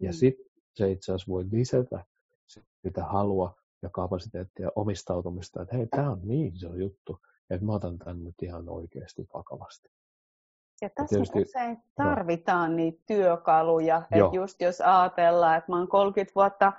Ja 0.00 0.10
mm. 0.10 0.14
sitten 0.14 0.46
se 0.74 0.90
itse 0.90 1.12
asiassa 1.12 1.32
voi 1.32 1.44
lisätä 1.52 2.04
sitä 2.82 3.04
halua 3.04 3.54
ja 3.82 3.90
kapasiteettia 3.92 4.68
omistautumista, 4.76 5.62
että 5.62 5.76
hei, 5.76 5.86
tämä 5.86 6.10
on 6.10 6.20
niin 6.22 6.54
iso 6.54 6.74
juttu, 6.74 7.20
että 7.50 7.66
mä 7.66 7.72
otan 7.72 7.98
tämän 7.98 8.24
nyt 8.24 8.42
ihan 8.42 8.68
oikeasti 8.68 9.28
vakavasti. 9.34 9.88
Ja 10.82 10.90
tässä 10.90 11.04
ja 11.04 11.08
tietysti, 11.08 11.42
usein 11.42 11.78
tarvitaan 11.94 12.70
jo. 12.70 12.76
niitä 12.76 13.02
työkaluja, 13.06 14.02
että 14.10 14.36
just 14.36 14.60
jos 14.60 14.80
ajatellaan, 14.80 15.58
että 15.58 15.72
mä 15.72 15.78
oon 15.78 15.88
30 15.88 16.34
vuotta 16.34 16.72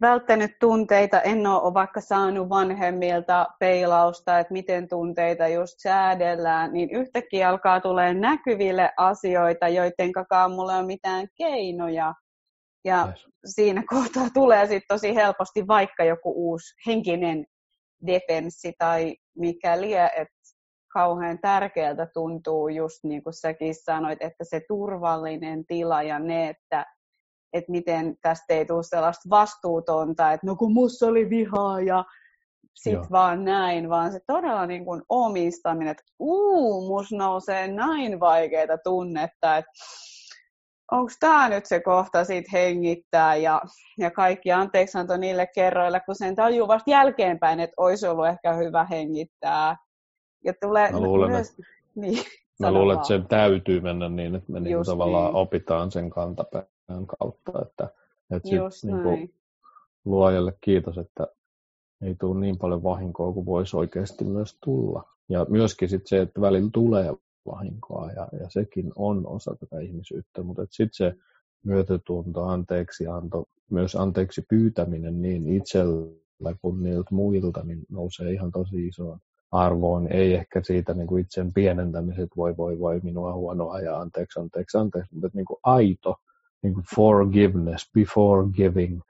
välttänyt 0.00 0.58
tunteita, 0.58 1.20
en 1.20 1.46
ole 1.46 1.74
vaikka 1.74 2.00
saanut 2.00 2.48
vanhemmilta 2.48 3.46
peilausta, 3.58 4.38
että 4.38 4.52
miten 4.52 4.88
tunteita 4.88 5.48
just 5.48 5.78
säädellään, 5.78 6.72
niin 6.72 6.90
yhtäkkiä 6.90 7.48
alkaa 7.48 7.80
tulee 7.80 8.14
näkyville 8.14 8.92
asioita, 8.96 9.68
joiden 9.68 10.12
kakaan 10.12 10.50
mulla 10.50 10.72
ei 10.72 10.78
ole 10.78 10.86
mitään 10.86 11.28
keinoja 11.34 12.14
ja 12.84 13.06
yes. 13.08 13.26
siinä 13.44 13.82
kohtaa 13.94 14.28
tulee 14.34 14.66
sitten 14.66 14.88
tosi 14.88 15.14
helposti 15.14 15.66
vaikka 15.66 16.04
joku 16.04 16.32
uusi 16.36 16.74
henkinen 16.86 17.46
defenssi 18.06 18.72
tai 18.78 19.16
mikäli, 19.36 19.94
että 19.94 20.34
kauhean 20.92 21.38
tärkeältä 21.38 22.06
tuntuu 22.14 22.68
just 22.68 23.04
niin 23.04 23.22
kuin 23.22 23.34
säkin 23.34 23.74
sanoit, 23.74 24.18
että 24.22 24.44
se 24.44 24.60
turvallinen 24.68 25.66
tila 25.66 26.02
ja 26.02 26.18
ne, 26.18 26.48
että, 26.48 26.86
että 27.52 27.70
miten 27.70 28.16
tästä 28.22 28.54
ei 28.54 28.66
tule 28.66 28.82
sellaista 28.82 29.30
vastuutonta, 29.30 30.32
että 30.32 30.46
no 30.46 30.56
kun 30.56 30.72
musta 30.72 31.06
oli 31.06 31.30
vihaa 31.30 31.80
ja 31.80 32.04
sit 32.74 32.92
Joo. 32.92 33.06
vaan 33.10 33.44
näin, 33.44 33.90
vaan 33.90 34.12
se 34.12 34.20
todella 34.26 34.66
niin 34.66 34.84
kuin 34.84 35.02
omistaminen, 35.08 35.90
että 35.90 36.02
uu, 36.18 36.88
musta 36.88 37.16
nousee 37.16 37.68
näin 37.68 38.20
vaikeita 38.20 38.78
tunnetta, 38.84 39.56
että 39.56 39.72
onko 40.92 41.12
tämä 41.20 41.48
nyt 41.48 41.66
se 41.66 41.80
kohta 41.80 42.24
siitä 42.24 42.50
hengittää 42.52 43.36
ja, 43.36 43.62
ja 43.98 44.10
kaikki 44.10 44.52
anteeksi 44.52 44.98
anto 44.98 45.16
niille 45.16 45.46
kerroille, 45.54 46.00
kun 46.00 46.14
sen 46.14 46.36
tajuu 46.36 46.68
vasta 46.68 46.90
jälkeenpäin, 46.90 47.60
että 47.60 47.74
olisi 47.76 48.06
ollut 48.06 48.26
ehkä 48.26 48.52
hyvä 48.52 48.84
hengittää. 48.84 49.76
Ja 50.44 50.52
tulee 50.60 50.92
mä 50.92 51.00
luulen, 51.00 51.30
myös... 51.30 51.50
että, 51.50 51.62
niin, 52.00 52.18
mä 52.60 52.72
luulen, 52.72 52.96
että 52.96 53.08
sen 53.08 53.26
täytyy 53.26 53.80
mennä 53.80 54.08
niin, 54.08 54.34
että 54.34 54.52
me 54.52 54.60
niinku 54.60 54.84
tavallaan 54.84 55.32
niin. 55.32 55.36
opitaan 55.36 55.90
sen 55.90 56.10
kantapään 56.10 56.66
kautta, 57.18 57.52
että, 57.62 57.88
että 58.30 58.48
sit, 58.48 58.90
niinku, 58.90 59.34
luojalle 60.04 60.52
kiitos, 60.60 60.98
että 60.98 61.26
ei 62.02 62.14
tule 62.14 62.40
niin 62.40 62.58
paljon 62.58 62.82
vahinkoa 62.82 63.32
kuin 63.32 63.46
voisi 63.46 63.76
oikeasti 63.76 64.24
myös 64.24 64.58
tulla. 64.64 65.02
Ja 65.28 65.46
myöskin 65.48 65.88
sit 65.88 66.06
se, 66.06 66.20
että 66.20 66.40
välillä 66.40 66.70
tulee 66.72 67.14
vahinkoa 67.52 68.12
ja, 68.12 68.28
ja 68.40 68.46
sekin 68.48 68.92
on 68.96 69.26
osa 69.26 69.56
tätä 69.60 69.80
ihmisyyttä, 69.80 70.42
mutta 70.42 70.62
sitten 70.70 70.94
se 70.94 71.14
myötätunto, 71.64 72.44
anteeksianto, 72.44 73.44
myös 73.70 73.96
anteeksi 73.96 74.42
pyytäminen 74.48 75.22
niin 75.22 75.48
itsellä 75.48 76.54
kuin 76.62 76.82
niiltä 76.82 77.14
muilta, 77.14 77.62
niin 77.64 77.80
nousee 77.90 78.32
ihan 78.32 78.50
tosi 78.50 78.86
isoon 78.86 79.18
arvoon, 79.50 80.12
ei 80.12 80.34
ehkä 80.34 80.62
siitä 80.64 80.94
niin 80.94 81.06
kuin 81.06 81.22
itsen 81.22 81.52
pienentämiset, 81.52 82.28
voi 82.36 82.56
voi 82.56 82.78
voi 82.78 83.00
minua 83.02 83.34
huonoa 83.34 83.80
ja 83.80 84.00
anteeksi, 84.00 84.40
anteeksi, 84.40 84.78
anteeksi, 84.78 85.14
mutta 85.14 85.30
niin 85.34 85.44
kuin 85.44 85.58
aito 85.62 86.16
niin 86.62 86.74
kuin 86.74 86.84
forgiveness 86.96 87.90
before 87.94 88.48
giving. 88.52 89.00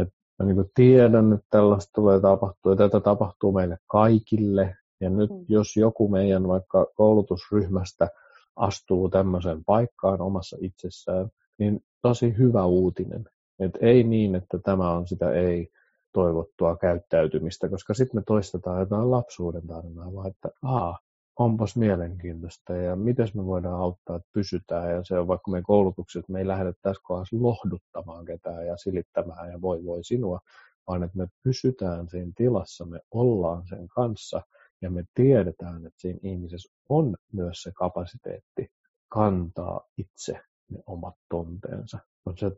Et 0.00 0.08
mä 0.38 0.46
niin 0.46 0.56
kuin 0.56 0.70
tiedän, 0.74 1.32
että 1.32 1.46
tällaista 1.50 1.90
tulee 1.94 2.20
tapahtua 2.20 2.72
ja 2.72 2.76
tätä 2.76 3.00
tapahtuu 3.00 3.52
meille 3.52 3.78
kaikille. 3.86 4.76
Ja 5.04 5.10
nyt 5.10 5.30
mm. 5.30 5.44
jos 5.48 5.76
joku 5.76 6.08
meidän 6.08 6.48
vaikka 6.48 6.86
koulutusryhmästä 6.94 8.08
astuu 8.56 9.08
tämmöiseen 9.08 9.64
paikkaan 9.64 10.20
omassa 10.20 10.56
itsessään, 10.60 11.28
niin 11.58 11.80
tosi 12.02 12.34
hyvä 12.38 12.64
uutinen. 12.64 13.24
Et 13.58 13.72
ei 13.80 14.04
niin, 14.04 14.34
että 14.34 14.58
tämä 14.58 14.90
on 14.90 15.08
sitä 15.08 15.30
ei 15.30 15.68
toivottua 16.12 16.76
käyttäytymistä, 16.76 17.68
koska 17.68 17.94
sitten 17.94 18.20
me 18.20 18.22
toistetaan 18.26 18.80
jotain 18.80 19.10
lapsuuden 19.10 19.66
tarinaa, 19.66 20.14
vaan 20.14 20.30
että 20.30 20.48
aa, 20.62 20.98
onpas 21.38 21.76
mielenkiintoista 21.76 22.72
ja 22.72 22.96
miten 22.96 23.28
me 23.34 23.46
voidaan 23.46 23.80
auttaa, 23.80 24.16
että 24.16 24.28
pysytään. 24.32 24.90
Ja 24.90 25.04
se 25.04 25.18
on 25.18 25.28
vaikka 25.28 25.50
meidän 25.50 25.64
koulutukset, 25.64 26.28
me 26.28 26.38
ei 26.38 26.46
lähdetä 26.46 26.78
tässä 26.82 27.02
kohdassa 27.04 27.36
lohduttamaan 27.40 28.24
ketään 28.24 28.66
ja 28.66 28.76
silittämään 28.76 29.52
ja 29.52 29.60
voi 29.60 29.84
voi 29.84 30.04
sinua, 30.04 30.40
vaan 30.88 31.02
että 31.02 31.18
me 31.18 31.26
pysytään 31.42 32.08
siinä 32.08 32.32
tilassa, 32.36 32.84
me 32.84 33.00
ollaan 33.10 33.66
sen 33.66 33.88
kanssa 33.88 34.42
ja 34.84 34.90
me 34.90 35.04
tiedetään, 35.14 35.86
että 35.86 36.00
siinä 36.00 36.18
ihmisessä 36.22 36.74
on 36.88 37.16
myös 37.32 37.62
se 37.62 37.72
kapasiteetti 37.72 38.70
kantaa 39.08 39.80
itse 39.98 40.40
ne 40.70 40.82
omat 40.86 41.14
tonteensa. 41.28 41.98
Mutta 42.24 42.40
se 42.40 42.56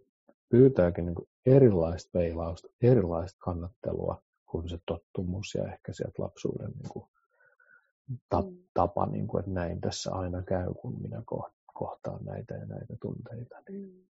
pyytääkin 0.49 1.07
niin 1.07 1.15
kuin 1.15 1.29
erilaista 1.47 2.11
peilausta, 2.13 2.69
erilaista 2.83 3.39
kannattelua 3.41 4.23
kuin 4.47 4.69
se 4.69 4.79
tottumus 4.87 5.55
ja 5.55 5.73
ehkä 5.73 5.93
sieltä 5.93 6.23
lapsuuden 6.23 6.71
niin 6.71 6.89
kuin 6.93 7.07
mm. 8.45 8.59
tapa, 8.75 9.07
niin 9.07 9.27
kuin, 9.27 9.41
että 9.41 9.53
näin 9.53 9.81
tässä 9.81 10.15
aina 10.15 10.43
käy, 10.43 10.75
kun 10.75 11.03
minä 11.03 11.23
kohtaan 11.75 12.25
näitä 12.25 12.55
ja 12.55 12.67
näitä 12.67 12.95
tunteita. 13.03 13.57
Niin. 13.69 14.09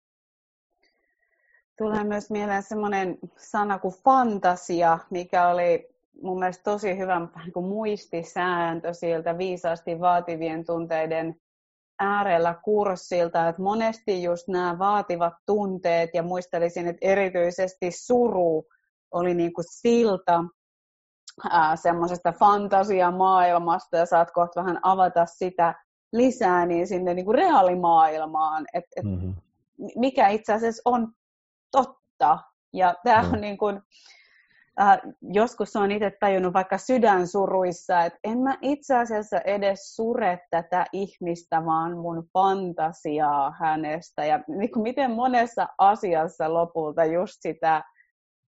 Tulee 1.79 2.05
myös 2.05 2.31
mieleen 2.31 2.63
semmoinen 2.63 3.19
sana 3.37 3.79
kuin 3.79 3.95
fantasia, 4.05 4.99
mikä 5.11 5.49
oli 5.49 5.96
mun 6.23 6.39
mielestä 6.39 6.63
tosi 6.63 6.99
hyvä 6.99 7.21
niin 7.21 7.53
kuin 7.53 7.67
muistisääntö 7.67 8.95
siltä 8.95 9.39
viisaasti 9.39 10.01
vaativien 10.01 10.65
tunteiden 10.65 11.41
äärellä 12.01 12.55
kurssilta, 12.65 13.49
että 13.49 13.63
monesti 13.63 14.23
just 14.23 14.49
nämä 14.49 14.79
vaativat 14.79 15.35
tunteet 15.47 16.11
ja 16.15 16.23
muistelisin, 16.23 16.89
että 16.89 17.07
erityisesti 17.07 17.91
suru 17.91 18.65
oli 19.11 19.35
niin 19.35 19.53
kuin 19.53 19.65
silta 19.69 20.45
semmoisesta 21.75 22.33
fantasiamaailmasta 22.33 23.97
ja 23.97 24.07
saat 24.07 24.31
kohta 24.31 24.61
vähän 24.61 24.81
avata 24.83 25.27
sitä 25.27 25.75
lisää 26.13 26.67
niin 26.67 26.87
sinne 26.87 27.15
niin 27.15 27.25
kuin 27.25 27.35
reaalimaailmaan, 27.35 28.67
että 28.73 28.91
et 28.97 29.05
mm-hmm. 29.05 29.35
mikä 29.97 30.29
itse 30.29 30.53
asiassa 30.53 30.83
on 30.85 31.13
totta. 31.71 32.39
Ja 32.73 32.95
tämä 33.05 33.23
mm. 33.23 33.33
on 33.33 33.41
niin 33.41 33.59
kuin, 33.59 33.83
äh, 34.81 34.99
joskus 35.23 35.77
on 35.77 35.93
itse 35.93 36.13
tajunnut 36.21 36.53
vaikka 36.55 36.79
sydänsuruissa, 36.79 38.05
että 38.05 38.19
en 38.25 38.39
mä 38.39 38.59
itse 38.63 38.97
asiassa 38.97 39.41
edes 39.41 39.97
sure 39.97 40.39
tätä 40.51 40.87
ihmistä, 40.93 41.65
vaan 41.65 41.99
mun 41.99 42.29
fantasiaa 42.33 43.51
hänestä. 43.61 44.25
Ja 44.25 44.41
niin 44.49 44.73
kuin 44.73 44.83
miten 44.83 45.11
monessa 45.11 45.69
asiassa 45.79 46.55
lopulta 46.55 47.05
just 47.05 47.37
sitä, 47.41 47.83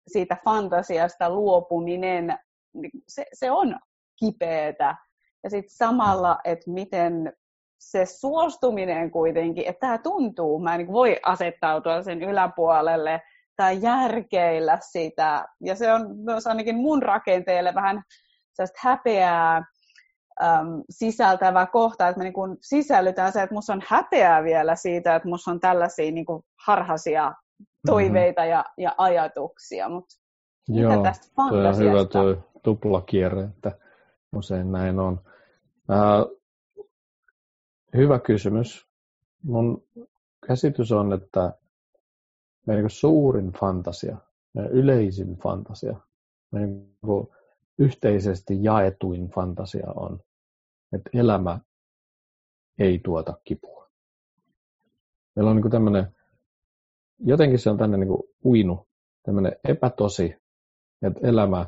siitä 0.07 0.37
fantasiasta 0.45 1.31
luopuminen, 1.31 2.39
niin 2.75 2.91
se, 3.09 3.25
se 3.33 3.51
on 3.51 3.77
kipeätä. 4.19 4.97
Ja 5.45 5.51
sitten 5.51 5.77
samalla, 5.77 6.39
että 6.45 6.71
miten 6.71 7.33
se 7.79 8.07
suostuminen 8.07 9.11
kuitenkin, 9.11 9.67
että 9.67 9.81
tämä 9.81 9.99
tuntuu, 9.99 10.59
mä 10.59 10.75
en 10.75 10.79
niin 10.79 10.93
voi 10.93 11.17
asettautua 11.23 12.03
sen 12.03 12.23
yläpuolelle, 12.23 13.23
tai 13.59 13.83
järkeillä 13.83 14.79
sitä. 14.91 15.47
Ja 15.61 15.77
se 15.77 15.93
on 15.93 16.17
myös 16.17 16.47
ainakin 16.47 16.77
mun 16.77 17.03
rakenteelle 17.03 17.75
vähän 17.75 18.03
häpeää 18.79 19.57
äm, 19.57 20.83
sisältävä 20.91 21.67
kohta, 21.67 22.09
että 22.09 22.19
me 22.19 22.25
niin 22.25 22.59
sisällytään 22.61 23.33
se, 23.33 23.43
että 23.43 23.55
musta 23.55 23.73
on 23.73 23.83
häpeää 23.89 24.45
vielä 24.45 24.77
siitä, 24.77 25.17
että 25.17 25.29
musta 25.29 25.51
on 25.51 25.61
tällaisia 25.61 26.13
niin 26.13 26.27
kuin 26.27 26.43
harhaisia 26.67 27.33
toiveita 27.87 28.41
mm-hmm. 28.41 28.51
ja, 28.51 28.65
ja 28.79 28.95
ajatuksia. 28.99 29.89
Mutta 29.89 30.15
Joo, 30.69 31.03
tästä 31.03 31.27
fantasiasta? 31.37 31.85
on 31.85 31.91
hyvä 31.91 32.05
tuo 32.05 32.61
tuplakierre, 32.63 33.43
että 33.43 33.73
usein 34.37 34.73
näin 34.73 34.99
on. 34.99 35.21
Äh, 35.91 36.39
hyvä 37.97 38.19
kysymys. 38.19 38.87
Mun 39.43 39.85
käsitys 40.47 40.93
on, 40.93 41.13
että 41.13 41.53
meidän 42.69 42.85
niin 42.85 42.91
suurin 42.91 43.53
fantasia, 43.53 44.17
meidän 44.55 44.73
yleisin 44.73 45.37
fantasia, 45.37 45.97
meidän 46.53 46.71
niin 46.71 47.29
yhteisesti 47.79 48.59
jaetuin 48.63 49.29
fantasia 49.29 49.91
on, 49.97 50.21
että 50.93 51.11
elämä 51.15 51.59
ei 52.79 52.99
tuota 53.05 53.39
kipua. 53.45 53.89
Meillä 55.37 55.51
on 55.51 55.57
niin 55.57 55.71
tämmöinen, 55.71 56.17
jotenkin 57.19 57.59
se 57.59 57.71
on 57.71 57.79
tänne 57.79 57.97
niin 57.97 58.19
uinu, 58.45 58.89
tämmöinen 59.23 59.57
epätosi, 59.69 60.37
että 61.03 61.29
elämä 61.29 61.67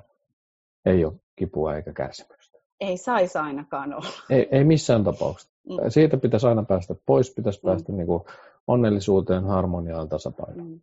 ei 0.84 1.04
ole 1.04 1.14
kipua 1.36 1.76
eikä 1.76 1.92
kärsimystä. 1.92 2.58
Ei 2.80 2.96
saisi 2.96 3.38
ainakaan 3.38 3.94
olla. 3.94 4.08
Ei, 4.30 4.48
ei 4.50 4.64
missään 4.64 5.04
tapauksessa. 5.04 5.52
Mm. 5.68 5.76
Siitä 5.88 6.16
pitäisi 6.16 6.46
aina 6.46 6.62
päästä 6.62 6.94
pois, 7.06 7.34
pitäisi 7.34 7.60
mm. 7.62 7.66
päästä 7.66 7.92
niin 7.92 8.06
kuin 8.06 8.24
onnellisuuteen, 8.66 9.44
harmoniaan, 9.44 10.08
tasapainoon. 10.08 10.68
Mm. 10.68 10.80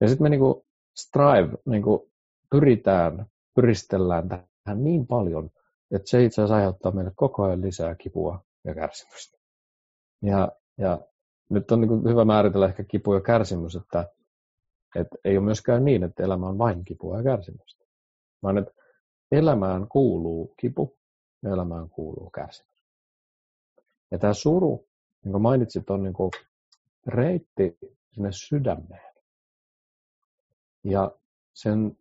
Ja 0.00 0.08
sitten 0.08 0.24
me 0.24 0.28
niinku 0.28 0.66
strive, 0.96 1.58
niinku 1.66 2.10
pyritään, 2.50 3.26
pyristellään 3.54 4.28
tähän 4.28 4.84
niin 4.84 5.06
paljon, 5.06 5.50
että 5.90 6.10
se 6.10 6.24
itse 6.24 6.42
asiassa 6.42 6.56
aiheuttaa 6.56 6.92
meille 6.92 7.12
koko 7.16 7.42
ajan 7.42 7.62
lisää 7.62 7.94
kipua 7.94 8.44
ja 8.64 8.74
kärsimystä. 8.74 9.38
Ja, 10.22 10.52
ja 10.78 11.00
nyt 11.48 11.70
on 11.70 11.80
niin 11.80 12.04
hyvä 12.08 12.24
määritellä 12.24 12.66
ehkä 12.66 12.84
kipu 12.84 13.14
ja 13.14 13.20
kärsimys, 13.20 13.76
että, 13.76 14.08
että 14.96 15.18
ei 15.24 15.36
ole 15.36 15.44
myöskään 15.44 15.84
niin, 15.84 16.04
että 16.04 16.24
elämä 16.24 16.48
on 16.48 16.58
vain 16.58 16.84
kipua 16.84 17.16
ja 17.16 17.22
kärsimystä, 17.22 17.84
vaan 18.42 18.58
että 18.58 18.72
elämään 19.32 19.88
kuuluu 19.88 20.54
kipu 20.60 20.96
ja 21.42 21.50
elämään 21.50 21.88
kuuluu 21.90 22.30
kärsimys. 22.30 22.86
Ja 24.10 24.18
tämä 24.18 24.32
suru, 24.32 24.88
niin 25.24 25.32
kuin 25.32 25.42
mainitsit, 25.42 25.90
on 25.90 26.02
niin 26.02 26.12
kuin 26.12 26.30
reitti 27.06 27.78
sinne 28.12 28.28
sydämeen. 28.32 29.15
Ja 30.90 31.10
sen 31.54 31.98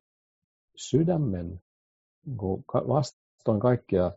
sydämen 0.76 1.62
vastoin 2.74 3.60
kaikkia 3.60 4.12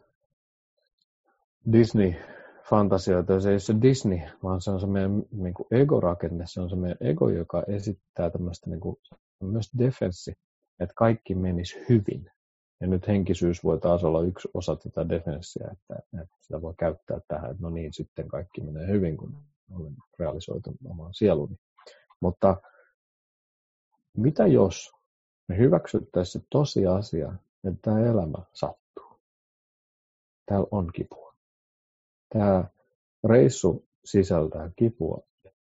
Disney-fantasioita, 1.72 3.40
se 3.40 3.48
ei 3.48 3.52
ole 3.52 3.58
se 3.58 3.74
Disney, 3.82 4.18
vaan 4.42 4.60
se 4.60 4.70
on 4.70 4.80
se 4.80 4.86
meidän 4.86 5.22
niin 5.30 5.54
kuin 5.54 5.66
ego-rakenne, 5.70 6.44
se 6.46 6.60
on 6.60 6.70
se 6.70 6.76
meidän 6.76 6.98
ego, 7.00 7.28
joka 7.28 7.64
esittää 7.68 8.30
tämmöistä 8.30 8.70
niin 8.70 8.80
kuin, 8.80 8.96
myös 9.40 9.70
defenssi, 9.78 10.32
että 10.80 10.94
kaikki 10.96 11.34
menisi 11.34 11.84
hyvin. 11.88 12.30
Ja 12.80 12.86
nyt 12.86 13.08
henkisyys 13.08 13.64
voi 13.64 13.80
taas 13.80 14.04
olla 14.04 14.22
yksi 14.22 14.48
osa 14.54 14.76
tätä 14.76 15.08
defenssiä, 15.08 15.68
että, 15.72 16.02
että 16.22 16.36
sitä 16.40 16.62
voi 16.62 16.74
käyttää 16.78 17.20
tähän, 17.28 17.50
että 17.50 17.62
no 17.62 17.70
niin, 17.70 17.92
sitten 17.92 18.28
kaikki 18.28 18.60
menee 18.60 18.86
hyvin, 18.86 19.16
kun 19.16 19.36
olen 19.70 19.94
realisoitunut 20.18 20.78
omaan 20.90 21.14
sieluni. 21.14 21.56
Mutta 22.20 22.56
mitä 24.18 24.46
jos 24.46 24.92
me 25.48 25.58
hyväksyttäisiin 25.58 26.42
se 26.42 26.46
tosiasia, 26.50 27.32
että 27.64 27.78
tämä 27.82 28.00
elämä 28.00 28.38
sattuu? 28.52 29.20
Täällä 30.46 30.66
on 30.70 30.90
kipua. 30.94 31.34
Tämä 32.32 32.64
reissu 33.28 33.84
sisältää 34.04 34.70
kipua 34.76 35.20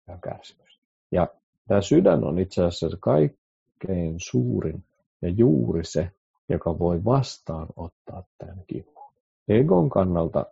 ja 0.09 0.18
kärsimystä. 0.18 0.84
Ja 1.12 1.28
tämä 1.68 1.80
sydän 1.80 2.24
on 2.24 2.38
itse 2.38 2.64
asiassa 2.64 2.98
kaikkein 3.01 4.14
suurin 4.18 4.84
ja 5.22 5.28
juuri 5.28 5.84
se, 5.84 6.11
joka 6.48 6.78
voi 6.78 7.05
vastaanottaa 7.05 8.22
tämän 8.38 8.64
kivun. 8.66 9.12
Egon 9.48 9.90
kannalta, 9.90 10.46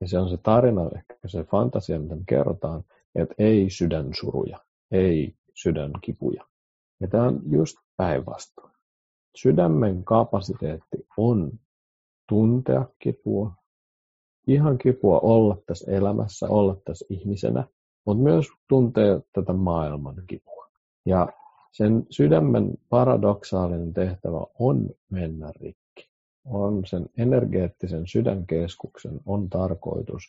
ja 0.00 0.08
se 0.08 0.18
on 0.18 0.30
se 0.30 0.36
tarina, 0.36 0.90
ehkä 0.94 1.14
se 1.26 1.44
fantasia, 1.44 1.98
mitä 1.98 2.14
me 2.14 2.22
kerrotaan, 2.28 2.84
että 3.14 3.34
ei 3.38 3.70
sydänsuruja, 3.70 4.58
ei 4.90 5.34
sydänkipuja. 5.54 6.46
Ja 7.00 7.08
tämä 7.08 7.24
on 7.24 7.40
just 7.50 7.76
päinvastoin. 7.96 8.72
Sydämen 9.36 10.04
kapasiteetti 10.04 11.06
on 11.16 11.52
tuntea 12.28 12.86
kipua, 12.98 13.52
ihan 14.46 14.78
kipua 14.78 15.20
olla 15.20 15.56
tässä 15.66 15.92
elämässä, 15.92 16.46
olla 16.48 16.76
tässä 16.84 17.06
ihmisenä, 17.08 17.64
mutta 18.06 18.22
myös 18.22 18.46
tuntea 18.68 19.20
tätä 19.32 19.52
maailman 19.52 20.22
kipua. 20.26 20.70
Ja 21.06 21.28
sen 21.72 22.06
sydämen 22.10 22.74
paradoksaalinen 22.88 23.92
tehtävä 23.94 24.46
on 24.58 24.90
mennä 25.10 25.52
rikki. 25.60 26.10
on 26.44 26.86
sen 26.86 27.06
energeettisen 27.18 28.06
sydänkeskuksen 28.06 29.20
on 29.26 29.50
tarkoitus 29.50 30.22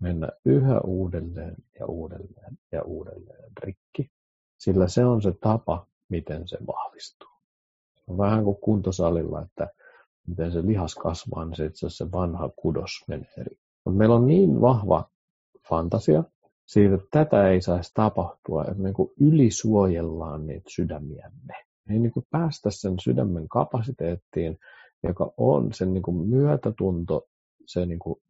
mennä 0.00 0.28
yhä 0.44 0.80
uudelleen 0.80 1.56
ja 1.80 1.86
uudelleen 1.86 2.58
ja 2.72 2.82
uudelleen 2.82 3.52
rikki, 3.62 4.10
sillä 4.58 4.88
se 4.88 5.04
on 5.04 5.22
se 5.22 5.32
tapa, 5.40 5.86
miten 6.08 6.48
se 6.48 6.58
vahvistuu. 6.66 7.28
On 8.06 8.18
vähän 8.18 8.44
kuin 8.44 8.56
kuntosalilla, 8.60 9.42
että 9.42 9.68
miten 10.26 10.52
se 10.52 10.66
lihas 10.66 10.94
kasvaa, 10.94 11.44
niin 11.44 11.56
se 11.56 11.66
itse 11.66 11.86
asiassa 11.86 12.04
se 12.04 12.12
vanha 12.12 12.50
kudos 12.56 12.90
menee 13.08 13.30
eri. 13.38 13.56
Meillä 13.90 14.14
on 14.14 14.26
niin 14.26 14.60
vahva 14.60 15.10
fantasia 15.68 16.24
siitä, 16.66 16.94
että 16.94 17.06
tätä 17.10 17.48
ei 17.48 17.62
saisi 17.62 17.90
tapahtua, 17.94 18.64
että 18.64 18.82
me 18.82 18.88
niin 18.88 19.32
ylisuojellaan 19.32 20.46
niitä 20.46 20.70
sydämiämme. 20.70 21.54
Me 21.88 21.94
ei 21.94 21.98
niin 21.98 22.12
kuin 22.12 22.26
päästä 22.30 22.70
sen 22.70 22.94
sydämen 23.00 23.48
kapasiteettiin, 23.48 24.58
joka 25.02 25.32
on 25.36 25.72
sen 25.72 25.92
niin 25.94 26.02
kuin 26.02 26.16
myötätunto, 26.16 27.28
se 27.66 27.86
niin 27.86 27.98
kuin 27.98 28.20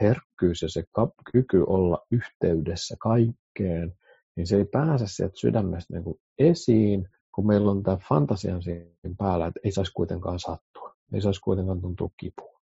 herkkyys 0.00 0.62
ja 0.62 0.68
se 0.68 0.84
kyky 1.32 1.64
olla 1.66 2.06
yhteydessä 2.10 2.96
kaikkeen, 3.00 3.94
niin 4.36 4.46
se 4.46 4.56
ei 4.56 4.64
pääse 4.64 5.04
sieltä 5.06 5.36
sydämestä 5.36 5.94
niin 5.94 6.04
kuin 6.04 6.20
esiin, 6.38 7.08
kun 7.34 7.46
meillä 7.46 7.70
on 7.70 7.82
tämä 7.82 7.98
fantasian 8.08 8.62
siinä 8.62 9.14
päällä, 9.18 9.46
että 9.46 9.60
ei 9.64 9.72
saisi 9.72 9.92
kuitenkaan 9.92 10.40
sattua, 10.40 10.94
ei 11.12 11.20
saisi 11.20 11.40
kuitenkaan 11.40 11.80
tuntua 11.80 12.10
kipua. 12.16 12.60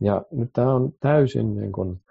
Ja 0.00 0.22
nyt 0.30 0.50
tämä 0.52 0.74
on 0.74 0.92
täysin 1.00 1.56
niin 1.56 1.72
kuin 1.72 2.02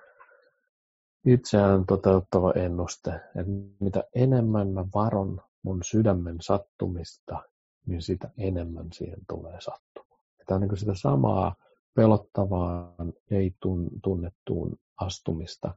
itseään 1.26 1.86
toteuttava 1.86 2.52
ennuste, 2.52 3.10
että 3.12 3.52
mitä 3.80 4.04
enemmän 4.16 4.68
mä 4.68 4.86
varon 4.96 5.42
mun 5.64 5.80
sydämen 5.84 6.38
sattumista, 6.42 7.42
niin 7.86 8.02
sitä 8.02 8.30
enemmän 8.38 8.88
siihen 8.94 9.20
tulee 9.30 9.62
sattumaan. 9.62 10.22
Tämä 10.46 10.56
on 10.56 10.62
niin 10.62 10.78
sitä 10.78 10.94
samaa 10.96 11.56
pelottavaan, 11.96 13.14
ei 13.32 13.56
tunnettuun 14.04 14.76
astumista. 14.98 15.76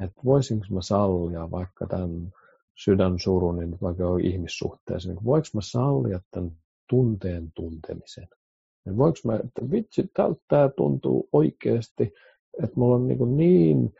Että 0.00 0.20
voisinko 0.24 0.66
mä 0.70 0.82
sallia 0.82 1.50
vaikka 1.50 1.86
tämän 1.86 2.32
sydänsurun, 2.84 3.58
niin 3.58 3.78
vaikka 3.82 4.08
on 4.08 4.20
ihmissuhteessa, 4.20 5.08
niin 5.08 5.24
voinko 5.24 5.48
mä 5.54 5.60
sallia 5.60 6.20
tämän 6.30 6.50
tunteen 6.90 7.52
tuntemisen? 7.54 8.28
Ja 8.86 8.96
voinko 8.96 9.18
mä, 9.24 9.34
että 9.34 9.70
vitsi, 9.70 10.10
tältä 10.14 10.40
tämä 10.48 10.68
tuntuu 10.68 11.28
oikeasti, 11.32 12.12
että 12.62 12.76
mulla 12.76 12.96
on 12.96 13.08
niin, 13.08 13.36
niin 13.36 13.94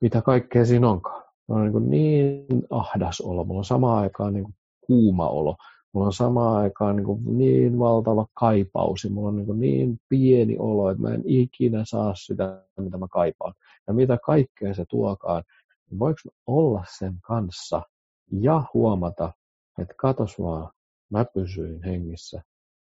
mitä 0.00 0.22
kaikkea 0.22 0.64
siinä 0.64 0.88
onkaan. 0.88 1.24
Mulla 1.48 1.62
on 1.62 1.90
niin, 1.90 2.46
niin 2.48 2.62
ahdas 2.70 3.20
olo, 3.20 3.44
mulla 3.44 3.58
on 3.58 3.64
samaan 3.64 4.02
aikaan 4.02 4.34
niin 4.34 4.54
kuuma 4.86 5.28
olo, 5.28 5.56
mulla 5.92 6.06
on 6.06 6.12
samaan 6.12 6.56
aikaan 6.56 6.96
niin, 6.96 7.38
niin 7.38 7.78
valtava 7.78 8.26
kaipaus 8.34 9.04
ja 9.04 9.10
mulla 9.10 9.28
on 9.28 9.36
niin, 9.36 9.60
niin 9.60 9.98
pieni 10.08 10.56
olo, 10.58 10.90
että 10.90 11.02
mä 11.02 11.14
en 11.14 11.22
ikinä 11.24 11.82
saa 11.84 12.14
sitä, 12.14 12.62
mitä 12.80 12.98
mä 12.98 13.06
kaipaan. 13.10 13.54
Ja 13.86 13.94
mitä 13.94 14.18
kaikkea 14.26 14.74
se 14.74 14.84
tuokaan, 14.88 15.42
niin 15.90 15.98
voiko 15.98 16.20
mä 16.24 16.30
olla 16.46 16.84
sen 16.98 17.14
kanssa 17.22 17.82
ja 18.30 18.62
huomata, 18.74 19.32
että 19.78 19.94
katos 19.98 20.38
vaan, 20.38 20.72
mä 21.10 21.24
pysyin 21.24 21.82
hengissä, 21.82 22.42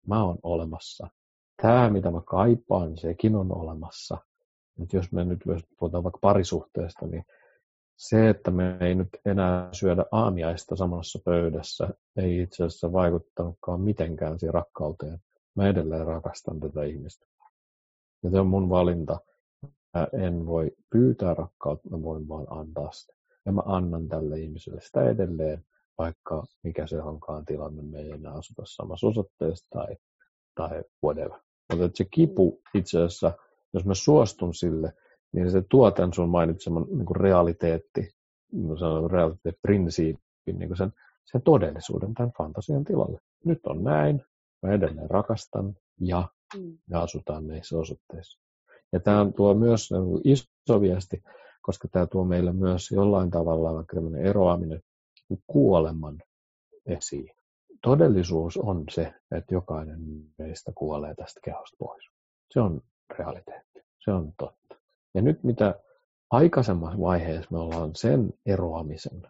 mä 0.07 0.25
oon 0.25 0.39
olemassa. 0.43 1.09
Tämä, 1.63 1.91
mitä 1.91 2.11
mä 2.11 2.21
kaipaan, 2.27 2.99
sekin 2.99 3.37
on 3.37 3.57
olemassa. 3.57 4.19
Et 4.83 4.93
jos 4.93 5.13
me 5.13 5.25
nyt 5.25 5.41
puhutaan 5.79 6.05
vaikka 6.05 6.19
parisuhteesta, 6.21 7.07
niin 7.07 7.25
se, 7.97 8.29
että 8.29 8.51
me 8.51 8.77
ei 8.81 8.95
nyt 8.95 9.09
enää 9.25 9.69
syödä 9.73 10.05
aamiaista 10.13 10.77
samassa 10.77 11.19
pöydässä, 11.25 11.89
ei 12.17 12.43
itse 12.43 12.65
asiassa 12.65 12.93
vaikuttanutkaan 12.93 13.81
mitenkään 13.81 14.39
siihen 14.39 14.55
rakkauteen. 14.55 15.19
Mä 15.57 15.69
edelleen 15.69 16.07
rakastan 16.07 16.61
tätä 16.61 16.85
ihmistä. 16.85 17.27
Ja 18.23 18.31
se 18.31 18.41
on 18.41 18.47
mun 18.47 18.69
valinta. 18.69 19.21
Mä 19.95 20.09
en 20.13 20.47
voi 20.47 20.71
pyytää 20.91 21.35
rakkautta, 21.35 21.91
mä 21.91 22.03
voin 22.03 22.29
vaan 22.29 22.47
antaa 22.51 22.93
sitä. 22.93 23.20
Ja 23.51 23.55
mä 23.55 23.63
annan 23.67 24.09
tälle 24.09 24.39
ihmiselle 24.39 24.81
sitä 24.81 25.11
edelleen, 25.11 25.65
vaikka 25.99 26.45
mikä 26.63 26.87
se 26.87 27.03
onkaan 27.03 27.45
tilanne, 27.45 27.83
me 27.83 27.99
ei 27.99 28.11
enää 28.11 28.33
asuta 28.33 28.63
samassa 28.65 29.07
osoitteessa 29.07 29.67
tai, 29.71 29.97
tai 30.55 30.83
whatever. 31.05 31.39
Mutta 31.73 31.91
se 31.95 32.05
kipu 32.05 32.61
itse 32.75 32.99
asiassa, 32.99 33.33
jos 33.73 33.85
mä 33.85 33.95
suostun 33.95 34.55
sille, 34.55 34.93
niin 35.33 35.51
se 35.51 35.63
tuo 35.71 35.91
tämän 35.91 36.13
sun 36.13 36.29
mainitseman 36.29 36.87
niin 36.91 37.07
kuin 37.07 37.17
realiteetti, 37.17 38.11
sanon 38.79 39.11
realiteettiprinsiipin, 39.11 40.59
niin 40.59 40.69
kuin 40.69 40.77
sen, 40.77 40.93
sen 41.33 41.43
todellisuuden 41.43 42.15
tämän 42.15 42.33
fantasian 42.39 42.85
tilalle. 42.85 43.19
Nyt 43.45 43.67
on 43.67 43.85
näin, 43.85 44.23
mä 44.63 44.73
edelleen 44.73 45.11
rakastan 45.11 45.75
ja 46.01 46.29
mm. 46.57 46.79
me 46.91 46.99
asutaan 46.99 47.47
näissä 47.47 47.79
osoitteissa. 47.79 48.41
Ja 48.93 49.01
tämä 49.01 49.27
tuo 49.37 49.55
myös 49.55 49.91
niin 49.91 50.21
iso 50.25 50.81
viesti, 50.81 51.23
koska 51.61 51.89
tämä 51.89 52.07
tuo 52.07 52.25
meille 52.25 52.53
myös 52.53 52.91
jollain 52.91 53.31
tavalla 53.31 53.75
vaikka 53.75 53.97
eroaminen 54.23 54.83
kuoleman 55.47 56.19
esiin. 56.87 57.31
Todellisuus 57.83 58.57
on 58.57 58.85
se, 58.91 59.15
että 59.37 59.55
jokainen 59.55 60.01
meistä 60.39 60.73
kuolee 60.75 61.15
tästä 61.15 61.41
kehosta 61.45 61.77
pois. 61.79 62.05
Se 62.51 62.61
on 62.61 62.81
realiteetti. 63.19 63.81
Se 64.05 64.11
on 64.11 64.33
totta. 64.39 64.75
Ja 65.15 65.23
nyt 65.23 65.45
mitä 65.45 65.81
aikaisemmassa 66.31 67.01
vaiheessa 67.01 67.49
me 67.51 67.59
ollaan 67.59 67.91
sen 67.95 68.33
eroamisen, 68.47 69.23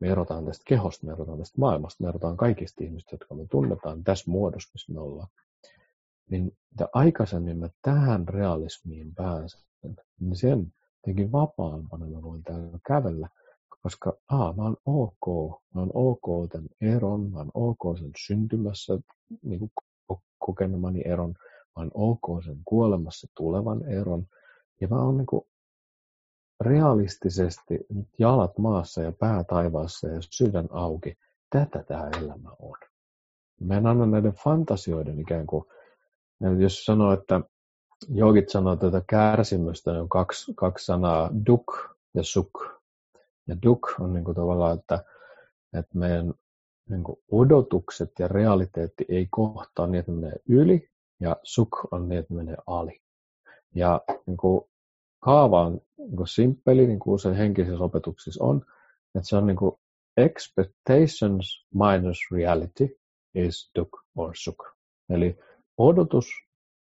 me 0.00 0.08
erotaan 0.08 0.44
tästä 0.46 0.62
kehosta, 0.66 1.06
me 1.06 1.12
erotaan 1.12 1.38
tästä 1.38 1.60
maailmasta, 1.60 2.04
me 2.04 2.08
erotaan 2.08 2.36
kaikista 2.36 2.84
ihmistä, 2.84 3.14
jotka 3.14 3.34
me 3.34 3.46
tunnetaan 3.50 4.04
tässä 4.04 4.30
muodossa, 4.30 4.70
missä 4.74 4.92
me 4.92 5.00
ollaan, 5.00 5.28
niin 6.30 6.56
mitä 6.70 6.88
aikaisemmin 6.92 7.58
mä 7.58 7.68
tähän 7.82 8.28
realismiin 8.28 9.14
pääsen, 9.14 9.60
niin 10.20 10.36
sen 10.36 10.72
jotenkin 11.06 11.32
vapaampana 11.32 12.06
mä 12.06 12.22
voin 12.22 12.42
täällä 12.42 12.78
kävellä, 12.86 13.28
koska 13.82 14.12
a, 14.28 14.52
mä 14.52 14.62
oon 14.62 14.76
ok, 14.86 15.60
mä 15.74 15.80
oon 15.80 15.90
ok 15.94 16.50
tämän 16.52 16.68
eron, 16.80 17.30
mä 17.30 17.38
oon 17.38 17.50
ok 17.54 17.98
sen 17.98 18.10
syntymässä 18.26 18.98
niin 19.42 19.58
kuin 19.58 19.70
kokemani 20.38 21.02
eron, 21.04 21.34
mä 21.76 21.82
oon 21.82 21.90
ok 21.94 22.44
sen 22.44 22.58
kuolemassa 22.64 23.26
tulevan 23.36 23.84
eron, 23.88 24.26
ja 24.80 24.88
mä 24.88 25.02
oon 25.02 25.16
niin 25.16 25.26
kuin 25.26 25.42
realistisesti 26.60 27.86
nyt 27.94 28.08
jalat 28.18 28.58
maassa 28.58 29.02
ja 29.02 29.12
pää 29.12 29.44
taivaassa 29.44 30.08
ja 30.08 30.18
sydän 30.30 30.68
auki. 30.70 31.14
Tätä 31.50 31.82
tämä 31.82 32.10
elämä 32.22 32.50
on. 32.58 32.76
Mä 33.60 33.76
en 33.76 33.86
anna 33.86 34.06
näiden 34.06 34.32
fantasioiden 34.32 35.20
ikään 35.20 35.46
kuin, 35.46 35.64
jos 36.58 36.84
sanoo, 36.84 37.12
että 37.12 37.40
jogit 38.08 38.48
sanoo 38.48 38.76
tätä 38.76 39.02
kärsimystä, 39.06 39.90
on 39.90 40.08
kaksi, 40.08 40.52
kaksi 40.54 40.84
sanaa, 40.84 41.30
duk 41.46 41.96
ja 42.14 42.22
suk. 42.22 42.66
Ja 43.48 43.56
duk 43.62 43.94
on 44.00 44.12
niin 44.12 44.24
kuin 44.24 44.34
tavallaan, 44.34 44.78
että, 44.78 45.04
että 45.78 45.98
meidän 45.98 46.34
niin 46.90 47.04
kuin 47.04 47.18
odotukset 47.30 48.12
ja 48.18 48.28
realiteetti 48.28 49.04
ei 49.08 49.26
kohtaa 49.30 49.86
niin, 49.86 50.00
että 50.00 50.12
menee 50.12 50.36
yli, 50.48 50.90
ja 51.20 51.36
suk 51.42 51.92
on 51.92 52.08
niin, 52.08 52.18
että 52.18 52.34
menee 52.34 52.56
ali. 52.66 53.00
Ja 53.74 54.00
niin 54.26 54.36
kuin, 54.36 54.60
kaava 55.20 55.62
on 55.62 55.80
niin 55.98 56.16
kuin 56.16 56.28
simppeli, 56.28 56.86
niin 56.86 56.98
kuin 56.98 57.18
se 57.18 57.36
henkisessä 57.36 57.84
opetuksissa 57.84 58.44
on, 58.44 58.56
että 59.14 59.28
se 59.28 59.36
on 59.36 59.46
niin 59.46 59.56
kuin 59.56 59.76
expectations 60.16 61.66
minus 61.74 62.18
reality 62.32 62.98
is 63.34 63.70
duk 63.78 63.88
or 64.16 64.30
suk. 64.34 64.64
Eli 65.10 65.38
odotus 65.78 66.26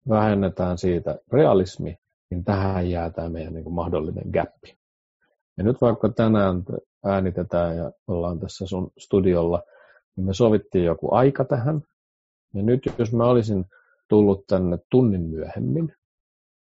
vähennetään 0.08 0.78
siitä 0.78 1.18
realismi, 1.32 1.96
niin 2.30 2.44
tähän 2.44 2.90
jää 2.90 3.10
tämä 3.10 3.28
meidän 3.28 3.54
niin 3.54 3.64
kuin 3.64 3.74
mahdollinen 3.74 4.30
gappi. 4.32 4.76
Ja 5.56 5.64
nyt 5.64 5.80
vaikka 5.80 6.08
tänään 6.08 6.62
äänitetään 7.04 7.76
ja 7.76 7.92
ollaan 8.06 8.40
tässä 8.40 8.66
sun 8.66 8.90
studiolla, 8.98 9.62
niin 10.16 10.26
me 10.26 10.34
sovittiin 10.34 10.84
joku 10.84 11.14
aika 11.14 11.44
tähän. 11.44 11.82
Ja 12.54 12.62
nyt 12.62 12.82
jos 12.98 13.12
mä 13.12 13.24
olisin 13.24 13.64
tullut 14.08 14.46
tänne 14.46 14.78
tunnin 14.90 15.22
myöhemmin, 15.22 15.94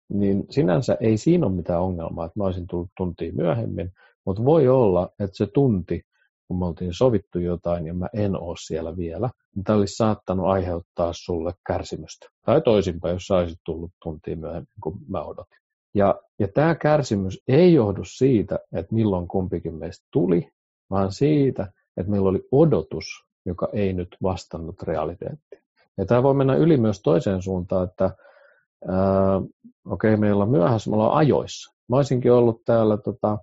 niin 0.10 0.46
sinänsä 0.50 0.98
ei 1.00 1.18
siinä 1.18 1.46
ole 1.46 1.56
mitään 1.56 1.82
ongelmaa, 1.82 2.26
että 2.26 2.40
mä 2.40 2.44
olisin 2.44 2.68
tullut 2.68 2.90
tuntia 2.98 3.34
myöhemmin, 3.34 3.92
mutta 4.26 4.46
voi 4.46 4.68
olla, 4.68 5.10
että 5.20 5.38
se 5.38 5.48
tunti, 5.48 6.06
kun 6.48 6.60
me 6.60 6.66
oltiin 6.66 6.94
sovittu 6.94 7.40
jotain 7.40 7.88
ja 7.88 7.94
mä 7.94 8.08
en 8.14 8.36
ole 8.36 8.56
siellä 8.60 8.98
vielä, 8.98 9.30
niin 9.56 9.64
tämä 9.64 9.80
olisi 9.80 9.96
saattanut 9.96 10.46
aiheuttaa 10.46 11.14
sulle 11.14 11.54
kärsimystä. 11.68 12.28
Tai 12.46 12.62
toisinpäin, 12.62 13.14
jos 13.14 13.28
sä 13.28 13.36
olisit 13.36 13.60
tullut 13.66 13.92
tuntia 14.04 14.36
myöhemmin 14.36 14.68
kuin 14.84 14.98
mä 15.08 15.24
odotin. 15.24 15.58
Ja, 15.94 16.22
ja 16.40 16.48
tämä 16.48 16.76
kärsimys 16.76 17.40
ei 17.48 17.74
johdu 17.74 18.04
siitä, 18.04 18.60
että 18.74 18.96
milloin 18.96 19.28
kumpikin 19.28 19.76
meistä 19.76 20.08
tuli, 20.12 20.50
vaan 20.90 21.12
siitä, 21.12 21.72
että 21.98 22.12
meillä 22.12 22.30
oli 22.30 22.48
odotus, 22.52 23.06
joka 23.46 23.70
ei 23.74 23.94
nyt 23.94 24.18
vastannut 24.24 24.84
realiteettia. 24.84 25.62
Ja 25.98 26.06
tämä 26.06 26.24
voi 26.24 26.34
mennä 26.34 26.56
yli 26.56 26.78
myös 26.78 27.02
toiseen 27.02 27.42
suuntaan, 27.42 27.88
että 27.90 28.06
okei, 29.86 30.14
okay, 30.14 30.18
meillä 30.18 30.44
on 30.44 30.50
myöhässä, 30.50 30.90
me 30.90 30.96
ollaan 30.96 31.18
ajoissa. 31.18 31.76
Mä 31.90 31.96
olisinkin 31.96 32.32
ollut 32.32 32.62
täällä 32.66 32.98
tota, 32.98 33.38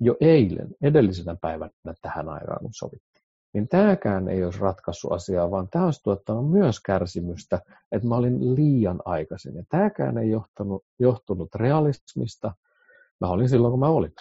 jo 0.00 0.16
eilen, 0.20 0.68
edellisenä 0.82 1.36
päivänä 1.40 1.94
tähän 2.02 2.28
aikaan, 2.28 2.58
kun 2.60 2.74
sovittiin. 2.74 3.24
niin 3.52 3.68
tämäkään 3.68 4.28
ei 4.28 4.44
olisi 4.44 4.60
ratkaissut 4.60 5.12
asiaa, 5.12 5.50
vaan 5.50 5.68
tämä 5.70 5.84
olisi 5.84 6.02
tuottanut 6.02 6.50
myös 6.50 6.80
kärsimystä, 6.80 7.60
että 7.92 8.08
mä 8.08 8.16
olin 8.16 8.54
liian 8.54 9.00
aikaisin. 9.04 9.54
Ja 9.54 9.62
tämäkään 9.68 10.18
ei 10.18 10.30
johtanut, 10.30 10.84
johtunut 10.98 11.54
realismista. 11.54 12.52
Mä 13.20 13.28
olin 13.28 13.48
silloin, 13.48 13.70
kun 13.72 13.80
mä 13.80 13.88
olin. 13.88 14.12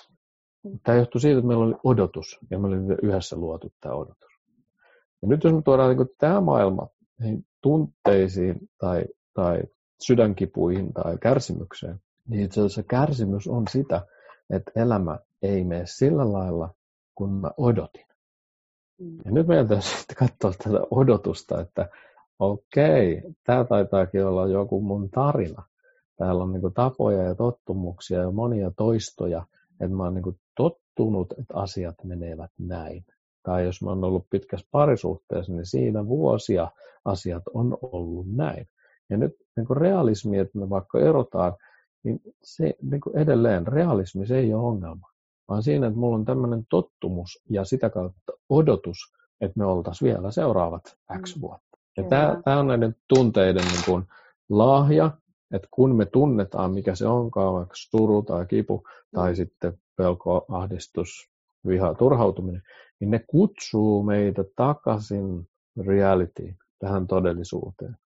Tämä 0.84 0.98
johtui 0.98 1.22
siitä, 1.22 1.38
että 1.38 1.48
meillä 1.48 1.66
oli 1.66 1.76
odotus, 1.84 2.40
ja 2.52 2.60
me 2.60 2.68
olimme 2.68 2.96
yhdessä 3.04 3.36
luotu 3.36 3.74
tämä 3.82 3.96
odotus. 3.96 4.34
Ja 5.22 5.28
nyt 5.28 5.44
jos 5.44 5.54
me 5.54 5.62
tuodaan 5.62 5.98
niin 5.98 6.08
tämä 6.18 6.42
maailma 6.42 6.88
niin 7.20 7.46
tunteisiin 7.62 8.70
tai, 8.78 9.06
tai 9.34 9.64
sydänkipuihin 10.02 10.94
tai 10.94 11.18
kärsimykseen, 11.18 12.00
niin 12.28 12.46
itse 12.46 12.62
asiassa 12.62 12.84
kärsimys 12.84 13.48
on 13.48 13.64
sitä, 13.70 14.06
että 14.50 14.72
elämä 14.76 15.20
ei 15.44 15.64
mene 15.64 15.86
sillä 15.86 16.34
lailla, 16.34 16.70
kun 17.16 17.34
mä 17.34 17.52
odotin. 17.58 18.06
Mm. 19.00 19.18
Ja 19.26 19.32
nyt 19.32 19.48
meidän 19.48 19.68
täytyy 19.68 19.90
sitten 19.90 20.18
katsoa 20.18 20.52
tätä 20.64 20.88
odotusta, 20.92 21.62
että 21.62 21.90
okei, 22.40 23.22
tämä 23.44 23.64
taitaakin 23.64 24.26
olla 24.26 24.48
joku 24.48 24.82
mun 24.82 25.10
tarina. 25.10 25.64
Täällä 26.18 26.44
on 26.44 26.54
niin 26.54 26.74
tapoja 26.74 27.24
ja 27.24 27.36
tottumuksia 27.36 28.20
ja 28.20 28.32
monia 28.32 28.72
toistoja, 28.78 29.46
että 29.80 29.96
mä 29.96 30.04
oon 30.04 30.14
niin 30.14 30.40
tottunut, 30.58 31.34
että 31.40 31.54
asiat 31.58 31.96
menevät 32.04 32.52
näin. 32.60 33.06
Tai 33.44 33.66
jos 33.66 33.82
mä 33.82 33.90
oon 33.90 34.04
ollut 34.04 34.30
pitkässä 34.30 34.68
parisuhteessa, 34.72 35.54
niin 35.54 35.66
siinä 35.66 36.08
vuosia 36.08 36.72
asiat 37.06 37.44
on 37.54 37.78
ollut 37.82 38.36
näin. 38.36 38.68
Ja 39.10 39.18
nyt 39.18 39.32
niin 39.56 39.78
realismi, 39.78 40.38
että 40.38 40.60
me 40.60 40.70
vaikka 40.70 41.00
erotaan, 41.00 41.54
niin 42.04 42.22
se 42.44 42.74
niin 42.82 43.02
edelleen 43.16 43.68
realismi 43.68 44.28
se 44.28 44.38
ei 44.38 44.54
ole 44.54 44.68
ongelma 44.68 45.13
vaan 45.48 45.64
siinä, 45.64 45.88
että 45.88 46.00
mulla 46.00 46.16
on 46.16 46.26
tämmöinen 46.26 46.66
tottumus 46.70 47.44
ja 47.50 47.66
sitä 47.66 47.90
kautta 47.90 48.34
odotus, 48.50 48.98
että 49.42 49.60
me 49.60 49.66
oltaisiin 49.66 50.14
vielä 50.14 50.32
seuraavat 50.32 50.98
X 51.22 51.36
mm. 51.36 51.42
vuotta. 51.42 51.78
Ja 51.98 52.04
tämä, 52.04 52.42
tämä 52.46 52.60
on 52.60 52.68
näiden 52.68 52.96
tunteiden 53.08 53.66
niin 53.66 53.84
kuin 53.86 54.04
lahja, 54.50 55.12
että 55.54 55.68
kun 55.72 55.96
me 55.96 56.06
tunnetaan, 56.06 56.74
mikä 56.74 56.96
se 56.96 57.08
onkaan, 57.08 57.54
vaikka 57.54 57.76
suru 57.76 58.22
tai 58.22 58.46
kipu 58.46 58.84
tai 59.16 59.32
mm. 59.32 59.36
sitten 59.36 59.78
pelko, 59.96 60.46
ahdistus, 60.50 61.30
viha, 61.68 61.94
turhautuminen, 61.94 62.62
niin 63.00 63.12
ne 63.12 63.20
kutsuu 63.28 64.04
meitä 64.04 64.44
takaisin 64.56 65.48
realityin, 65.86 66.58
tähän 66.80 67.08
todellisuuteen. 67.08 67.98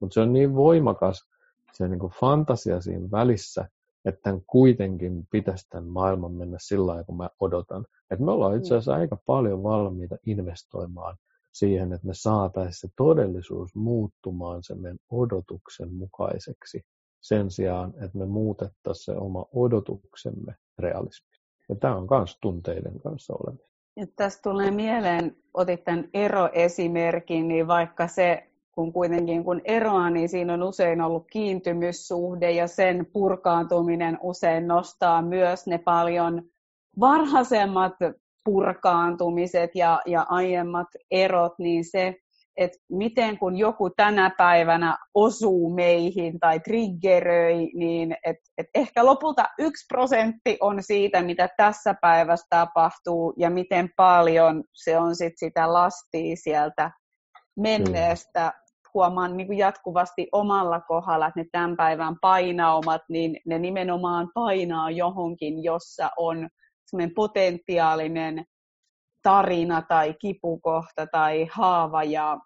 Mutta 0.00 0.14
se 0.14 0.20
on 0.20 0.32
niin 0.32 0.54
voimakas 0.54 1.28
se 1.72 1.88
niin 1.88 1.98
kuin 1.98 2.12
fantasia 2.12 2.80
siinä 2.80 3.08
välissä, 3.10 3.68
että 4.04 4.20
tämän 4.22 4.42
kuitenkin 4.46 5.26
pitäisi 5.30 5.68
tämän 5.68 5.88
maailman 5.88 6.32
mennä 6.32 6.56
sillä 6.60 6.86
lailla, 6.86 7.04
kun 7.04 7.16
mä 7.16 7.30
odotan. 7.40 7.84
Että 8.10 8.24
me 8.24 8.30
ollaan 8.30 8.56
itse 8.56 8.74
asiassa 8.74 8.94
aika 8.94 9.16
paljon 9.26 9.62
valmiita 9.62 10.16
investoimaan 10.26 11.16
siihen, 11.52 11.92
että 11.92 12.06
me 12.06 12.14
saataisiin 12.14 12.72
se 12.72 12.88
todellisuus 12.96 13.74
muuttumaan 13.74 14.62
sen 14.62 14.80
meidän 14.80 14.98
odotuksen 15.10 15.94
mukaiseksi 15.94 16.82
sen 17.20 17.50
sijaan, 17.50 17.94
että 18.04 18.18
me 18.18 18.26
muutettaisiin 18.26 19.04
se 19.04 19.12
oma 19.20 19.46
odotuksemme 19.52 20.54
realismi. 20.78 21.30
Ja 21.68 21.74
tämä 21.74 21.96
on 21.96 22.06
myös 22.10 22.38
tunteiden 22.40 23.00
kanssa 23.00 23.34
olemista. 23.34 23.72
Ja 23.96 24.06
tästä 24.16 24.42
tulee 24.42 24.70
mieleen, 24.70 25.36
otit 25.54 25.84
tämän 25.84 26.08
eroesimerkin, 26.14 27.48
niin 27.48 27.66
vaikka 27.66 28.08
se 28.08 28.51
kun 28.74 28.92
kuitenkin 28.92 29.44
kun 29.44 29.60
eroaa, 29.64 30.10
niin 30.10 30.28
siinä 30.28 30.54
on 30.54 30.62
usein 30.62 31.00
ollut 31.00 31.26
kiintymyssuhde 31.32 32.50
ja 32.50 32.66
sen 32.66 33.06
purkaantuminen 33.12 34.18
usein 34.22 34.68
nostaa 34.68 35.22
myös 35.22 35.66
ne 35.66 35.78
paljon 35.78 36.42
varhaisemmat 37.00 37.92
purkaantumiset 38.44 39.70
ja, 39.74 40.00
ja 40.06 40.26
aiemmat 40.28 40.88
erot, 41.10 41.52
niin 41.58 41.84
se, 41.84 42.14
että 42.56 42.78
miten 42.90 43.38
kun 43.38 43.56
joku 43.56 43.90
tänä 43.90 44.30
päivänä 44.38 44.98
osuu 45.14 45.74
meihin 45.74 46.40
tai 46.40 46.60
triggeröi, 46.60 47.70
niin 47.74 48.16
et, 48.24 48.36
et 48.58 48.66
ehkä 48.74 49.04
lopulta 49.04 49.44
yksi 49.58 49.86
prosentti 49.88 50.56
on 50.60 50.82
siitä, 50.82 51.22
mitä 51.22 51.48
tässä 51.56 51.94
päivässä 52.00 52.46
tapahtuu 52.50 53.34
ja 53.36 53.50
miten 53.50 53.90
paljon 53.96 54.64
se 54.72 54.98
on 54.98 55.16
sit 55.16 55.32
sitä 55.36 55.72
lastia 55.72 56.36
sieltä 56.36 56.90
menneestä 57.56 58.52
huomaan 58.94 59.36
niin 59.36 59.46
kuin 59.46 59.58
jatkuvasti 59.58 60.28
omalla 60.32 60.80
kohdalla, 60.80 61.26
että 61.26 61.40
ne 61.40 61.46
tämän 61.52 61.76
päivän 61.76 62.16
painaumat, 62.20 63.02
niin 63.08 63.40
ne 63.46 63.58
nimenomaan 63.58 64.30
painaa 64.34 64.90
johonkin, 64.90 65.62
jossa 65.62 66.10
on 66.16 66.48
semmoinen 66.86 67.14
potentiaalinen 67.14 68.44
tarina 69.22 69.82
tai 69.88 70.14
kipukohta 70.20 71.06
tai 71.06 71.46
haava 71.52 72.04
ja 72.04 72.38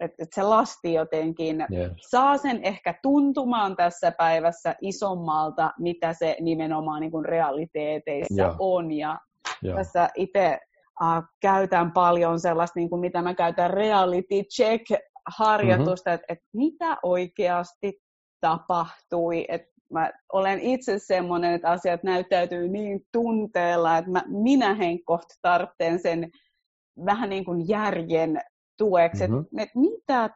että 0.00 0.22
et 0.22 0.28
se 0.34 0.42
lasti 0.42 0.92
jotenkin 0.92 1.66
yes. 1.72 1.92
saa 2.10 2.36
sen 2.36 2.60
ehkä 2.62 2.94
tuntumaan 3.02 3.76
tässä 3.76 4.12
päivässä 4.12 4.74
isommalta, 4.80 5.72
mitä 5.78 6.12
se 6.12 6.36
nimenomaan 6.40 7.00
niin 7.00 7.10
kuin 7.10 7.24
realiteeteissa 7.24 8.42
ja. 8.42 8.54
on. 8.58 8.92
Ja, 8.92 9.18
ja. 9.62 9.74
tässä 9.74 10.08
itse 10.14 10.58
uh, 11.02 11.22
käytän 11.40 11.92
paljon 11.92 12.40
sellaista, 12.40 12.80
niin 12.80 12.90
kuin 12.90 13.00
mitä 13.00 13.22
mä 13.22 13.34
käytän 13.34 13.70
reality 13.70 14.42
check 14.56 14.84
harjoitusta, 15.26 16.10
mm-hmm. 16.10 16.14
että, 16.14 16.32
että 16.32 16.44
mitä 16.54 16.96
oikeasti 17.02 18.00
tapahtui. 18.40 19.44
Että 19.48 19.68
mä 19.92 20.10
olen 20.32 20.60
itse 20.60 20.98
semmoinen, 20.98 21.52
että 21.52 21.70
asiat 21.70 22.02
näyttäytyy 22.02 22.68
niin 22.68 23.00
tunteella, 23.12 23.98
että 23.98 24.10
mä, 24.10 24.22
minä 24.26 24.74
henkkoht 24.74 25.28
tarvitsen 25.42 25.98
sen 25.98 26.30
vähän 27.04 27.30
niin 27.30 27.44
kuin 27.44 27.68
järjen 27.68 28.40
tueksi, 28.78 29.28
mm-hmm. 29.28 29.40
että, 29.40 29.62
että 29.62 29.78
mitä 29.78 30.30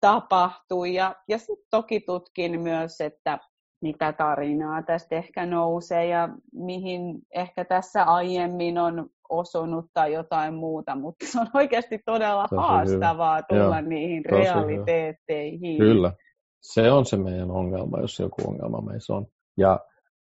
tapahtui. 0.00 0.94
Ja, 0.94 1.14
ja 1.28 1.38
sitten 1.38 1.66
toki 1.70 2.00
tutkin 2.00 2.60
myös, 2.60 3.00
että 3.00 3.38
mitä 3.80 4.12
tarinaa 4.12 4.82
tästä 4.82 5.16
ehkä 5.16 5.46
nousee 5.46 6.06
ja 6.06 6.28
mihin 6.52 7.18
ehkä 7.34 7.64
tässä 7.64 8.04
aiemmin 8.04 8.78
on 8.78 9.10
osunut 9.28 9.86
tai 9.94 10.12
jotain 10.12 10.54
muuta, 10.54 10.96
mutta 10.96 11.26
se 11.26 11.40
on 11.40 11.46
oikeasti 11.54 11.98
todella 12.06 12.46
Tosi 12.48 12.60
haastavaa 12.60 13.36
hyvä. 13.36 13.46
tulla 13.48 13.80
Joo. 13.80 13.88
niihin 13.88 14.24
realiteetteihin. 14.24 15.78
Hyvä. 15.78 15.92
Kyllä, 15.92 16.12
se 16.60 16.92
on 16.92 17.06
se 17.06 17.16
meidän 17.16 17.50
ongelma, 17.50 18.00
jos 18.00 18.18
joku 18.18 18.42
ongelma 18.46 18.80
meissä 18.80 19.14
on. 19.14 19.26
Ja 19.56 19.80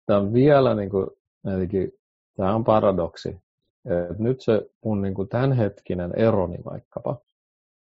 tämä 0.06 0.18
on 0.18 0.32
vielä, 0.32 0.74
niin 0.74 0.90
kuin, 0.90 1.06
eli, 1.46 1.92
tämä 2.36 2.54
on 2.54 2.64
paradoksi, 2.64 3.28
että 3.84 4.22
nyt 4.22 4.40
se 4.40 4.70
mun 4.84 5.02
niin 5.02 5.14
kuin 5.14 5.28
tämänhetkinen 5.28 6.12
eroni 6.16 6.58
vaikkapa, 6.64 7.16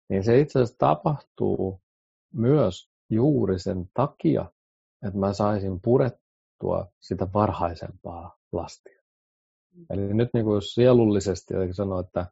niin 0.08 0.24
se 0.24 0.40
itse 0.40 0.58
asiassa 0.58 0.78
tapahtuu 0.78 1.80
myös 2.34 2.90
juuri 3.10 3.58
sen 3.58 3.90
takia, 3.94 4.46
että 5.06 5.18
mä 5.18 5.32
saisin 5.32 5.80
purettua 5.80 6.86
sitä 7.00 7.28
varhaisempaa 7.34 8.36
lastia. 8.52 9.02
Eli 9.90 10.14
nyt 10.14 10.28
niin 10.34 10.44
kuin 10.44 10.62
sielullisesti 10.62 11.54
sanoo, 11.72 12.00
että 12.00 12.26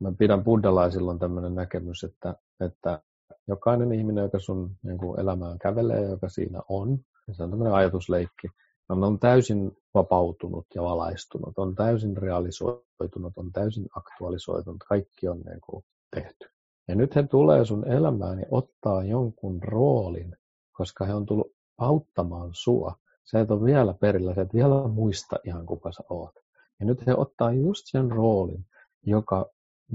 mä 0.00 0.12
pidän 0.18 0.44
buddhalaisilla 0.44 1.10
on 1.10 1.18
tämmöinen 1.18 1.54
näkemys, 1.54 2.04
että, 2.04 2.34
että 2.60 3.02
jokainen 3.48 3.92
ihminen, 3.92 4.22
joka 4.22 4.38
sun 4.38 4.76
niin 4.82 4.98
kuin 4.98 5.20
elämään 5.20 5.58
kävelee, 5.58 6.02
joka 6.02 6.28
siinä 6.28 6.62
on, 6.68 6.98
se 7.32 7.42
on 7.42 7.50
tämmöinen 7.50 7.74
ajatusleikki, 7.74 8.48
on, 8.88 9.04
on 9.04 9.18
täysin 9.18 9.72
vapautunut 9.94 10.66
ja 10.74 10.82
valaistunut, 10.82 11.58
on 11.58 11.74
täysin 11.74 12.16
realisoitunut, 12.16 13.32
on 13.36 13.52
täysin 13.52 13.86
aktualisoitunut, 13.96 14.84
kaikki 14.88 15.28
on 15.28 15.40
niin 15.40 15.60
kuin 15.60 15.84
tehty. 16.14 16.46
Ja 16.88 16.94
nyt 16.94 17.16
he 17.16 17.22
tulee 17.22 17.64
sun 17.64 17.88
elämään 17.88 18.38
ja 18.38 18.46
ottaa 18.50 19.04
jonkun 19.04 19.62
roolin, 19.62 20.36
koska 20.72 21.04
he 21.04 21.14
on 21.14 21.26
tullut 21.26 21.52
auttamaan 21.78 22.50
sua. 22.52 22.94
Sä 23.24 23.40
et 23.40 23.50
ole 23.50 23.64
vielä 23.64 23.94
perillä, 23.94 24.34
sä 24.34 24.42
et 24.42 24.54
vielä 24.54 24.88
muista 24.88 25.36
ihan 25.44 25.66
kuka 25.66 25.92
sä 25.92 26.02
oot. 26.10 26.34
Ja 26.80 26.86
nyt 26.86 27.06
he 27.06 27.14
ottaa 27.14 27.52
just 27.52 27.86
sen 27.86 28.10
roolin, 28.10 28.66
joka 29.02 29.46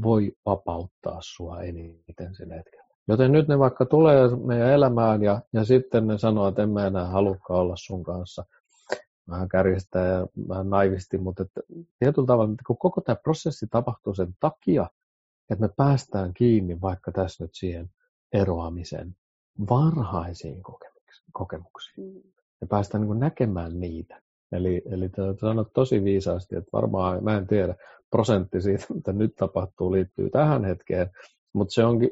voi 0.03 0.31
vapauttaa 0.45 1.17
sua 1.21 1.61
eniten 1.61 2.35
sen 2.35 2.51
hetkellä. 2.51 2.83
Joten 3.07 3.31
nyt 3.31 3.47
ne 3.47 3.59
vaikka 3.59 3.85
tulee 3.85 4.35
meidän 4.45 4.69
elämään 4.69 5.23
ja, 5.23 5.41
ja 5.53 5.65
sitten 5.65 6.07
ne 6.07 6.17
sanoo, 6.17 6.47
että 6.47 6.63
en 6.63 6.69
mä 6.69 6.87
enää 6.87 7.07
halukka 7.07 7.53
olla 7.53 7.75
sun 7.77 8.03
kanssa. 8.03 8.45
Vähän 9.29 9.49
kärjestää 9.49 10.07
ja 10.07 10.27
vähän 10.49 10.69
naivisti, 10.69 11.17
mutta 11.17 11.43
että 11.43 11.61
tietyllä 11.99 12.25
tavalla, 12.25 12.51
että 12.51 12.63
kun 12.67 12.77
koko 12.77 13.01
tämä 13.01 13.15
prosessi 13.15 13.67
tapahtuu 13.67 14.13
sen 14.15 14.35
takia, 14.39 14.89
että 15.49 15.61
me 15.61 15.69
päästään 15.77 16.33
kiinni 16.33 16.81
vaikka 16.81 17.11
tässä 17.11 17.43
nyt 17.43 17.51
siihen 17.53 17.89
eroamisen 18.33 19.15
varhaisiin 19.69 20.63
kokemuksiin. 20.63 20.92
Mm. 21.97 22.21
Ja 22.61 22.67
päästään 22.67 23.07
niin 23.07 23.19
näkemään 23.19 23.79
niitä. 23.79 24.21
Eli, 24.51 24.81
eli 24.85 25.09
sanot 25.41 25.73
tosi 25.73 26.03
viisaasti, 26.03 26.55
että 26.55 26.69
varmaan, 26.73 27.23
mä 27.23 27.37
en 27.37 27.47
tiedä, 27.47 27.75
prosentti 28.09 28.61
siitä, 28.61 28.85
mitä 28.93 29.13
nyt 29.13 29.35
tapahtuu, 29.35 29.91
liittyy 29.91 30.29
tähän 30.29 30.65
hetkeen, 30.65 31.09
mutta 31.53 31.73
se 31.73 31.85
onkin 31.85 32.09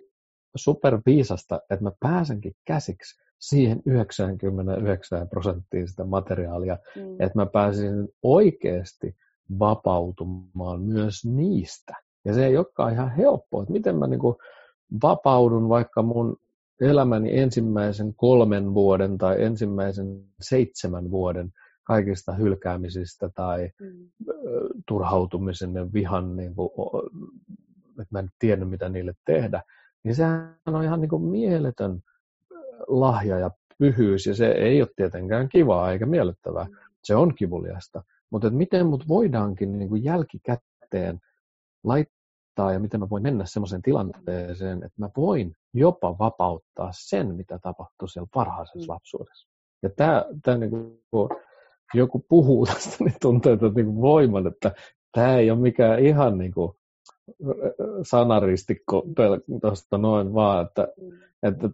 super 0.55 0.99
viisasta, 1.05 1.61
että 1.69 1.83
mä 1.83 1.91
pääsenkin 1.99 2.53
käsiksi 2.65 3.21
siihen 3.39 3.81
99 3.85 5.29
prosenttiin 5.29 5.87
sitä 5.87 6.03
materiaalia, 6.03 6.77
mm. 6.95 7.13
että 7.13 7.31
mä 7.35 7.45
pääsin 7.45 8.09
oikeasti 8.23 9.15
vapautumaan 9.59 10.81
myös 10.81 11.25
niistä 11.25 11.93
Ja 12.25 12.33
se 12.33 12.45
ei 12.45 12.57
olekaan 12.57 12.93
ihan 12.93 13.15
helppoa, 13.15 13.61
että 13.61 13.73
miten 13.73 13.95
mä 13.95 14.07
niin 14.07 14.19
kuin 14.19 14.35
vapaudun 15.03 15.69
vaikka 15.69 16.01
mun 16.01 16.37
elämäni 16.82 17.39
ensimmäisen 17.39 18.13
kolmen 18.15 18.73
vuoden 18.73 19.17
tai 19.17 19.43
ensimmäisen 19.43 20.23
seitsemän 20.41 21.11
vuoden 21.11 21.51
kaikista 21.84 22.34
hylkäämisistä 22.34 23.29
tai 23.36 23.69
mm. 23.79 24.09
turhautumisen 24.88 25.73
ja 25.73 25.93
vihan, 25.93 26.36
niin 26.36 26.55
kuin, 26.55 26.69
että 27.89 28.07
mä 28.11 28.19
en 28.19 28.29
tiedä 28.39 28.65
mitä 28.65 28.89
niille 28.89 29.13
tehdä, 29.25 29.63
niin 30.03 30.15
sehän 30.15 30.55
on 30.65 30.84
ihan 30.84 31.01
niin 31.01 31.09
kuin 31.09 31.23
mieletön 31.23 31.99
lahja 32.88 33.39
ja 33.39 33.51
pyhyys, 33.77 34.25
ja 34.25 34.36
se 34.36 34.47
ei 34.47 34.82
ole 34.82 34.89
tietenkään 34.95 35.49
kivaa 35.49 35.91
eikä 35.91 36.05
miellyttävää. 36.05 36.63
Mm. 36.63 36.75
Se 37.03 37.15
on 37.15 37.36
kivuliasta. 37.36 38.03
Mutta 38.29 38.49
miten 38.49 38.86
mut 38.86 39.07
voidaankin 39.07 39.79
niin 39.79 39.89
kuin 39.89 40.03
jälkikäteen 40.03 41.19
laittaa 41.84 42.20
ja 42.57 42.79
miten 42.79 42.99
mä 42.99 43.09
voin 43.09 43.23
mennä 43.23 43.45
semmoiseen 43.45 43.81
tilanteeseen, 43.81 44.77
että 44.77 44.95
mä 44.97 45.09
voin 45.17 45.55
jopa 45.73 46.17
vapauttaa 46.19 46.89
sen, 46.91 47.35
mitä 47.35 47.59
tapahtui 47.59 48.09
siellä 48.09 48.27
varhaisessa 48.35 48.79
mm. 48.79 48.93
lapsuudessa. 48.93 49.49
Ja 49.83 49.89
tämä, 49.89 50.25
tämä 50.43 50.57
niin 50.57 50.69
kuin, 50.69 50.99
joku 51.93 52.25
puhuu 52.29 52.65
tästä, 52.73 53.03
niin 53.03 53.15
tuntuu, 53.21 53.51
että 53.51 53.65
niin 53.65 53.85
kuin 53.85 54.01
voiman, 54.01 54.47
että 54.47 54.71
tämä 55.11 55.35
ei 55.37 55.51
ole 55.51 55.59
mikään 55.59 55.99
ihan 55.99 56.37
niin 56.37 56.53
kuin 56.53 56.71
sanaristikko 58.03 59.03
tuosta 59.61 59.97
noin 59.97 60.33
vaan, 60.33 60.65
että, 60.65 60.87
että 61.43 61.69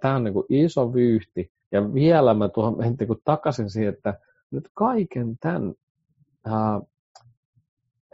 tämä 0.00 0.14
on 0.14 0.24
niin 0.24 0.34
kuin 0.34 0.46
iso 0.48 0.94
vyyhti. 0.94 1.52
Ja 1.72 1.94
vielä 1.94 2.34
mä 2.34 2.48
tuohon 2.48 2.78
niin 2.78 3.06
kuin 3.06 3.20
takaisin 3.24 3.70
siihen, 3.70 3.94
että 3.94 4.18
nyt 4.50 4.68
kaiken 4.74 5.38
tämän 5.40 5.74
ää, 6.44 6.80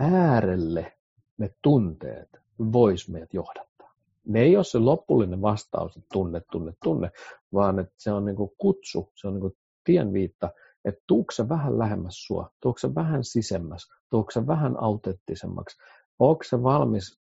äärelle 0.01 0.98
ne 1.39 1.51
tunteet 1.63 2.29
vois 2.73 3.09
meidät 3.09 3.35
johdattaa. 3.35 3.93
Ne 4.27 4.41
ei 4.41 4.57
ole 4.57 4.65
se 4.65 4.79
lopullinen 4.79 5.43
vastaus, 5.43 5.97
että 5.97 6.09
tunne, 6.13 6.43
tunne, 6.53 6.73
tunne, 6.83 7.11
vaan 7.55 7.79
että 7.79 7.95
se 7.97 8.13
on 8.13 8.25
niin 8.25 8.37
kuin 8.37 8.51
kutsu, 8.59 9.13
se 9.15 9.29
on 9.29 9.35
niin 9.35 9.41
kuin 9.41 9.57
tienviitta, 9.85 10.51
että 10.85 11.05
tuukse 11.07 11.37
se 11.37 11.49
vähän 11.49 11.79
lähemmäs 11.79 12.27
sua, 12.27 12.51
tuukse 12.61 12.89
se 12.89 12.95
vähän 12.95 13.25
sisemmäs, 13.25 13.89
tuukse 14.11 14.41
se 14.41 14.47
vähän 14.47 14.83
autenttisemmaksi, 14.83 15.77
onko 16.19 16.45
se 16.45 16.63
valmis 16.63 17.21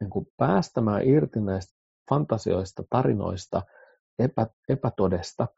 niin 0.00 0.10
kuin 0.10 0.26
päästämään 0.36 1.08
irti 1.08 1.40
näistä 1.40 1.80
fantasioista, 2.08 2.84
tarinoista, 2.90 3.62
epä, 4.18 4.46
epätodesta, 4.68 5.48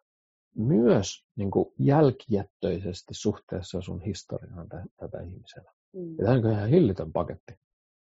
myös 0.57 1.25
niin 1.37 1.51
kuin 1.51 1.73
jälkijättöisesti 1.79 3.15
suhteessa 3.15 3.81
sun 3.81 4.01
historiaan 4.01 4.69
tätä, 4.97 5.21
ihmisellä. 5.21 5.73
Mm. 5.95 6.15
Ja 6.19 6.25
tämä 6.25 6.39
on 6.39 6.53
ihan 6.53 6.69
hillitön 6.69 7.13
paketti. 7.13 7.55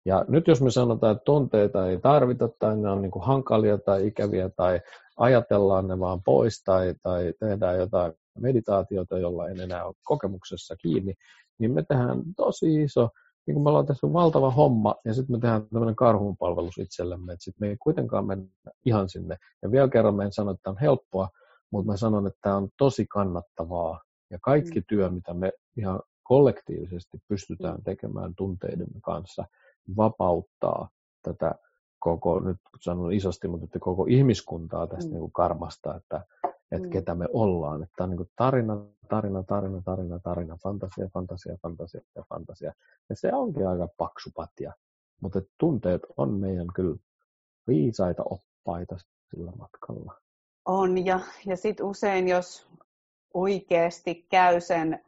Ja 0.04 0.24
nyt 0.28 0.46
jos 0.46 0.62
me 0.62 0.70
sanotaan, 0.70 1.12
että 1.12 1.24
tunteita 1.24 1.88
ei 1.88 1.98
tarvita 1.98 2.48
tai 2.58 2.76
ne 2.76 2.90
on 2.90 3.02
niin 3.02 3.10
kuin 3.10 3.24
hankalia 3.24 3.78
tai 3.78 4.06
ikäviä 4.06 4.50
tai 4.56 4.80
ajatellaan 5.16 5.88
ne 5.88 5.98
vaan 5.98 6.22
pois 6.22 6.62
tai, 6.64 6.94
tai 7.02 7.34
tehdään 7.40 7.78
jotain 7.78 8.12
meditaatiota, 8.38 9.18
jolla 9.18 9.48
en 9.48 9.60
enää 9.60 9.84
ole 9.84 9.94
kokemuksessa 10.04 10.76
kiinni, 10.76 11.14
niin 11.58 11.74
me 11.74 11.84
tehdään 11.88 12.22
tosi 12.36 12.82
iso 12.82 13.08
niin 13.46 13.54
kuin 13.54 13.64
me 13.64 13.68
ollaan 13.68 13.86
tässä 13.86 14.12
valtava 14.12 14.50
homma, 14.50 14.94
ja 15.04 15.14
sitten 15.14 15.36
me 15.36 15.40
tehdään 15.40 15.68
tämmöinen 15.68 15.96
karhunpalvelus 15.96 16.78
itsellemme, 16.78 17.32
että 17.32 17.44
sitten 17.44 17.66
me 17.66 17.70
ei 17.70 17.76
kuitenkaan 17.76 18.26
mennä 18.26 18.46
ihan 18.86 19.08
sinne. 19.08 19.36
Ja 19.62 19.70
vielä 19.70 19.88
kerran 19.88 20.14
me 20.14 20.24
en 20.24 20.32
sano, 20.32 20.50
että 20.50 20.62
tämä 20.62 20.72
on 20.72 20.80
helppoa, 20.80 21.28
mutta 21.70 21.92
mä 21.92 21.96
sanon, 21.96 22.26
että 22.26 22.38
tämä 22.42 22.56
on 22.56 22.68
tosi 22.78 23.06
kannattavaa. 23.06 24.00
Ja 24.30 24.38
kaikki 24.42 24.80
mm. 24.80 24.84
työ, 24.88 25.10
mitä 25.10 25.34
me 25.34 25.52
ihan 25.76 26.00
kollektiivisesti 26.30 27.18
pystytään 27.28 27.76
mm. 27.76 27.82
tekemään 27.84 28.34
tunteidemme 28.34 29.00
kanssa, 29.02 29.44
vapauttaa 29.96 30.88
tätä 31.22 31.54
koko, 31.98 32.40
nyt 32.40 32.56
sanon 32.80 33.12
isosti, 33.12 33.48
mutta 33.48 33.64
että 33.64 33.78
koko 33.78 34.06
ihmiskuntaa 34.08 34.86
tästä 34.86 35.04
mm. 35.04 35.12
niin 35.12 35.20
kuin 35.20 35.32
karmasta, 35.32 35.96
että 35.96 36.24
että 36.72 36.86
mm. 36.86 36.90
ketä 36.90 37.14
me 37.14 37.26
ollaan. 37.32 37.82
Että 37.82 38.04
on 38.04 38.10
niin 38.10 38.16
kuin 38.16 38.30
tarina, 38.36 38.76
tarina, 39.08 39.42
tarina, 39.42 39.82
tarina, 39.84 40.18
tarina, 40.18 40.56
fantasia, 40.62 41.08
fantasia, 41.14 41.56
fantasia 41.62 42.00
ja 42.16 42.22
fantasia. 42.28 42.72
Ja 43.08 43.16
se 43.16 43.32
onkin 43.32 43.68
aika 43.68 43.88
paksu 43.96 44.30
patja. 44.36 44.72
Mutta 45.22 45.40
tunteet 45.58 46.02
on 46.16 46.34
meidän 46.34 46.66
kyllä 46.74 46.96
viisaita 47.66 48.22
oppaita 48.22 48.96
sillä 49.30 49.52
matkalla. 49.58 50.14
On, 50.64 51.06
ja, 51.06 51.20
ja 51.46 51.56
sitten 51.56 51.86
usein, 51.86 52.28
jos 52.28 52.66
oikeasti 53.34 54.26
käy 54.30 54.60
sen 54.60 55.04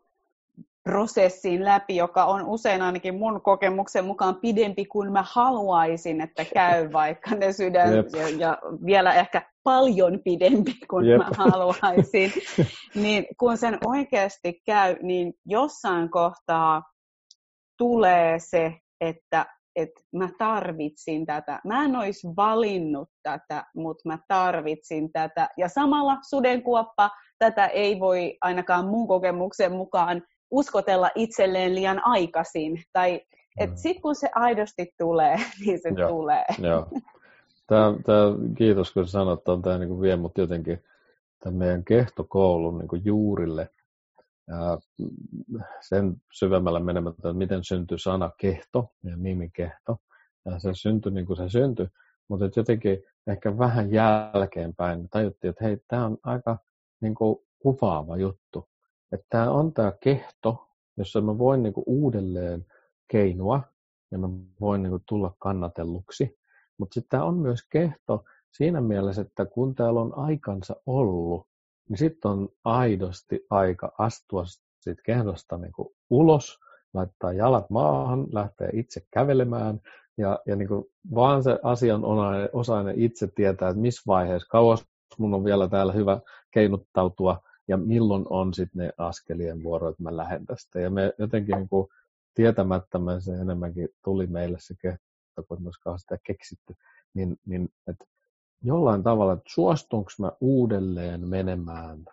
prosessin 0.84 1.64
läpi, 1.64 1.96
joka 1.96 2.24
on 2.24 2.46
usein 2.46 2.82
ainakin 2.82 3.14
mun 3.14 3.40
kokemuksen 3.42 4.04
mukaan 4.04 4.36
pidempi 4.36 4.84
kuin 4.84 5.12
mä 5.12 5.24
haluaisin, 5.32 6.20
että 6.20 6.44
käy 6.44 6.92
vaikka 6.92 7.34
ne 7.34 7.52
sydän 7.52 7.94
ja, 7.94 8.28
ja 8.38 8.58
vielä 8.86 9.14
ehkä 9.14 9.42
paljon 9.64 10.20
pidempi 10.24 10.74
kuin 10.90 11.06
Jep. 11.06 11.18
mä 11.18 11.28
haluaisin. 11.36 12.32
niin 12.94 13.26
kun 13.38 13.56
sen 13.56 13.78
oikeasti 13.84 14.62
käy, 14.66 14.96
niin 15.02 15.34
jossain 15.46 16.10
kohtaa 16.10 16.82
tulee 17.78 18.38
se, 18.38 18.74
että 19.00 19.46
että 19.76 20.00
mä 20.12 20.28
tarvitsin 20.38 21.26
tätä. 21.26 21.60
Mä 21.64 21.84
en 21.84 21.96
olisi 21.96 22.28
valinnut 22.36 23.08
tätä, 23.22 23.64
mutta 23.76 24.08
mä 24.08 24.18
tarvitsin 24.28 25.12
tätä. 25.12 25.48
Ja 25.56 25.68
samalla 25.68 26.16
sudenkuoppa, 26.28 27.10
tätä 27.38 27.66
ei 27.66 28.00
voi 28.00 28.36
ainakaan 28.40 28.86
mun 28.86 29.08
kokemuksen 29.08 29.72
mukaan 29.72 30.22
uskotella 30.52 31.10
itselleen 31.14 31.74
liian 31.74 32.00
aikaisin. 32.04 32.82
Tai 32.92 33.20
että 33.58 33.74
mm. 33.74 33.78
sitten 33.78 34.02
kun 34.02 34.14
se 34.14 34.30
aidosti 34.34 34.94
tulee, 34.98 35.36
niin 35.66 35.78
se 35.82 35.88
Joo. 35.88 36.08
tulee. 36.08 36.44
Joo. 36.58 36.86
Tämä, 37.66 37.94
tämä, 38.06 38.54
kiitos 38.58 38.92
kun 38.92 39.06
sanot, 39.06 39.38
että 39.38 39.52
tämä 39.62 39.78
niin 39.78 40.00
vie 40.00 40.16
mut 40.16 40.38
jotenkin 40.38 40.84
tämän 41.42 41.58
meidän 41.58 41.84
kehtokoulun 41.84 42.78
niin 42.78 43.04
juurille. 43.04 43.68
Ja 44.48 44.78
sen 45.80 46.16
syvemmällä 46.32 46.80
menemättä, 46.80 47.28
että 47.28 47.38
miten 47.38 47.64
syntyi 47.64 47.98
sana 47.98 48.30
kehto 48.36 48.92
ja 49.04 49.16
nimi 49.16 49.50
kehto. 49.50 49.96
Ja 50.44 50.58
se 50.58 50.70
syntyi 50.74 51.12
niin 51.12 51.26
kuin 51.26 51.36
se 51.36 51.48
syntyi, 51.48 51.86
mutta 52.28 52.50
jotenkin 52.56 53.02
ehkä 53.26 53.58
vähän 53.58 53.92
jälkeenpäin 53.92 55.08
tajuttiin, 55.10 55.48
että 55.50 55.64
hei, 55.64 55.76
tämä 55.88 56.04
on 56.04 56.18
aika 56.22 56.58
niin 57.00 57.14
kuin 57.14 57.38
kuvaava 57.58 58.16
juttu. 58.16 58.68
Että 59.12 59.26
tämä 59.30 59.50
on 59.50 59.72
tämä 59.72 59.92
kehto, 60.00 60.68
jossa 60.96 61.20
mä 61.20 61.38
voin 61.38 61.62
niin 61.62 61.72
kuin 61.72 61.84
uudelleen 61.86 62.66
keinua 63.08 63.60
ja 64.10 64.18
mä 64.18 64.28
voin 64.60 64.82
niin 64.82 64.90
kuin 64.90 65.02
tulla 65.08 65.34
kannatelluksi. 65.38 66.38
Mutta 66.78 66.94
sitten 66.94 67.10
tämä 67.10 67.24
on 67.24 67.36
myös 67.36 67.60
kehto 67.70 68.24
siinä 68.50 68.80
mielessä, 68.80 69.22
että 69.22 69.46
kun 69.46 69.74
täällä 69.74 70.00
on 70.00 70.18
aikansa 70.18 70.76
ollut, 70.86 71.46
niin 71.88 71.98
sitten 71.98 72.30
on 72.30 72.48
aidosti 72.64 73.46
aika 73.50 73.92
astua 73.98 74.44
siitä 74.80 75.02
kehdosta 75.04 75.58
niin 75.58 75.72
kuin 75.72 75.88
ulos, 76.10 76.58
laittaa 76.94 77.32
jalat 77.32 77.70
maahan, 77.70 78.26
lähteä 78.32 78.68
itse 78.72 79.06
kävelemään 79.10 79.80
ja, 80.18 80.40
ja 80.46 80.56
niin 80.56 80.68
kuin 80.68 80.84
vaan 81.14 81.42
se 81.42 81.58
asian 81.62 82.02
osainen 82.52 82.98
itse 82.98 83.26
tietää, 83.26 83.68
että 83.68 83.80
missä 83.80 84.02
vaiheessa, 84.06 84.48
kauas 84.50 84.86
mun 85.18 85.34
on 85.34 85.44
vielä 85.44 85.68
täällä 85.68 85.92
hyvä 85.92 86.20
keinuttautua 86.50 87.42
ja 87.68 87.76
milloin 87.76 88.24
on 88.30 88.54
sitten 88.54 88.78
ne 88.78 88.92
askelien 88.98 89.62
vuoro, 89.62 89.88
että 89.88 90.02
mä 90.02 90.16
lähden 90.16 90.46
tästä. 90.46 90.80
Ja 90.80 90.90
me 90.90 91.12
jotenkin 91.18 91.56
niin 91.56 91.68
kuin 91.68 91.88
tietämättä 92.34 92.98
se 93.18 93.32
enemmänkin 93.32 93.88
tuli 94.04 94.26
meille 94.26 94.58
se 94.60 94.74
kehto, 94.82 95.42
kun 95.48 95.62
myöskään 95.62 95.98
sitä 95.98 96.18
keksitty, 96.26 96.74
niin, 97.14 97.36
niin 97.46 97.68
että 97.86 98.04
jollain 98.62 99.02
tavalla, 99.02 99.32
että 99.32 99.44
suostunko 99.48 100.10
mä 100.18 100.32
uudelleen 100.40 101.28
menemään 101.28 102.04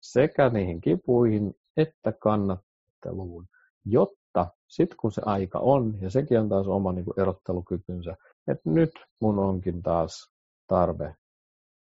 sekä 0.00 0.48
niihin 0.48 0.80
kipuihin 0.80 1.54
että 1.76 2.12
kannatteluun, 2.12 3.46
jotta 3.84 4.46
sitten 4.68 4.96
kun 4.96 5.12
se 5.12 5.22
aika 5.24 5.58
on, 5.58 5.98
ja 6.00 6.10
sekin 6.10 6.40
on 6.40 6.48
taas 6.48 6.66
oma 6.66 6.92
niin 6.92 7.04
kuin 7.04 7.20
erottelukykynsä, 7.20 8.16
että 8.48 8.70
nyt 8.70 8.90
mun 9.20 9.38
onkin 9.38 9.82
taas 9.82 10.30
tarve 10.66 11.16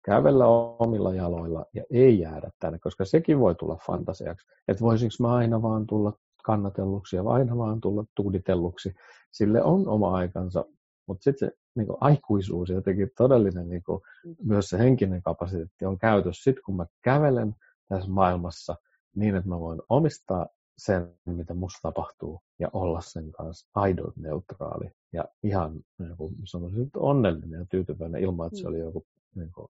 kävellä 0.04 0.46
omilla 0.78 1.14
jaloilla 1.14 1.66
ja 1.74 1.84
ei 1.90 2.18
jäädä 2.18 2.50
tänne, 2.60 2.78
koska 2.78 3.04
sekin 3.04 3.40
voi 3.40 3.54
tulla 3.54 3.78
fantasiaksi, 3.86 4.46
että 4.68 4.84
voisinko 4.84 5.14
mä 5.20 5.34
aina 5.34 5.62
vaan 5.62 5.86
tulla 5.86 6.12
kannatelluksi 6.44 7.16
ja 7.16 7.22
aina 7.22 7.56
vaan 7.56 7.80
tulla 7.80 8.04
tuuditelluksi. 8.16 8.94
Sille 9.32 9.62
on 9.62 9.88
oma 9.88 10.16
aikansa, 10.16 10.64
mutta 11.06 11.24
sitten 11.24 11.48
se 11.48 11.56
niin 11.74 11.86
kuin 11.86 11.98
aikuisuus 12.00 12.68
ja 12.68 12.74
jotenkin 12.74 13.10
todellinen 13.16 13.68
niin 13.68 13.82
kuin, 13.82 14.00
mm. 14.24 14.36
myös 14.42 14.66
se 14.66 14.78
henkinen 14.78 15.22
kapasiteetti 15.22 15.84
on 15.84 15.98
käytössä 15.98 16.42
sitten, 16.42 16.64
kun 16.64 16.76
mä 16.76 16.86
kävelen 17.04 17.54
tässä 17.88 18.10
maailmassa 18.10 18.76
niin, 19.16 19.36
että 19.36 19.48
mä 19.48 19.60
voin 19.60 19.80
omistaa 19.88 20.46
sen, 20.78 21.14
mitä 21.26 21.54
musta 21.54 21.78
tapahtuu 21.82 22.40
ja 22.58 22.68
olla 22.72 23.00
sen 23.00 23.32
kanssa 23.32 23.70
aidot 23.74 24.16
neutraali 24.16 24.90
ja 25.12 25.24
ihan 25.42 25.80
niin 25.98 26.16
kuin 26.16 26.34
sanoisin, 26.44 26.90
onnellinen 26.96 27.60
ja 27.60 27.66
tyytyväinen 27.70 28.22
ilman, 28.22 28.46
että 28.46 28.58
se 28.58 28.64
mm. 28.64 28.68
oli 28.68 28.78
joku 28.78 29.06
niin 29.34 29.52
kuin, 29.52 29.68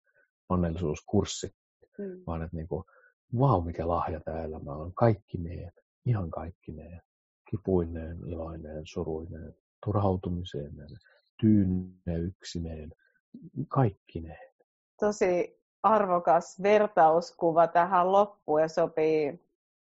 onnellisuuskurssi, 0.48 1.54
mm. 1.98 2.22
vaan 2.26 2.42
että 2.42 2.56
niin 2.56 2.68
kuin, 2.68 2.84
vau, 3.38 3.60
mikä 3.60 3.88
lahja 3.88 4.20
tämä 4.20 4.42
elämä 4.42 4.72
on, 4.72 4.94
kaikki 4.94 5.38
meidän, 5.38 5.72
ihan 6.06 6.30
kaikki 6.30 6.72
meidän, 6.72 7.00
kipuineen, 7.50 8.18
iloineen, 8.26 8.82
suruineen, 8.86 9.54
turhautumiseen, 9.84 10.72
tyyneyksineen, 11.40 12.92
ne. 14.22 14.38
Tosi 15.00 15.60
arvokas 15.82 16.62
vertauskuva 16.62 17.66
tähän 17.66 18.12
loppuun 18.12 18.60
ja 18.60 18.68
sopii 18.68 19.46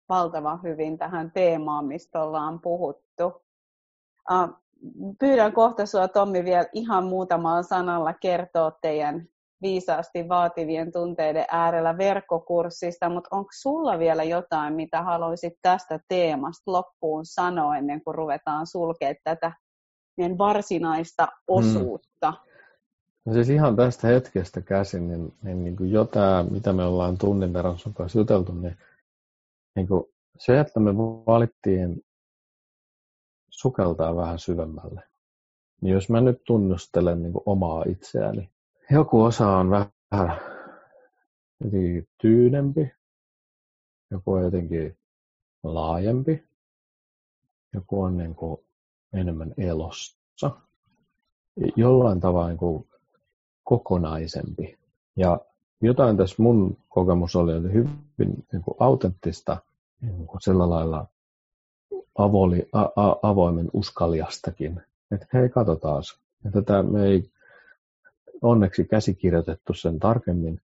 valtavan 0.09 0.63
hyvin 0.63 0.97
tähän 0.97 1.31
teemaan, 1.31 1.85
mistä 1.85 2.23
ollaan 2.23 2.61
puhuttu. 2.61 3.45
Pyydän 5.19 5.53
kohta 5.53 5.85
sinua 5.85 6.07
Tommi 6.07 6.43
vielä 6.43 6.65
ihan 6.73 7.03
muutamalla 7.03 7.63
sanalla 7.63 8.13
kertoa 8.13 8.71
teidän 8.71 9.29
viisaasti 9.65 10.29
vaativien 10.29 10.91
tunteiden 10.91 11.45
äärellä 11.51 11.97
verkkokurssista, 11.97 13.09
mutta 13.09 13.35
onko 13.35 13.49
sulla 13.61 13.99
vielä 13.99 14.23
jotain, 14.23 14.73
mitä 14.73 15.01
haluaisit 15.01 15.53
tästä 15.61 15.99
teemasta 16.07 16.71
loppuun 16.71 17.25
sanoa 17.25 17.77
ennen 17.77 18.03
kuin 18.03 18.15
ruvetaan 18.15 18.67
sulkea 18.67 19.13
tätä 19.23 19.51
meidän 20.17 20.37
varsinaista 20.37 21.23
mm. 21.23 21.31
osuutta? 21.47 22.31
Hmm. 22.31 22.51
No 23.25 23.33
siis 23.33 23.49
ihan 23.49 23.75
tästä 23.75 24.07
hetkestä 24.07 24.61
käsin, 24.61 25.07
niin, 25.07 25.33
niin, 25.43 25.63
niin 25.63 25.75
kuin 25.75 25.91
jo 25.91 26.05
tämä, 26.05 26.45
mitä 26.51 26.73
me 26.73 26.83
ollaan 26.83 27.17
tunnin 27.17 27.53
verran 27.53 27.77
sun 27.77 27.93
kanssa 27.93 28.19
juteltu, 28.19 28.53
niin, 28.53 28.77
niin 29.75 29.87
kuin 29.87 30.03
se, 30.37 30.59
että 30.59 30.79
me 30.79 30.95
valittiin 31.27 32.01
sukeltaa 33.49 34.15
vähän 34.15 34.39
syvemmälle, 34.39 35.03
niin 35.81 35.93
jos 35.93 36.09
mä 36.09 36.21
nyt 36.21 36.41
tunnustelen 36.47 37.23
niin 37.23 37.33
kuin 37.33 37.43
omaa 37.45 37.83
itseäni, 37.87 38.49
joku 38.91 39.23
osa 39.23 39.57
on 39.57 39.69
vähän 39.69 40.39
jotenkin 41.63 42.07
tyynempi, 42.21 42.91
joku 44.11 44.33
on 44.33 44.43
jotenkin 44.43 44.97
laajempi, 45.63 46.43
joku 47.73 48.01
on 48.01 48.17
niin 48.17 48.35
kuin 48.35 48.61
enemmän 49.13 49.53
elossa, 49.57 50.51
jollain 51.75 52.19
tavalla 52.19 52.47
niin 52.47 52.57
kuin 52.57 52.87
kokonaisempi. 53.63 54.77
Ja 55.15 55.39
jotain 55.81 56.17
tässä 56.17 56.35
mun 56.39 56.77
kokemus 56.89 57.35
oli, 57.35 57.53
oli 57.53 57.73
hyvin 57.73 58.05
niin 58.51 58.61
kuin 58.61 58.75
autenttista 58.79 59.57
niin 60.01 60.27
kuin 60.27 60.41
sillä 60.41 60.69
lailla 60.69 61.07
avoli, 62.17 62.69
a, 62.71 62.81
a, 62.81 63.15
avoimen 63.21 63.69
uskaliastakin. 63.73 64.81
Että 65.11 65.27
hei, 65.33 65.49
katsotaan. 65.49 66.03
Että 66.45 66.61
tätä 66.61 66.83
me 66.83 67.05
ei 67.05 67.31
onneksi 68.41 68.85
käsikirjoitettu 68.85 69.73
sen 69.73 69.99
tarkemmin. 69.99 70.61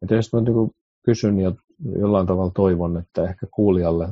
Ja 0.00 0.06
tietysti 0.06 0.36
mä 0.36 0.42
niin 0.42 0.70
kysyn 1.02 1.38
ja 1.38 1.52
jollain 1.98 2.26
tavalla 2.26 2.52
toivon, 2.54 2.96
että 2.96 3.24
ehkä 3.24 3.46
kuulijalle 3.54 4.08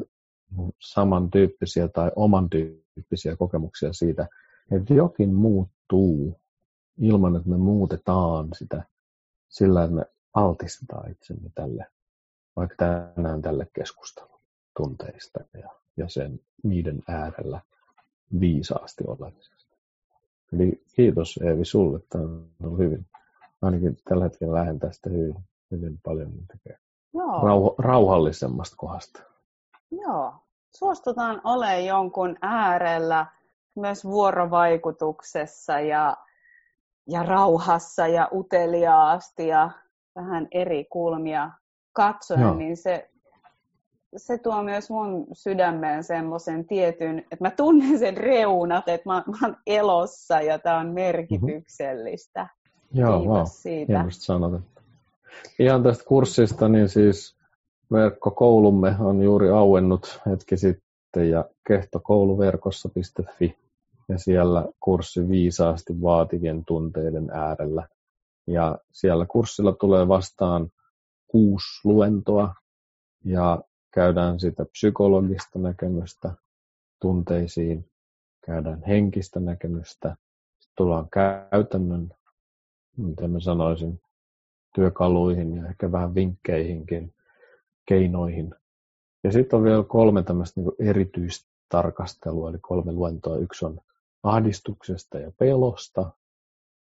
samantyyppisiä 0.81 1.89
tai 1.89 2.11
oman 2.17 2.51
tyyppisiä 2.51 3.37
kokemuksia 3.37 3.93
siitä, 3.93 4.29
että 4.71 4.95
jokin 4.95 5.35
muuttuu 5.35 6.41
ilman, 6.99 7.37
että 7.37 7.49
me 7.49 7.57
muutetaan 7.57 8.49
sitä 8.59 8.85
sillä, 9.49 9.85
että 9.85 9.97
me 9.97 10.05
altistetaan 10.35 11.11
itsemme 11.11 11.51
tälle, 11.55 11.87
vaikka 12.57 12.77
tänään 12.77 13.43
tälle 13.43 13.67
keskustelulle 13.73 14.41
tunteista 14.77 15.41
ja, 15.63 15.69
ja 15.97 16.09
sen 16.09 16.41
niiden 16.63 17.03
äärellä 17.09 17.61
viisaasti 18.41 19.05
olemisesta. 19.07 19.54
Eli 20.55 20.83
kiitos 20.97 21.39
Eevi 21.45 21.65
sulle, 21.65 22.01
tämä 22.09 22.25
on 22.25 22.49
ollut 22.65 22.79
hyvin, 22.79 23.07
ainakin 23.63 23.97
tällä 24.09 24.25
hetkellä 24.25 24.55
lähden 24.55 24.79
tästä 24.79 25.11
hyvin, 25.11 25.35
hyvin 25.71 25.99
paljon 26.05 26.33
tekee 26.53 26.79
Rauh- 27.17 27.75
rauhallisemmasta 27.79 28.77
kohdasta. 28.77 29.23
Joo, 29.91 30.35
suostutaan 30.77 31.41
olemaan 31.45 31.85
jonkun 31.85 32.37
äärellä 32.43 33.27
myös 33.77 34.05
vuorovaikutuksessa 34.05 35.81
ja 35.81 36.17
ja 37.11 37.23
rauhassa 37.23 38.07
ja 38.07 38.29
uteliaasti 38.33 39.49
ja 39.49 39.71
vähän 40.17 40.49
eri 40.53 40.85
kulmia 40.85 41.51
katsoen, 41.93 42.41
Joo. 42.41 42.55
niin 42.55 42.77
se, 42.77 43.11
se 44.17 44.39
tuo 44.39 44.63
myös 44.63 44.91
mun 44.91 45.27
sydämeen 45.33 46.05
semmoisen 46.05 46.67
tietyn, 46.67 47.19
että 47.19 47.37
mä 47.41 47.51
tunnen 47.51 47.99
sen 47.99 48.17
reunat, 48.17 48.89
että 48.89 49.09
mä, 49.09 49.25
mä 49.27 49.47
oon 49.47 49.57
elossa 49.67 50.41
ja 50.41 50.59
tämä 50.59 50.79
on 50.79 50.87
merkityksellistä. 50.87 52.43
Mm-hmm. 52.43 53.01
Joo, 53.01 53.19
Kiitos 53.19 53.37
wow. 53.37 53.47
siitä. 53.47 54.05
sanot. 54.11 54.63
Ihan 55.59 55.83
tästä 55.83 56.05
kurssista, 56.05 56.69
niin 56.69 56.89
siis 56.89 57.37
verkkokoulumme 57.93 58.97
on 59.01 59.23
juuri 59.23 59.51
auennut 59.51 60.21
hetki 60.27 60.57
sitten 60.57 61.31
ja 61.31 61.45
kehtokouluverkossa.fi 61.69 63.57
ja 64.09 64.19
siellä 64.19 64.65
kurssi 64.81 65.29
viisaasti 65.29 66.03
vaativien 66.03 66.65
tunteiden 66.65 67.31
äärellä. 67.31 67.89
Ja 68.47 68.79
siellä 68.93 69.27
kurssilla 69.27 69.73
tulee 69.73 70.09
vastaan 70.09 70.71
kuusi 71.27 71.67
luentoa 71.85 72.55
ja 73.25 73.63
käydään 73.95 74.41
sitä 74.41 74.65
psykologista 74.65 75.59
näkemystä 75.59 76.33
tunteisiin, 77.01 77.91
käydään 78.47 78.83
henkistä 78.83 79.41
näkemystä, 79.41 80.17
sitten 80.61 80.77
tullaan 80.77 81.09
käytännön, 81.11 82.11
miten 82.97 83.31
mä 83.31 83.41
sanoisin, 83.41 84.01
työkaluihin 84.75 85.57
ja 85.57 85.69
ehkä 85.69 85.93
vähän 85.93 86.15
vinkkeihinkin, 86.15 87.15
keinoihin. 87.89 88.55
Ja 89.25 89.33
sitten 89.33 89.57
on 89.57 89.65
vielä 89.65 89.83
kolme 89.83 90.23
tämmöistä 90.23 90.61
niin 90.61 90.73
erityistarkastelua, 90.79 92.51
eli 92.51 92.59
kolme 92.59 92.93
luentoa. 92.93 93.37
Yksi 93.37 93.65
on 93.65 93.81
ahdistuksesta 94.23 95.19
ja 95.19 95.33
pelosta, 95.39 96.11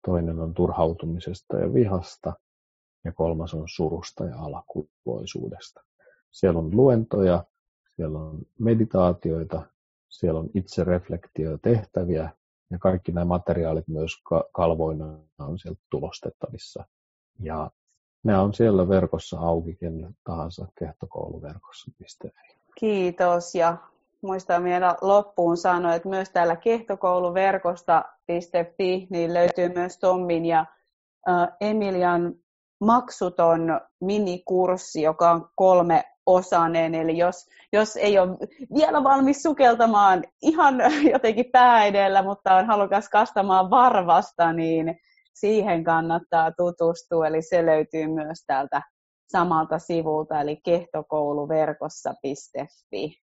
toinen 0.07 0.41
on 0.41 0.55
turhautumisesta 0.55 1.59
ja 1.59 1.75
vihasta 1.75 2.33
ja 3.05 3.13
kolmas 3.13 3.55
on 3.55 3.65
surusta 3.67 4.25
ja 4.25 4.39
alakuloisuudesta. 4.39 5.81
Siellä 6.37 6.59
on 6.59 6.77
luentoja, 6.77 7.45
siellä 7.97 8.19
on 8.19 8.39
meditaatioita, 8.59 9.63
siellä 10.09 10.41
on 10.41 10.49
itsereflektiotehtäviä 10.55 12.31
ja 12.71 12.79
kaikki 12.79 13.13
nämä 13.13 13.25
materiaalit 13.25 13.89
myös 13.89 14.13
kalvoina 14.53 15.19
on 15.39 15.59
sieltä 15.59 15.81
tulostettavissa. 15.91 16.85
Ja 17.41 17.71
ne 18.23 18.39
on 18.39 18.55
siellä 18.55 18.89
verkossa 18.89 19.39
auki 19.39 19.75
ken 19.75 20.17
tahansa 20.25 20.67
kehtokouluverkossa.fi. 20.79 22.29
Kiitos 22.79 23.55
ja 23.55 23.77
muistan 24.23 24.65
vielä 24.65 24.97
loppuun 25.01 25.57
sanoa, 25.57 25.95
että 25.95 26.09
myös 26.09 26.31
täällä 26.31 26.57
kehtokouluverkosta.fi 26.57 29.07
niin 29.11 29.35
löytyy 29.35 29.69
myös 29.69 29.99
Tommin 29.99 30.47
ja 30.47 30.67
Emilian 31.61 32.35
maksuton 32.81 33.81
minikurssi, 34.01 35.03
joka 35.03 35.31
on 35.31 35.49
kolme 35.55 36.05
osainen, 36.27 36.95
eli 36.95 37.19
jos, 37.19 37.47
jos 37.73 37.97
ei 37.97 38.19
ole 38.19 38.37
vielä 38.75 39.05
valmis 39.05 39.43
sukeltamaan 39.43 40.25
ihan 40.43 40.75
jotenkin 41.13 41.51
pää 41.53 41.85
edellä, 41.85 42.23
mutta 42.23 42.55
on 42.55 42.67
halukas 42.67 43.09
kastamaan 43.09 43.71
varvasta, 43.71 44.53
niin 44.53 44.99
siihen 45.35 45.85
kannattaa 45.85 46.53
tutustua, 46.53 47.27
eli 47.27 47.43
se 47.43 47.67
löytyy 47.67 48.07
myös 48.07 48.45
täältä 48.47 48.83
samalta 49.29 49.79
sivulta, 49.79 50.41
eli 50.41 50.61
kehtokouluverkossa.fi. 50.65 53.21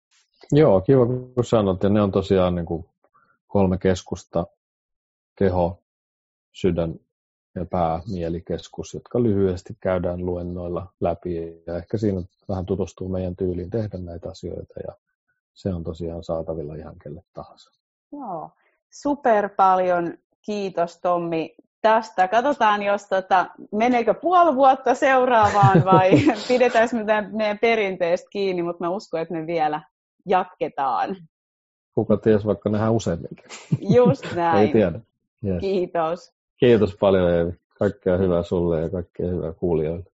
Joo, 0.52 0.80
kiva 0.80 1.06
kun 1.06 1.44
sanot. 1.44 1.82
Ja 1.82 1.88
ne 1.88 2.02
on 2.02 2.12
tosiaan 2.12 2.54
niin 2.54 2.66
kuin 2.66 2.84
kolme 3.46 3.78
keskusta, 3.78 4.46
keho, 5.38 5.82
sydän 6.52 6.94
ja 7.58 7.66
pää, 7.66 8.00
mielikeskus, 8.12 8.94
jotka 8.94 9.22
lyhyesti 9.22 9.76
käydään 9.80 10.26
luennoilla 10.26 10.86
läpi. 11.00 11.62
Ja 11.66 11.76
ehkä 11.76 11.98
siinä 11.98 12.22
vähän 12.48 12.66
tutustuu 12.66 13.08
meidän 13.08 13.36
tyyliin 13.36 13.70
tehdä 13.70 13.98
näitä 13.98 14.28
asioita. 14.30 14.74
Ja 14.86 14.94
se 15.54 15.74
on 15.74 15.84
tosiaan 15.84 16.24
saatavilla 16.24 16.74
ihan 16.74 16.94
kelle 17.02 17.22
tahansa. 17.34 17.70
Joo, 18.12 18.50
super 18.90 19.48
paljon 19.48 20.14
kiitos 20.42 21.00
Tommi 21.00 21.54
tästä. 21.82 22.28
Katsotaan, 22.28 22.82
jos 22.82 23.06
tota, 23.06 23.46
meneekö 23.72 24.14
puoli 24.14 24.54
vuotta 24.54 24.94
seuraavaan 24.94 25.84
vai 25.84 26.10
pidetään 26.48 26.88
meidän, 26.92 27.30
meidän 27.36 27.58
perinteestä 27.58 28.28
kiinni, 28.30 28.62
mutta 28.62 28.84
mä 28.84 28.90
uskon, 28.90 29.20
että 29.20 29.34
me 29.34 29.46
vielä 29.46 29.82
jatketaan. 30.26 31.16
Kuka 31.94 32.16
ties, 32.16 32.46
vaikka 32.46 32.70
nähdään 32.70 32.92
useamminkin. 32.92 33.44
Just 33.80 34.24
näin. 34.36 34.66
Ei 34.66 34.72
tiedä. 34.72 35.00
Yes. 35.44 35.60
Kiitos. 35.60 36.37
Kiitos 36.58 36.96
paljon 37.00 37.30
Eevi. 37.30 37.52
Kaikkea 37.78 38.16
hyvää 38.16 38.42
sulle 38.42 38.80
ja 38.80 38.90
kaikkea 38.90 39.26
hyvää 39.28 39.52
kuulijoille. 39.52 40.10